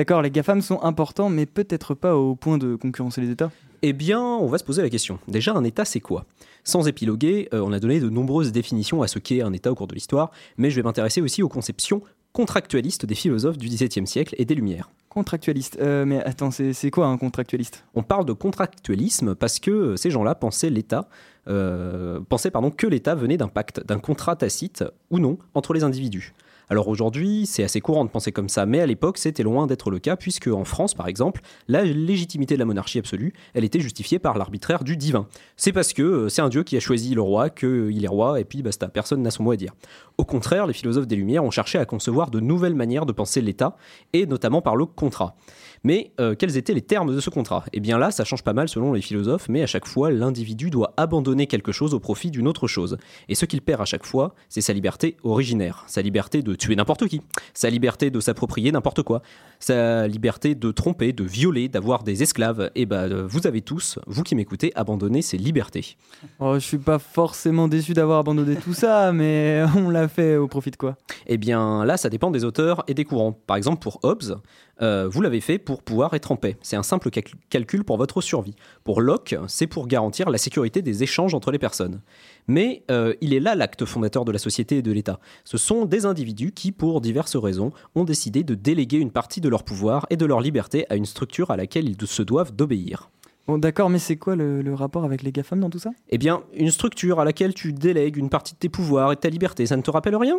D'accord, 0.00 0.22
les 0.22 0.30
GAFAM 0.30 0.62
sont 0.62 0.82
importants, 0.82 1.28
mais 1.28 1.44
peut-être 1.44 1.92
pas 1.92 2.16
au 2.16 2.34
point 2.34 2.56
de 2.56 2.74
concurrencer 2.74 3.20
les 3.20 3.28
États. 3.28 3.50
Eh 3.82 3.92
bien, 3.92 4.22
on 4.22 4.46
va 4.46 4.56
se 4.56 4.64
poser 4.64 4.80
la 4.80 4.88
question. 4.88 5.18
Déjà, 5.28 5.52
un 5.52 5.62
État, 5.62 5.84
c'est 5.84 6.00
quoi? 6.00 6.24
Sans 6.64 6.88
épiloguer, 6.88 7.50
euh, 7.52 7.60
on 7.60 7.70
a 7.70 7.78
donné 7.78 8.00
de 8.00 8.08
nombreuses 8.08 8.50
définitions 8.50 9.02
à 9.02 9.08
ce 9.08 9.18
qu'est 9.18 9.42
un 9.42 9.52
État 9.52 9.70
au 9.70 9.74
cours 9.74 9.88
de 9.88 9.94
l'histoire, 9.94 10.30
mais 10.56 10.70
je 10.70 10.76
vais 10.76 10.82
m'intéresser 10.82 11.20
aussi 11.20 11.42
aux 11.42 11.50
conceptions 11.50 12.00
contractualistes 12.32 13.04
des 13.04 13.14
philosophes 13.14 13.58
du 13.58 13.68
XVIIe 13.68 14.06
siècle 14.06 14.34
et 14.38 14.46
des 14.46 14.54
Lumières. 14.54 14.88
Contractualiste. 15.10 15.76
Euh, 15.82 16.06
mais 16.06 16.24
attends, 16.24 16.50
c'est 16.50 16.90
quoi 16.90 17.08
un 17.08 17.18
contractualiste? 17.18 17.84
On 17.94 18.02
parle 18.02 18.24
de 18.24 18.32
contractualisme 18.32 19.34
parce 19.34 19.58
que 19.58 19.70
euh, 19.70 19.96
ces 19.96 20.10
gens-là 20.10 20.34
pensaient 20.34 20.70
l'État, 20.70 21.08
euh, 21.46 22.20
pensaient 22.28 22.50
pardon 22.50 22.70
que 22.70 22.86
l'État 22.86 23.14
venait 23.16 23.36
d'un 23.36 23.48
pacte, 23.48 23.84
d'un 23.84 23.98
contrat 23.98 24.36
tacite 24.36 24.82
ou 25.10 25.18
non 25.18 25.36
entre 25.54 25.74
les 25.74 25.84
individus. 25.84 26.32
Alors 26.72 26.86
aujourd'hui, 26.86 27.46
c'est 27.46 27.64
assez 27.64 27.80
courant 27.80 28.04
de 28.04 28.10
penser 28.10 28.30
comme 28.30 28.48
ça, 28.48 28.64
mais 28.64 28.78
à 28.78 28.86
l'époque, 28.86 29.18
c'était 29.18 29.42
loin 29.42 29.66
d'être 29.66 29.90
le 29.90 29.98
cas, 29.98 30.14
puisque 30.14 30.46
en 30.46 30.64
France, 30.64 30.94
par 30.94 31.08
exemple, 31.08 31.40
la 31.66 31.82
légitimité 31.82 32.54
de 32.54 32.60
la 32.60 32.64
monarchie 32.64 33.00
absolue, 33.00 33.32
elle 33.54 33.64
était 33.64 33.80
justifiée 33.80 34.20
par 34.20 34.38
l'arbitraire 34.38 34.84
du 34.84 34.96
divin. 34.96 35.26
C'est 35.56 35.72
parce 35.72 35.92
que 35.92 36.02
euh, 36.02 36.28
c'est 36.28 36.42
un 36.42 36.48
dieu 36.48 36.62
qui 36.62 36.76
a 36.76 36.80
choisi 36.80 37.12
le 37.16 37.22
roi, 37.22 37.50
qu'il 37.50 38.04
est 38.04 38.08
roi, 38.08 38.38
et 38.38 38.44
puis 38.44 38.62
basta, 38.62 38.86
personne 38.86 39.20
n'a 39.20 39.32
son 39.32 39.42
mot 39.42 39.50
à 39.50 39.56
dire. 39.56 39.74
Au 40.16 40.24
contraire, 40.24 40.68
les 40.68 40.72
philosophes 40.72 41.08
des 41.08 41.16
Lumières 41.16 41.42
ont 41.42 41.50
cherché 41.50 41.76
à 41.76 41.84
concevoir 41.84 42.30
de 42.30 42.38
nouvelles 42.38 42.76
manières 42.76 43.04
de 43.04 43.12
penser 43.12 43.40
l'État, 43.40 43.76
et 44.12 44.26
notamment 44.26 44.62
par 44.62 44.76
le 44.76 44.86
contrat. 44.86 45.34
Mais 45.82 46.12
euh, 46.20 46.34
quels 46.34 46.56
étaient 46.56 46.74
les 46.74 46.82
termes 46.82 47.14
de 47.14 47.20
ce 47.20 47.30
contrat? 47.30 47.64
Eh 47.72 47.80
bien 47.80 47.98
là, 47.98 48.10
ça 48.10 48.24
change 48.24 48.42
pas 48.42 48.52
mal 48.52 48.68
selon 48.68 48.92
les 48.92 49.00
philosophes, 49.00 49.48
mais 49.48 49.62
à 49.62 49.66
chaque 49.66 49.86
fois, 49.86 50.10
l'individu 50.10 50.70
doit 50.70 50.92
abandonner 50.96 51.46
quelque 51.46 51.72
chose 51.72 51.94
au 51.94 52.00
profit 52.00 52.30
d'une 52.30 52.46
autre 52.46 52.66
chose. 52.66 52.98
Et 53.28 53.34
ce 53.34 53.46
qu'il 53.46 53.62
perd 53.62 53.80
à 53.80 53.84
chaque 53.86 54.04
fois, 54.04 54.34
c'est 54.48 54.60
sa 54.60 54.72
liberté 54.72 55.16
originaire, 55.22 55.84
sa 55.86 56.02
liberté 56.02 56.42
de 56.42 56.54
tuer 56.54 56.76
n'importe 56.76 57.08
qui, 57.08 57.22
sa 57.54 57.70
liberté 57.70 58.10
de 58.10 58.20
s'approprier 58.20 58.72
n'importe 58.72 59.02
quoi, 59.02 59.22
sa 59.58 60.06
liberté 60.06 60.54
de 60.54 60.70
tromper, 60.70 61.12
de 61.12 61.24
violer, 61.24 61.68
d'avoir 61.68 62.02
des 62.02 62.22
esclaves. 62.22 62.70
Et 62.74 62.84
ben, 62.84 63.10
euh, 63.10 63.26
vous 63.26 63.46
avez 63.46 63.62
tous, 63.62 63.98
vous 64.06 64.22
qui 64.22 64.34
m'écoutez, 64.34 64.72
abandonné 64.74 65.22
ces 65.22 65.38
libertés. 65.38 65.96
Oh, 66.40 66.54
je 66.54 66.60
suis 66.60 66.78
pas 66.78 66.98
forcément 66.98 67.68
déçu 67.68 67.94
d'avoir 67.94 68.18
abandonné 68.18 68.56
tout 68.56 68.74
ça, 68.74 69.12
mais 69.14 69.64
on 69.76 69.88
l'a 69.88 70.08
fait 70.08 70.36
au 70.36 70.46
profit 70.46 70.70
de 70.70 70.76
quoi? 70.76 70.96
Eh 71.26 71.38
bien 71.38 71.84
là, 71.86 71.96
ça 71.96 72.10
dépend 72.10 72.30
des 72.30 72.44
auteurs 72.44 72.84
et 72.86 72.94
des 72.94 73.04
courants. 73.04 73.32
Par 73.32 73.56
exemple, 73.56 73.80
pour 73.80 74.00
Hobbes, 74.02 74.40
euh, 74.82 75.08
vous 75.10 75.20
l'avez 75.22 75.40
fait 75.40 75.58
pour 75.58 75.82
pouvoir 75.82 76.14
être 76.14 76.32
en 76.32 76.36
paix. 76.36 76.56
C'est 76.62 76.76
un 76.76 76.82
simple 76.82 77.10
cal- 77.10 77.24
calcul 77.48 77.84
pour 77.84 77.96
votre 77.96 78.20
survie. 78.20 78.54
Pour 78.84 79.00
Locke, 79.00 79.36
c'est 79.46 79.66
pour 79.66 79.86
garantir 79.86 80.30
la 80.30 80.38
sécurité 80.38 80.82
des 80.82 81.02
échanges 81.02 81.34
entre 81.34 81.50
les 81.50 81.58
personnes. 81.58 82.00
Mais 82.46 82.82
euh, 82.90 83.14
il 83.20 83.34
est 83.34 83.40
là 83.40 83.54
l'acte 83.54 83.84
fondateur 83.84 84.24
de 84.24 84.32
la 84.32 84.38
société 84.38 84.78
et 84.78 84.82
de 84.82 84.92
l'État. 84.92 85.20
Ce 85.44 85.58
sont 85.58 85.84
des 85.84 86.06
individus 86.06 86.52
qui, 86.52 86.72
pour 86.72 87.00
diverses 87.00 87.36
raisons, 87.36 87.72
ont 87.94 88.04
décidé 88.04 88.42
de 88.42 88.54
déléguer 88.54 88.98
une 88.98 89.10
partie 89.10 89.40
de 89.40 89.48
leur 89.48 89.64
pouvoir 89.64 90.06
et 90.10 90.16
de 90.16 90.26
leur 90.26 90.40
liberté 90.40 90.86
à 90.90 90.96
une 90.96 91.06
structure 91.06 91.50
à 91.50 91.56
laquelle 91.56 91.88
ils 91.88 92.06
se 92.06 92.22
doivent 92.22 92.54
d'obéir. 92.54 93.10
Bon, 93.46 93.58
d'accord, 93.58 93.90
mais 93.90 93.98
c'est 93.98 94.16
quoi 94.16 94.36
le, 94.36 94.62
le 94.62 94.74
rapport 94.74 95.04
avec 95.04 95.22
les 95.22 95.32
GAFAM 95.32 95.58
dans 95.58 95.70
tout 95.70 95.78
ça? 95.78 95.90
Eh 96.10 96.18
bien, 96.18 96.42
une 96.54 96.70
structure 96.70 97.18
à 97.18 97.24
laquelle 97.24 97.52
tu 97.52 97.72
délègues 97.72 98.16
une 98.16 98.28
partie 98.28 98.54
de 98.54 98.58
tes 98.58 98.68
pouvoirs 98.68 99.10
et 99.10 99.16
de 99.16 99.20
ta 99.20 99.28
liberté, 99.28 99.66
ça 99.66 99.76
ne 99.76 99.82
te 99.82 99.90
rappelle 99.90 100.14
rien? 100.14 100.38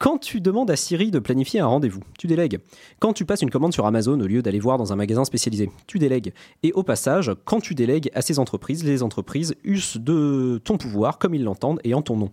Quand 0.00 0.16
tu 0.16 0.40
demandes 0.40 0.70
à 0.70 0.76
Siri 0.76 1.10
de 1.10 1.18
planifier 1.18 1.60
un 1.60 1.66
rendez-vous, 1.66 2.00
tu 2.18 2.26
délègues. 2.26 2.60
Quand 3.00 3.12
tu 3.12 3.26
passes 3.26 3.42
une 3.42 3.50
commande 3.50 3.74
sur 3.74 3.84
Amazon 3.84 4.18
au 4.18 4.26
lieu 4.26 4.40
d'aller 4.40 4.58
voir 4.58 4.78
dans 4.78 4.94
un 4.94 4.96
magasin 4.96 5.26
spécialisé, 5.26 5.70
tu 5.86 5.98
délègues. 5.98 6.32
Et 6.62 6.72
au 6.72 6.82
passage, 6.82 7.32
quand 7.44 7.60
tu 7.60 7.74
délègues 7.74 8.10
à 8.14 8.22
ces 8.22 8.38
entreprises, 8.38 8.82
les 8.82 9.02
entreprises 9.02 9.54
usent 9.62 9.98
de 9.98 10.58
ton 10.64 10.78
pouvoir 10.78 11.18
comme 11.18 11.34
ils 11.34 11.44
l'entendent 11.44 11.80
et 11.84 11.92
en 11.92 12.00
ton 12.00 12.16
nom. 12.16 12.30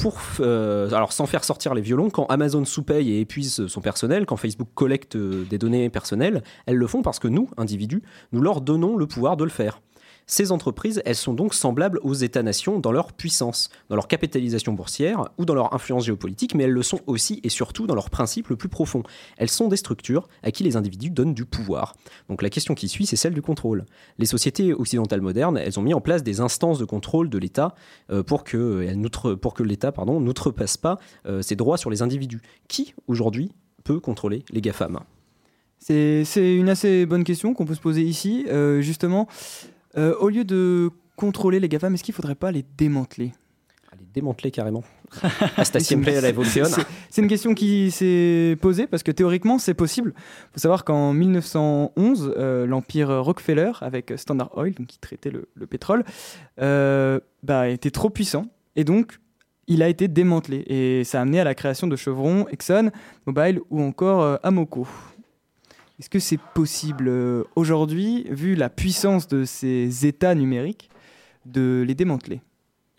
Pour, 0.00 0.18
euh, 0.40 0.90
alors 0.92 1.12
sans 1.12 1.26
faire 1.26 1.44
sortir 1.44 1.74
les 1.74 1.82
violons, 1.82 2.08
quand 2.08 2.24
Amazon 2.26 2.64
sous-paye 2.64 3.12
et 3.12 3.20
épuise 3.20 3.66
son 3.66 3.80
personnel, 3.82 4.24
quand 4.24 4.36
Facebook 4.36 4.68
collecte 4.74 5.16
euh, 5.16 5.44
des 5.44 5.58
données 5.58 5.90
personnelles, 5.90 6.42
elles 6.64 6.76
le 6.76 6.86
font 6.86 7.02
parce 7.02 7.18
que 7.18 7.28
nous, 7.28 7.50
individus, 7.58 8.02
nous 8.32 8.40
leur 8.40 8.62
donnons 8.62 8.96
le 8.96 9.06
pouvoir 9.06 9.36
de 9.36 9.44
le 9.44 9.50
faire. 9.50 9.82
Ces 10.30 10.52
entreprises, 10.52 11.00
elles 11.06 11.16
sont 11.16 11.32
donc 11.32 11.54
semblables 11.54 12.00
aux 12.02 12.12
États-nations 12.12 12.78
dans 12.78 12.92
leur 12.92 13.14
puissance, 13.14 13.70
dans 13.88 13.96
leur 13.96 14.08
capitalisation 14.08 14.74
boursière 14.74 15.30
ou 15.38 15.46
dans 15.46 15.54
leur 15.54 15.74
influence 15.74 16.04
géopolitique, 16.04 16.54
mais 16.54 16.64
elles 16.64 16.70
le 16.70 16.82
sont 16.82 17.00
aussi 17.06 17.40
et 17.44 17.48
surtout 17.48 17.86
dans 17.86 17.94
leurs 17.94 18.10
principes 18.10 18.48
le 18.48 18.56
plus 18.56 18.68
profond. 18.68 19.02
Elles 19.38 19.48
sont 19.48 19.68
des 19.68 19.78
structures 19.78 20.28
à 20.42 20.50
qui 20.50 20.64
les 20.64 20.76
individus 20.76 21.08
donnent 21.08 21.32
du 21.32 21.46
pouvoir. 21.46 21.96
Donc 22.28 22.42
la 22.42 22.50
question 22.50 22.74
qui 22.74 22.88
suit, 22.88 23.06
c'est 23.06 23.16
celle 23.16 23.32
du 23.32 23.40
contrôle. 23.40 23.86
Les 24.18 24.26
sociétés 24.26 24.74
occidentales 24.74 25.22
modernes, 25.22 25.56
elles 25.56 25.78
ont 25.78 25.82
mis 25.82 25.94
en 25.94 26.02
place 26.02 26.22
des 26.22 26.40
instances 26.40 26.78
de 26.78 26.84
contrôle 26.84 27.30
de 27.30 27.38
l'État 27.38 27.74
euh, 28.10 28.22
pour 28.22 28.44
que, 28.44 28.86
elles 28.86 29.00
n'outre- 29.00 29.34
pour 29.34 29.54
que 29.54 29.62
l'État 29.62 29.94
n'outrepasse 30.06 30.76
pas 30.76 30.98
euh, 31.24 31.40
ses 31.40 31.56
droits 31.56 31.78
sur 31.78 31.88
les 31.88 32.02
individus. 32.02 32.42
Qui, 32.68 32.94
aujourd'hui, 33.06 33.50
peut 33.82 33.98
contrôler 33.98 34.44
les 34.50 34.60
GAFAM? 34.60 35.00
C'est 35.78 36.26
une 36.36 36.68
assez 36.68 37.06
bonne 37.06 37.24
question 37.24 37.54
qu'on 37.54 37.64
peut 37.64 37.74
se 37.74 37.80
poser 37.80 38.02
ici. 38.02 38.44
Euh, 38.48 38.82
justement, 38.82 39.26
euh, 39.96 40.14
au 40.20 40.28
lieu 40.28 40.44
de 40.44 40.90
contrôler 41.16 41.60
les 41.60 41.68
GAFAM, 41.68 41.94
est-ce 41.94 42.04
qu'il 42.04 42.14
faudrait 42.14 42.34
pas 42.34 42.52
les 42.52 42.64
démanteler 42.76 43.32
Les 43.98 44.06
démanteler 44.14 44.50
carrément. 44.50 44.84
Hasta 45.56 45.80
siempre 45.80 46.10
la 46.10 46.28
evolución. 46.28 46.66
c'est- 46.66 46.86
C'est 47.10 47.22
une 47.22 47.28
question 47.28 47.54
qui 47.54 47.90
s'est 47.90 48.56
posée 48.60 48.86
parce 48.86 49.02
que 49.02 49.10
théoriquement 49.10 49.58
c'est 49.58 49.74
possible. 49.74 50.12
Il 50.16 50.52
faut 50.54 50.60
savoir 50.60 50.84
qu'en 50.84 51.12
1911, 51.14 52.34
euh, 52.36 52.66
l'empire 52.66 53.08
Rockefeller, 53.24 53.72
avec 53.80 54.12
Standard 54.16 54.50
Oil, 54.56 54.74
donc 54.74 54.86
qui 54.86 54.98
traitait 54.98 55.30
le, 55.30 55.48
le 55.54 55.66
pétrole, 55.66 56.04
euh, 56.60 57.18
bah, 57.42 57.68
était 57.68 57.90
trop 57.90 58.10
puissant 58.10 58.46
et 58.76 58.84
donc 58.84 59.18
il 59.66 59.82
a 59.82 59.88
été 59.88 60.06
démantelé. 60.08 60.64
Et 60.68 61.04
ça 61.04 61.18
a 61.18 61.22
amené 61.22 61.40
à 61.40 61.44
la 61.44 61.54
création 61.54 61.86
de 61.86 61.96
Chevron, 61.96 62.46
Exxon, 62.48 62.90
Mobil 63.26 63.60
ou 63.70 63.82
encore 63.82 64.22
euh, 64.22 64.36
Amoco. 64.42 64.86
Est-ce 65.98 66.10
que 66.10 66.20
c'est 66.20 66.40
possible 66.54 67.08
euh, 67.08 67.44
aujourd'hui, 67.56 68.24
vu 68.30 68.54
la 68.54 68.70
puissance 68.70 69.26
de 69.26 69.44
ces 69.44 70.06
États 70.06 70.34
numériques, 70.34 70.90
de 71.44 71.84
les 71.86 71.94
démanteler? 71.94 72.40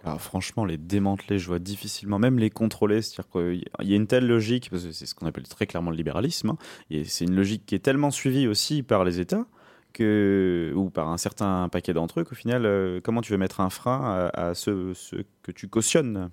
Alors 0.03 0.21
franchement, 0.21 0.65
les 0.65 0.77
démanteler, 0.77 1.39
je 1.39 1.47
vois 1.47 1.59
difficilement, 1.59 2.19
même 2.19 2.39
les 2.39 2.49
contrôler. 2.49 3.01
C'est-à-dire 3.01 3.31
qu'il 3.31 3.89
y 3.89 3.93
a 3.93 3.95
une 3.95 4.07
telle 4.07 4.27
logique, 4.27 4.69
parce 4.69 4.83
que 4.83 4.91
c'est 4.91 5.05
ce 5.05 5.15
qu'on 5.15 5.27
appelle 5.27 5.47
très 5.47 5.65
clairement 5.65 5.91
le 5.91 5.97
libéralisme, 5.97 6.51
hein, 6.51 6.57
et 6.89 7.03
c'est 7.03 7.25
une 7.25 7.35
logique 7.35 7.65
qui 7.65 7.75
est 7.75 7.79
tellement 7.79 8.11
suivie 8.11 8.47
aussi 8.47 8.83
par 8.83 9.03
les 9.03 9.19
États, 9.19 9.45
que, 9.93 10.71
ou 10.75 10.89
par 10.89 11.09
un 11.09 11.17
certain 11.17 11.67
paquet 11.69 11.93
d'entre 11.93 12.19
eux, 12.19 12.23
qu'au 12.23 12.35
final, 12.35 12.65
euh, 12.65 13.01
comment 13.03 13.21
tu 13.21 13.31
veux 13.31 13.37
mettre 13.37 13.59
un 13.59 13.69
frein 13.69 14.29
à, 14.33 14.49
à 14.49 14.53
ce, 14.53 14.93
ce 14.93 15.17
que 15.41 15.51
tu 15.51 15.67
cautionnes? 15.67 16.29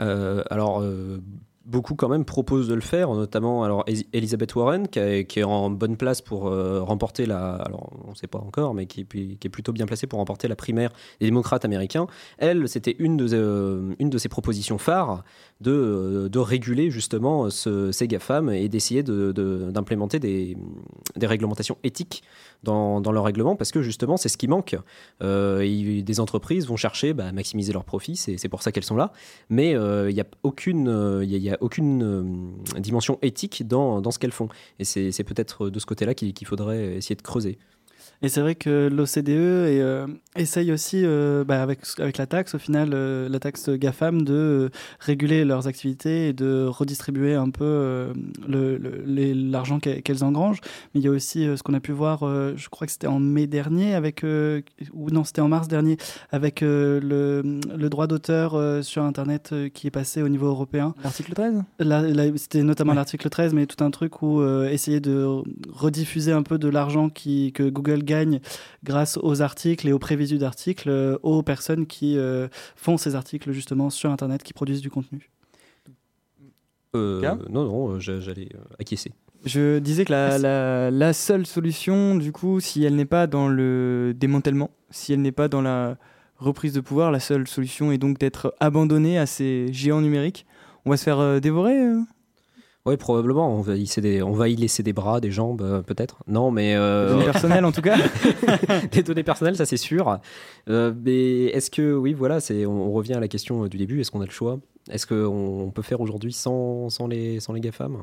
Euh, 0.00 0.42
alors, 0.50 0.80
euh, 0.80 1.20
beaucoup 1.66 1.94
quand 1.94 2.08
même 2.08 2.24
proposent 2.24 2.68
de 2.68 2.74
le 2.74 2.80
faire, 2.80 3.12
notamment 3.14 3.64
alors 3.64 3.84
Elizabeth 4.12 4.54
Warren 4.54 4.88
qui, 4.88 4.98
est 4.98 5.42
en 5.44 5.70
bonne 5.70 5.96
place 5.96 6.20
pour 6.20 6.48
euh, 6.48 6.82
remporter 6.82 7.26
la, 7.26 7.54
alors 7.54 7.90
on 8.06 8.10
ne 8.10 8.14
sait 8.14 8.26
pas 8.26 8.38
encore, 8.38 8.74
mais 8.74 8.86
qui 8.86 9.00
est, 9.00 9.48
plutôt 9.48 9.72
bien 9.72 9.86
placée 9.86 10.06
pour 10.06 10.18
remporter 10.18 10.48
la 10.48 10.56
primaire 10.56 10.90
des 11.20 11.26
démocrates 11.26 11.64
américains. 11.64 12.06
Elle, 12.38 12.68
c'était 12.68 12.96
une 12.98 13.16
de 13.16 13.28
euh, 13.32 14.18
ses 14.18 14.28
propositions 14.28 14.78
phares 14.78 15.24
de, 15.60 15.72
euh, 15.72 16.28
de 16.28 16.38
réguler 16.38 16.90
justement 16.90 17.50
ce, 17.50 17.92
ces 17.92 18.08
GAFAM 18.08 18.50
et 18.50 18.68
d'essayer 18.68 19.02
de- 19.02 19.32
de- 19.32 19.70
d'implémenter 19.70 20.18
des, 20.18 20.56
des 21.16 21.26
réglementations 21.26 21.78
éthiques 21.82 22.22
dans, 22.64 23.00
leur 23.12 23.24
règlement 23.24 23.54
parce 23.56 23.70
que 23.70 23.82
justement 23.82 24.16
c'est 24.16 24.28
ce 24.28 24.36
qui 24.36 24.48
manque. 24.48 24.76
Euh, 25.22 26.02
des 26.02 26.20
entreprises 26.20 26.66
vont 26.66 26.76
chercher 26.76 27.12
bah, 27.12 27.26
à 27.26 27.32
maximiser 27.32 27.72
leurs 27.72 27.84
profits, 27.84 28.16
c'est 28.16 28.48
pour 28.48 28.62
ça 28.62 28.72
qu'elles 28.72 28.84
sont 28.84 28.96
là, 28.96 29.12
mais 29.48 29.74
euh, 29.74 30.10
il 30.10 30.14
n'y 30.14 30.20
a 30.20 30.26
aucune, 30.42 31.22
y 31.22 31.50
a- 31.50 31.58
aucune 31.60 32.02
euh, 32.02 32.80
dimension 32.80 33.18
éthique 33.22 33.66
dans, 33.66 34.00
dans 34.00 34.10
ce 34.10 34.18
qu'elles 34.18 34.32
font. 34.32 34.48
Et 34.78 34.84
c'est 34.84 35.24
peut-être 35.24 35.70
de 35.70 35.78
ce 35.78 35.86
côté-là 35.86 36.14
qu'il 36.14 36.46
faudrait 36.46 36.96
essayer 36.96 37.14
de 37.14 37.22
creuser. 37.22 37.58
Et 38.24 38.30
c'est 38.30 38.40
vrai 38.40 38.54
que 38.54 38.88
l'OCDE 38.90 39.28
euh, 39.28 40.06
essaye 40.34 40.72
aussi, 40.72 41.02
euh, 41.04 41.44
bah, 41.44 41.62
avec, 41.62 41.80
avec 41.98 42.16
la 42.16 42.24
taxe, 42.26 42.54
au 42.54 42.58
final, 42.58 42.92
euh, 42.94 43.28
la 43.28 43.38
taxe 43.38 43.68
GAFAM, 43.68 44.22
de 44.22 44.70
réguler 44.98 45.44
leurs 45.44 45.66
activités 45.66 46.28
et 46.28 46.32
de 46.32 46.64
redistribuer 46.66 47.34
un 47.34 47.50
peu 47.50 48.08
le- 48.48 48.78
le- 48.78 49.02
les- 49.04 49.34
l'argent 49.34 49.78
qu'elles 49.78 50.24
engrangent. 50.24 50.60
Mais 50.94 51.00
il 51.02 51.04
y 51.04 51.08
a 51.08 51.10
aussi 51.10 51.44
ce 51.54 51.62
qu'on 51.62 51.74
a 51.74 51.80
pu 51.80 51.92
voir, 51.92 52.20
je 52.56 52.68
crois 52.70 52.86
que 52.86 52.92
c'était 52.94 53.08
en 53.08 53.20
mai 53.20 53.46
dernier, 53.46 53.94
avec, 53.94 54.22
ou 54.24 55.10
non, 55.10 55.24
c'était 55.24 55.42
en 55.42 55.48
mars 55.48 55.68
dernier, 55.68 55.98
avec 56.32 56.62
le, 56.62 57.42
le 57.76 57.88
droit 57.90 58.06
d'auteur 58.06 58.82
sur 58.82 59.02
Internet 59.02 59.54
qui 59.74 59.86
est 59.88 59.90
passé 59.90 60.22
au 60.22 60.30
niveau 60.30 60.46
européen. 60.46 60.94
L'article 61.04 61.34
13 61.34 61.62
Là, 61.78 62.00
là, 62.00 62.24
C'était 62.36 62.62
notamment 62.62 62.94
l'article 62.94 63.28
13, 63.28 63.52
mais 63.52 63.66
tout 63.66 63.84
un 63.84 63.90
truc 63.90 64.22
où 64.22 64.42
essayer 64.64 65.00
de 65.00 65.26
rediffuser 65.70 66.32
un 66.32 66.42
peu 66.42 66.56
de 66.56 66.68
l'argent 66.68 67.10
que 67.10 67.68
Google 67.68 68.02
gagne 68.02 68.13
grâce 68.82 69.18
aux 69.22 69.42
articles 69.42 69.86
et 69.88 69.92
aux 69.92 69.98
prévisus 69.98 70.38
d'articles 70.38 70.88
euh, 70.90 71.16
aux 71.22 71.42
personnes 71.42 71.86
qui 71.86 72.16
euh, 72.18 72.48
font 72.76 72.96
ces 72.96 73.14
articles 73.14 73.52
justement 73.52 73.90
sur 73.90 74.10
Internet, 74.10 74.42
qui 74.42 74.52
produisent 74.52 74.80
du 74.82 74.90
contenu. 74.90 75.30
Euh, 76.94 77.20
non, 77.50 77.64
non, 77.64 77.98
j'a- 77.98 78.20
j'allais 78.20 78.48
euh, 78.54 78.58
acquiescer. 78.78 79.12
Je 79.44 79.78
disais 79.78 80.04
que 80.04 80.12
la, 80.12 80.38
la, 80.38 80.90
la 80.90 81.12
seule 81.12 81.44
solution, 81.44 82.14
du 82.14 82.32
coup, 82.32 82.60
si 82.60 82.84
elle 82.84 82.94
n'est 82.94 83.04
pas 83.04 83.26
dans 83.26 83.48
le 83.48 84.12
démantèlement, 84.16 84.70
si 84.90 85.12
elle 85.12 85.20
n'est 85.20 85.32
pas 85.32 85.48
dans 85.48 85.60
la 85.60 85.96
reprise 86.38 86.72
de 86.72 86.80
pouvoir, 86.80 87.10
la 87.10 87.20
seule 87.20 87.46
solution 87.46 87.92
est 87.92 87.98
donc 87.98 88.18
d'être 88.18 88.54
abandonné 88.60 89.18
à 89.18 89.26
ces 89.26 89.72
géants 89.72 90.00
numériques. 90.00 90.46
On 90.86 90.90
va 90.90 90.96
se 90.96 91.04
faire 91.04 91.18
euh, 91.18 91.40
dévorer 91.40 91.78
euh? 91.78 92.00
Oui, 92.86 92.96
probablement. 92.98 93.56
On 93.56 93.62
va, 93.62 93.76
y 93.76 93.80
laisser 93.80 94.00
des, 94.02 94.22
on 94.22 94.32
va 94.32 94.48
y 94.48 94.56
laisser 94.56 94.82
des 94.82 94.92
bras, 94.92 95.20
des 95.20 95.30
jambes, 95.30 95.62
euh, 95.62 95.80
peut-être. 95.80 96.18
Non, 96.26 96.50
mais. 96.50 96.74
euh, 96.76 97.06
Des 97.06 97.12
données 97.14 97.24
personnelles, 97.24 97.64
en 97.64 97.72
tout 97.72 97.80
cas. 97.80 97.96
des 98.92 99.02
données 99.02 99.22
personnelles, 99.22 99.56
ça 99.56 99.64
c'est 99.64 99.78
sûr. 99.78 100.18
Euh, 100.68 100.92
mais 101.02 101.44
est-ce 101.46 101.70
que, 101.70 101.94
oui, 101.94 102.12
voilà, 102.12 102.40
c'est, 102.40 102.66
on, 102.66 102.88
on 102.88 102.92
revient 102.92 103.14
à 103.14 103.20
la 103.20 103.28
question 103.28 103.66
du 103.68 103.78
début. 103.78 104.00
Est-ce 104.00 104.10
qu'on 104.10 104.20
a 104.20 104.26
le 104.26 104.30
choix? 104.30 104.58
Est-ce 104.90 105.06
qu'on 105.06 105.24
on 105.62 105.70
peut 105.70 105.80
faire 105.82 106.00
aujourd'hui 106.02 106.34
sans, 106.34 106.90
sans, 106.90 107.06
les, 107.06 107.40
sans 107.40 107.54
les 107.54 107.60
GAFAM? 107.60 108.02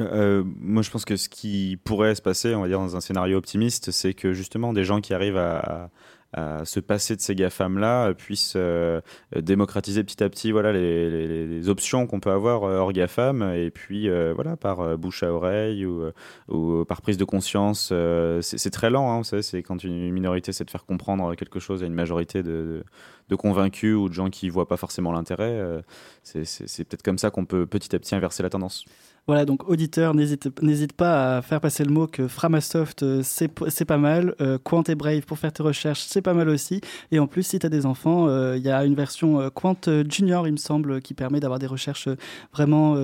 Euh, 0.00 0.42
moi, 0.58 0.82
je 0.82 0.90
pense 0.90 1.04
que 1.06 1.16
ce 1.16 1.28
qui 1.30 1.78
pourrait 1.82 2.14
se 2.14 2.22
passer, 2.22 2.54
on 2.54 2.62
va 2.62 2.68
dire 2.68 2.78
dans 2.80 2.96
un 2.96 3.00
scénario 3.00 3.38
optimiste, 3.38 3.90
c'est 3.92 4.12
que 4.14 4.32
justement 4.34 4.72
des 4.74 4.84
gens 4.84 5.00
qui 5.00 5.14
arrivent 5.14 5.36
à, 5.38 5.58
à- 5.58 5.90
à 6.32 6.64
se 6.64 6.80
passer 6.80 7.14
de 7.16 7.20
ces 7.20 7.34
GAFAM-là 7.34 8.08
euh, 8.08 8.14
puissent 8.14 8.54
euh, 8.56 9.00
démocratiser 9.36 10.02
petit 10.02 10.22
à 10.24 10.28
petit 10.28 10.50
voilà, 10.52 10.72
les, 10.72 11.68
options 11.68 12.06
qu'on 12.06 12.20
peut 12.20 12.30
avoir 12.30 12.64
euh, 12.64 12.78
hors 12.78 12.92
GAFAM, 12.92 13.42
et 13.54 13.70
puis 13.70 14.08
voilà, 14.34 14.56
par 14.56 14.96
bouche 14.98 15.22
à 15.22 15.32
oreille 15.32 15.86
ou, 15.86 16.84
par 16.84 17.02
prise 17.02 17.16
de 17.16 17.24
conscience. 17.24 17.88
c'est 18.40 18.58
c'est 18.58 18.70
très 18.70 18.90
lent, 18.90 19.20
hein, 19.20 19.22
c'est 19.42 19.62
quand 19.62 19.84
une 19.84 20.10
minorité 20.12 20.52
sait 20.52 20.64
de 20.64 20.70
faire 20.70 20.84
comprendre 20.84 21.34
quelque 21.34 21.60
chose 21.60 21.82
à 21.82 21.86
une 21.86 21.94
majorité 21.94 22.42
de, 22.42 22.84
de- 23.28 23.36
convaincus 23.36 23.94
ou 23.96 24.08
de 24.08 24.14
gens 24.14 24.28
qui 24.30 24.48
voient 24.50 24.68
pas 24.68 24.76
forcément 24.76 25.12
l'intérêt. 25.12 25.60
c'est 26.22 26.44
c'est- 26.44 26.66
c'est 26.66 26.84
peut-être 26.84 27.02
comme 27.02 27.18
ça 27.18 27.30
qu'on 27.30 27.44
peut 27.46 27.66
petit 27.66 27.94
à 27.94 27.98
petit 27.98 28.14
inverser 28.14 28.42
la 28.42 28.50
tendance. 28.50 28.84
Voilà, 29.28 29.44
donc 29.44 29.68
auditeur, 29.68 30.14
n'hésite 30.14 30.92
pas 30.94 31.36
à 31.36 31.42
faire 31.42 31.60
passer 31.60 31.84
le 31.84 31.92
mot 31.92 32.08
que 32.08 32.26
Framasoft, 32.26 33.04
euh, 33.04 33.22
c'est 33.22 33.84
pas 33.84 33.96
mal. 33.96 34.34
Euh, 34.40 34.58
Quant 34.62 34.82
et 34.82 34.96
Brave 34.96 35.22
pour 35.22 35.38
faire 35.38 35.52
tes 35.52 35.62
recherches, 35.62 36.00
c'est 36.08 36.22
pas 36.22 36.34
mal 36.34 36.48
aussi. 36.48 36.80
Et 37.12 37.20
en 37.20 37.28
plus, 37.28 37.44
si 37.44 37.60
tu 37.60 37.66
as 37.66 37.68
des 37.68 37.86
enfants, 37.86 38.26
euh, 38.26 38.56
il 38.56 38.64
y 38.64 38.70
a 38.70 38.84
une 38.84 38.96
version 38.96 39.40
euh, 39.40 39.48
Quant 39.48 39.76
Junior, 40.08 40.48
il 40.48 40.52
me 40.52 40.56
semble, 40.56 41.00
qui 41.00 41.14
permet 41.14 41.38
d'avoir 41.38 41.60
des 41.60 41.68
recherches 41.68 42.08
euh, 42.08 42.16
vraiment 42.52 42.96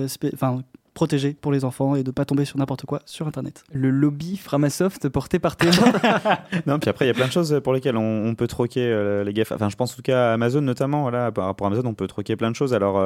euh, 0.99 1.09
protégées 1.09 1.33
pour 1.39 1.53
les 1.53 1.63
enfants 1.63 1.95
et 1.95 2.03
de 2.03 2.11
pas 2.11 2.25
tomber 2.25 2.43
sur 2.43 2.57
n'importe 2.57 2.85
quoi 2.85 3.01
sur 3.05 3.25
Internet. 3.25 3.63
Le 3.71 3.89
lobby 3.89 4.35
Framasoft 4.35 5.07
porté 5.07 5.39
par 5.39 5.55
Théo. 5.55 5.71
Non, 6.65 6.77
puis 6.77 6.89
après, 6.89 7.05
il 7.05 7.07
y 7.07 7.11
a 7.11 7.13
plein 7.13 7.27
de 7.27 7.31
choses 7.31 7.61
pour 7.63 7.73
lesquelles 7.73 7.95
on, 7.95 8.25
on 8.25 8.35
peut 8.35 8.47
troquer 8.47 8.81
euh, 8.81 9.23
les 9.23 9.33
GAFA. 9.33 9.55
Enfin, 9.55 9.69
je 9.69 9.75
pense 9.75 9.93
en 9.93 9.95
tout 9.95 10.01
cas 10.01 10.31
à 10.31 10.33
Amazon 10.33 10.61
notamment. 10.61 11.03
Voilà, 11.03 11.31
par 11.31 11.45
rapport 11.45 11.67
à 11.67 11.69
Amazon, 11.69 11.87
on 11.87 11.93
peut 11.93 12.07
troquer 12.07 12.35
plein 12.35 12.51
de 12.51 12.55
choses. 12.55 12.73
Alors, 12.73 12.99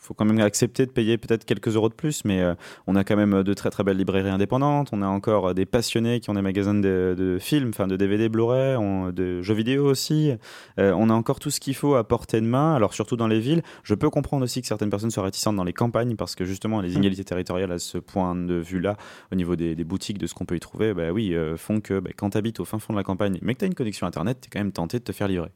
il 0.00 0.06
faut 0.06 0.14
quand 0.14 0.24
même 0.24 0.40
accepter 0.40 0.86
de 0.86 0.90
payer 0.90 1.18
peut-être 1.18 1.44
quelques 1.44 1.76
euros 1.76 1.90
de 1.90 1.94
plus, 1.94 2.24
mais 2.24 2.40
euh, 2.40 2.54
on 2.86 2.96
a 2.96 3.04
quand 3.04 3.16
même 3.16 3.42
de 3.42 3.54
très 3.54 3.68
très 3.68 3.84
belles 3.84 3.98
librairies 3.98 4.30
indépendantes. 4.30 4.88
On 4.92 5.02
a 5.02 5.06
encore 5.06 5.48
euh, 5.48 5.54
des 5.54 5.66
passionnés 5.66 6.20
qui 6.20 6.30
ont 6.30 6.34
des 6.34 6.40
magasins 6.42 6.72
de, 6.72 7.14
de 7.16 7.38
films, 7.38 7.68
enfin 7.68 7.86
de 7.86 7.96
DVD, 7.96 8.30
Blu-ray, 8.30 8.78
de 9.12 9.42
jeux 9.42 9.54
vidéo 9.54 9.84
aussi. 9.84 10.32
Euh, 10.78 10.94
on 10.96 11.10
a 11.10 11.12
encore 11.12 11.38
tout 11.38 11.50
ce 11.50 11.60
qu'il 11.60 11.74
faut 11.74 11.96
à 11.96 12.04
portée 12.08 12.40
de 12.40 12.46
main. 12.46 12.74
Alors, 12.74 12.94
surtout 12.94 13.16
dans 13.16 13.26
les 13.26 13.40
villes. 13.40 13.62
Je 13.82 13.94
peux 13.94 14.08
comprendre 14.08 14.42
aussi 14.42 14.62
que 14.62 14.66
certaines 14.66 14.88
personnes 14.88 15.10
soient 15.10 15.24
réticentes 15.24 15.56
dans 15.56 15.64
les 15.64 15.74
campagnes 15.74 16.16
parce 16.16 16.34
que 16.34 16.46
justement, 16.46 16.80
les 16.80 16.94
inégalités 16.94 17.24
territoriales 17.30 17.72
à 17.72 17.78
ce 17.78 17.96
point 17.96 18.34
de 18.34 18.54
vue-là, 18.54 18.96
au 19.32 19.36
niveau 19.36 19.56
des, 19.56 19.74
des 19.74 19.84
boutiques, 19.84 20.18
de 20.18 20.26
ce 20.26 20.34
qu'on 20.34 20.44
peut 20.44 20.56
y 20.56 20.60
trouver, 20.60 20.92
bah 20.92 21.12
oui, 21.12 21.34
euh, 21.34 21.56
font 21.56 21.80
que 21.80 22.00
bah, 22.00 22.10
quand 22.16 22.30
tu 22.30 22.38
habites 22.38 22.60
au 22.60 22.64
fin 22.64 22.78
fond 22.78 22.92
de 22.92 22.98
la 22.98 23.04
campagne, 23.04 23.38
mais 23.40 23.54
que 23.54 23.60
tu 23.60 23.64
as 23.64 23.68
une 23.68 23.74
connexion 23.74 24.06
internet, 24.06 24.38
tu 24.40 24.48
es 24.48 24.50
quand 24.50 24.58
même 24.58 24.72
tenté 24.72 24.98
de 24.98 25.04
te 25.04 25.12
faire 25.12 25.28
livrer. 25.28 25.50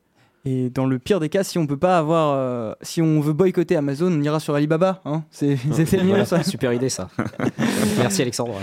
Et 0.47 0.69
dans 0.69 0.85
le 0.85 0.99
pire 0.99 1.21
des 1.21 1.31
cas, 1.31 1.43
si 1.43 1.57
on 1.57 1.67
peut 1.67 1.79
pas 1.79 1.99
avoir, 1.99 2.35
euh, 2.37 2.75
si 2.83 3.01
on 3.01 3.21
veut 3.21 3.33
boycotter 3.33 3.77
Amazon, 3.77 4.13
on 4.13 4.23
ira 4.23 4.41
sur 4.41 4.55
Alibaba. 4.55 5.01
Hein 5.07 5.25
c'est 5.31 5.55
Voilà, 6.05 6.27
ça. 6.27 6.43
Super 6.43 6.73
idée 6.75 6.91
ça. 6.91 7.09
Merci 7.99 8.23
Alexandre. 8.23 8.55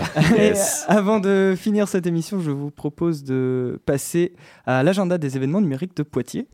Avant 0.86 1.18
de 1.18 1.54
finir 1.56 1.88
cette 1.88 2.06
émission, 2.06 2.40
je 2.40 2.52
vous 2.52 2.70
propose 2.70 3.24
de 3.24 3.80
passer 3.84 4.32
à 4.64 4.84
l'agenda 4.84 5.18
des 5.18 5.36
événements 5.36 5.60
numériques 5.60 5.96
de 5.96 6.04
Poitiers. 6.04 6.46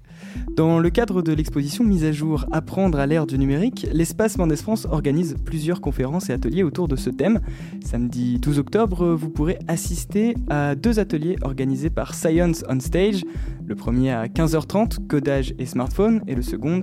Dans 0.57 0.79
le 0.79 0.91
cadre 0.91 1.23
de 1.23 1.33
l'exposition 1.33 1.85
Mise 1.85 2.05
à 2.05 2.13
jour 2.13 2.47
Apprendre 2.51 2.99
à 2.99 3.07
l'ère 3.07 3.27
du 3.27 3.39
numérique, 3.39 3.87
l'espace 3.93 4.39
Mendes 4.39 4.57
France 4.57 4.87
organise 4.91 5.37
plusieurs 5.45 5.81
conférences 5.81 6.31
et 6.31 6.33
ateliers 6.33 6.63
autour 6.63 6.89
de 6.89 6.97
ce 6.97 7.11
thème. 7.11 7.41
Samedi 7.85 8.39
12 8.39 8.59
octobre, 8.59 9.15
vous 9.15 9.31
pourrez 9.31 9.59
assister 9.69 10.35
à 10.49 10.75
deux 10.75 10.99
ateliers 10.99 11.37
organisés 11.43 11.91
par 11.91 12.15
Science 12.15 12.65
on 12.69 12.81
Stage. 12.81 13.25
Le 13.69 13.75
premier 13.75 14.13
à 14.13 14.29
15h30, 14.29 15.07
codage 15.09 15.55
et 15.59 15.67
smartphone, 15.67 16.23
et 16.27 16.35
le 16.35 16.41
second 16.41 16.83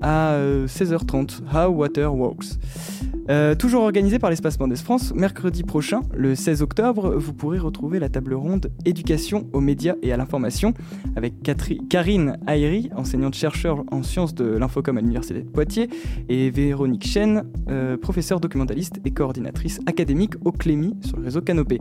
à 0.00 0.32
euh, 0.32 0.66
16h30, 0.66 1.42
How 1.54 1.70
Water 1.70 2.12
Works. 2.12 2.58
Euh, 3.30 3.54
toujours 3.54 3.84
organisé 3.84 4.18
par 4.18 4.30
l'espace 4.30 4.58
Mendes 4.58 4.76
France, 4.76 5.14
mercredi 5.14 5.62
prochain, 5.62 6.02
le 6.12 6.34
16 6.34 6.60
octobre, 6.62 7.14
vous 7.16 7.32
pourrez 7.32 7.60
retrouver 7.60 8.00
la 8.00 8.08
table 8.08 8.34
ronde 8.34 8.72
Éducation 8.84 9.46
aux 9.52 9.60
médias 9.60 9.94
et 10.02 10.12
à 10.12 10.16
l'information 10.16 10.74
avec 11.14 11.34
Karine 11.88 12.36
Ayri, 12.48 12.90
enseignante-chercheur 12.96 13.84
en 13.92 14.02
sciences 14.02 14.34
de 14.34 14.44
l'infocom 14.44 14.98
à 14.98 15.00
l'Université 15.00 15.40
de 15.40 15.48
Poitiers, 15.48 15.88
et 16.28 16.50
Véronique 16.50 17.06
Chen, 17.06 17.44
euh, 17.70 17.96
professeure 17.96 18.40
documentaliste 18.40 18.98
et 19.04 19.12
coordinatrice 19.12 19.78
académique 19.86 20.34
au 20.44 20.50
Clémy 20.50 20.96
sur 21.00 21.16
le 21.16 21.24
réseau 21.26 21.42
Canopé. 21.42 21.78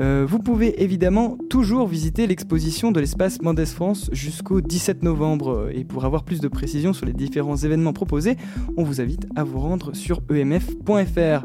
Euh, 0.00 0.26
vous 0.28 0.38
pouvez 0.38 0.82
évidemment 0.82 1.36
toujours 1.50 1.86
visiter 1.86 2.26
l'exposition 2.26 2.92
de 2.92 3.00
l'espace 3.00 3.40
Mendes 3.42 3.64
France 3.64 4.08
jusqu'au 4.12 4.60
17 4.60 5.02
novembre. 5.02 5.70
Et 5.72 5.84
pour 5.84 6.04
avoir 6.04 6.24
plus 6.24 6.40
de 6.40 6.48
précisions 6.48 6.92
sur 6.92 7.06
les 7.06 7.12
différents 7.12 7.56
événements 7.56 7.92
proposés, 7.92 8.36
on 8.76 8.84
vous 8.84 9.00
invite 9.00 9.26
à 9.36 9.44
vous 9.44 9.58
rendre 9.58 9.94
sur 9.94 10.20
emf.fr. 10.30 11.44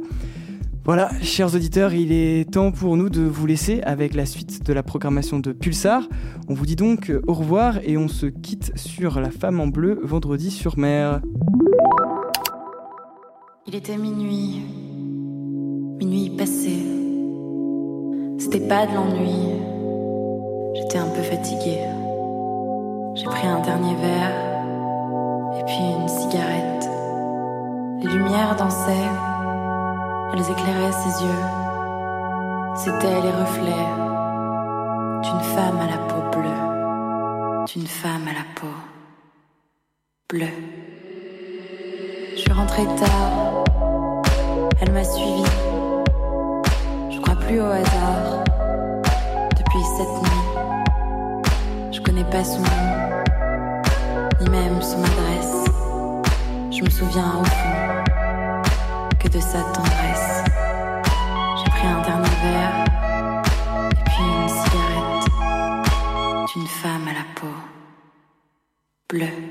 Voilà, 0.85 1.11
chers 1.21 1.53
auditeurs, 1.53 1.93
il 1.93 2.13
est 2.13 2.49
temps 2.49 2.71
pour 2.71 2.95
nous 2.95 3.09
de 3.09 3.21
vous 3.21 3.45
laisser 3.45 3.81
avec 3.81 4.13
la 4.13 4.25
suite 4.25 4.65
de 4.65 4.71
la 4.71 4.83
programmation 4.83 5.39
de 5.39 5.51
Pulsar. 5.51 6.07
On 6.47 6.53
vous 6.53 6.65
dit 6.65 6.77
donc 6.77 7.11
au 7.27 7.33
revoir 7.33 7.79
et 7.83 7.97
on 7.97 8.07
se 8.07 8.25
quitte 8.25 8.71
sur 8.77 9.19
La 9.19 9.29
Femme 9.29 9.59
en 9.59 9.67
Bleu 9.67 9.99
vendredi 10.01 10.49
sur 10.49 10.77
mer. 10.77 11.19
Il 13.67 13.75
était 13.75 13.97
minuit, 13.97 14.61
minuit 15.99 16.29
passé. 16.37 16.86
Pas 18.59 18.85
de 18.85 18.95
l'ennui. 18.95 19.61
J'étais 20.73 20.97
un 20.97 21.07
peu 21.07 21.21
fatiguée. 21.21 21.79
J'ai 23.13 23.25
pris 23.25 23.47
un 23.47 23.59
dernier 23.59 23.95
verre 23.95 24.33
et 25.57 25.63
puis 25.63 25.83
une 26.01 26.07
cigarette. 26.07 26.89
Les 28.01 28.09
lumières 28.09 28.55
dansaient, 28.57 29.09
elles 30.33 30.51
éclairaient 30.51 30.91
ses 30.91 31.23
yeux. 31.23 31.43
C'étaient 32.75 33.21
les 33.21 33.31
reflets 33.31 33.87
d'une 35.23 35.43
femme 35.55 35.79
à 35.79 35.87
la 35.91 35.97
peau 36.09 36.37
bleue, 36.37 37.65
d'une 37.67 37.87
femme 37.87 38.27
à 38.27 38.33
la 38.33 38.45
peau 38.59 38.75
bleue. 40.29 40.47
Je 42.33 42.39
suis 42.39 42.51
rentrée 42.51 42.87
tard, 42.99 43.63
elle 44.81 44.91
m'a 44.91 45.03
suivie. 45.03 45.43
Je 47.11 47.19
crois 47.21 47.35
plus 47.35 47.61
au 47.61 47.65
hasard 47.65 48.46
cette 49.97 50.21
nuit. 50.21 51.91
Je 51.91 51.99
connais 52.01 52.23
pas 52.25 52.43
son 52.43 52.59
nom, 52.59 53.23
ni 54.39 54.49
même 54.49 54.79
son 54.79 55.03
adresse. 55.03 55.65
Je 56.69 56.83
me 56.83 56.89
souviens 56.89 57.33
au 57.41 57.45
fond 57.45 59.13
que 59.19 59.27
de 59.27 59.39
sa 59.39 59.63
tendresse. 59.73 60.43
J'ai 61.57 61.71
pris 61.71 61.87
un 61.87 62.01
dernier 62.03 62.35
verre 62.43 62.85
et 63.91 64.03
puis 64.05 64.23
une 64.23 64.49
cigarette 64.49 65.31
d'une 66.53 66.67
femme 66.67 67.07
à 67.07 67.13
la 67.13 67.25
peau 67.35 67.55
bleue. 69.09 69.46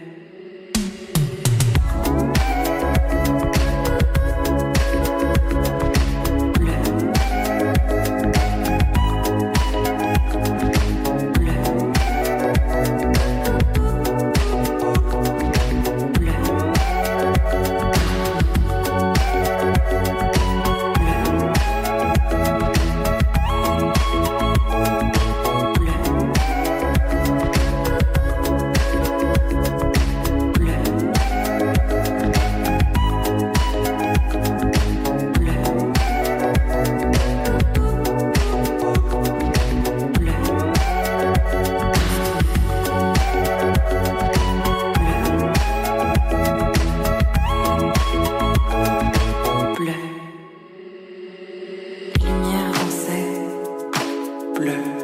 Lord. 54.66 54.95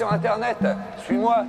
sur 0.00 0.10
Internet. 0.10 0.56
Suis-moi, 1.04 1.44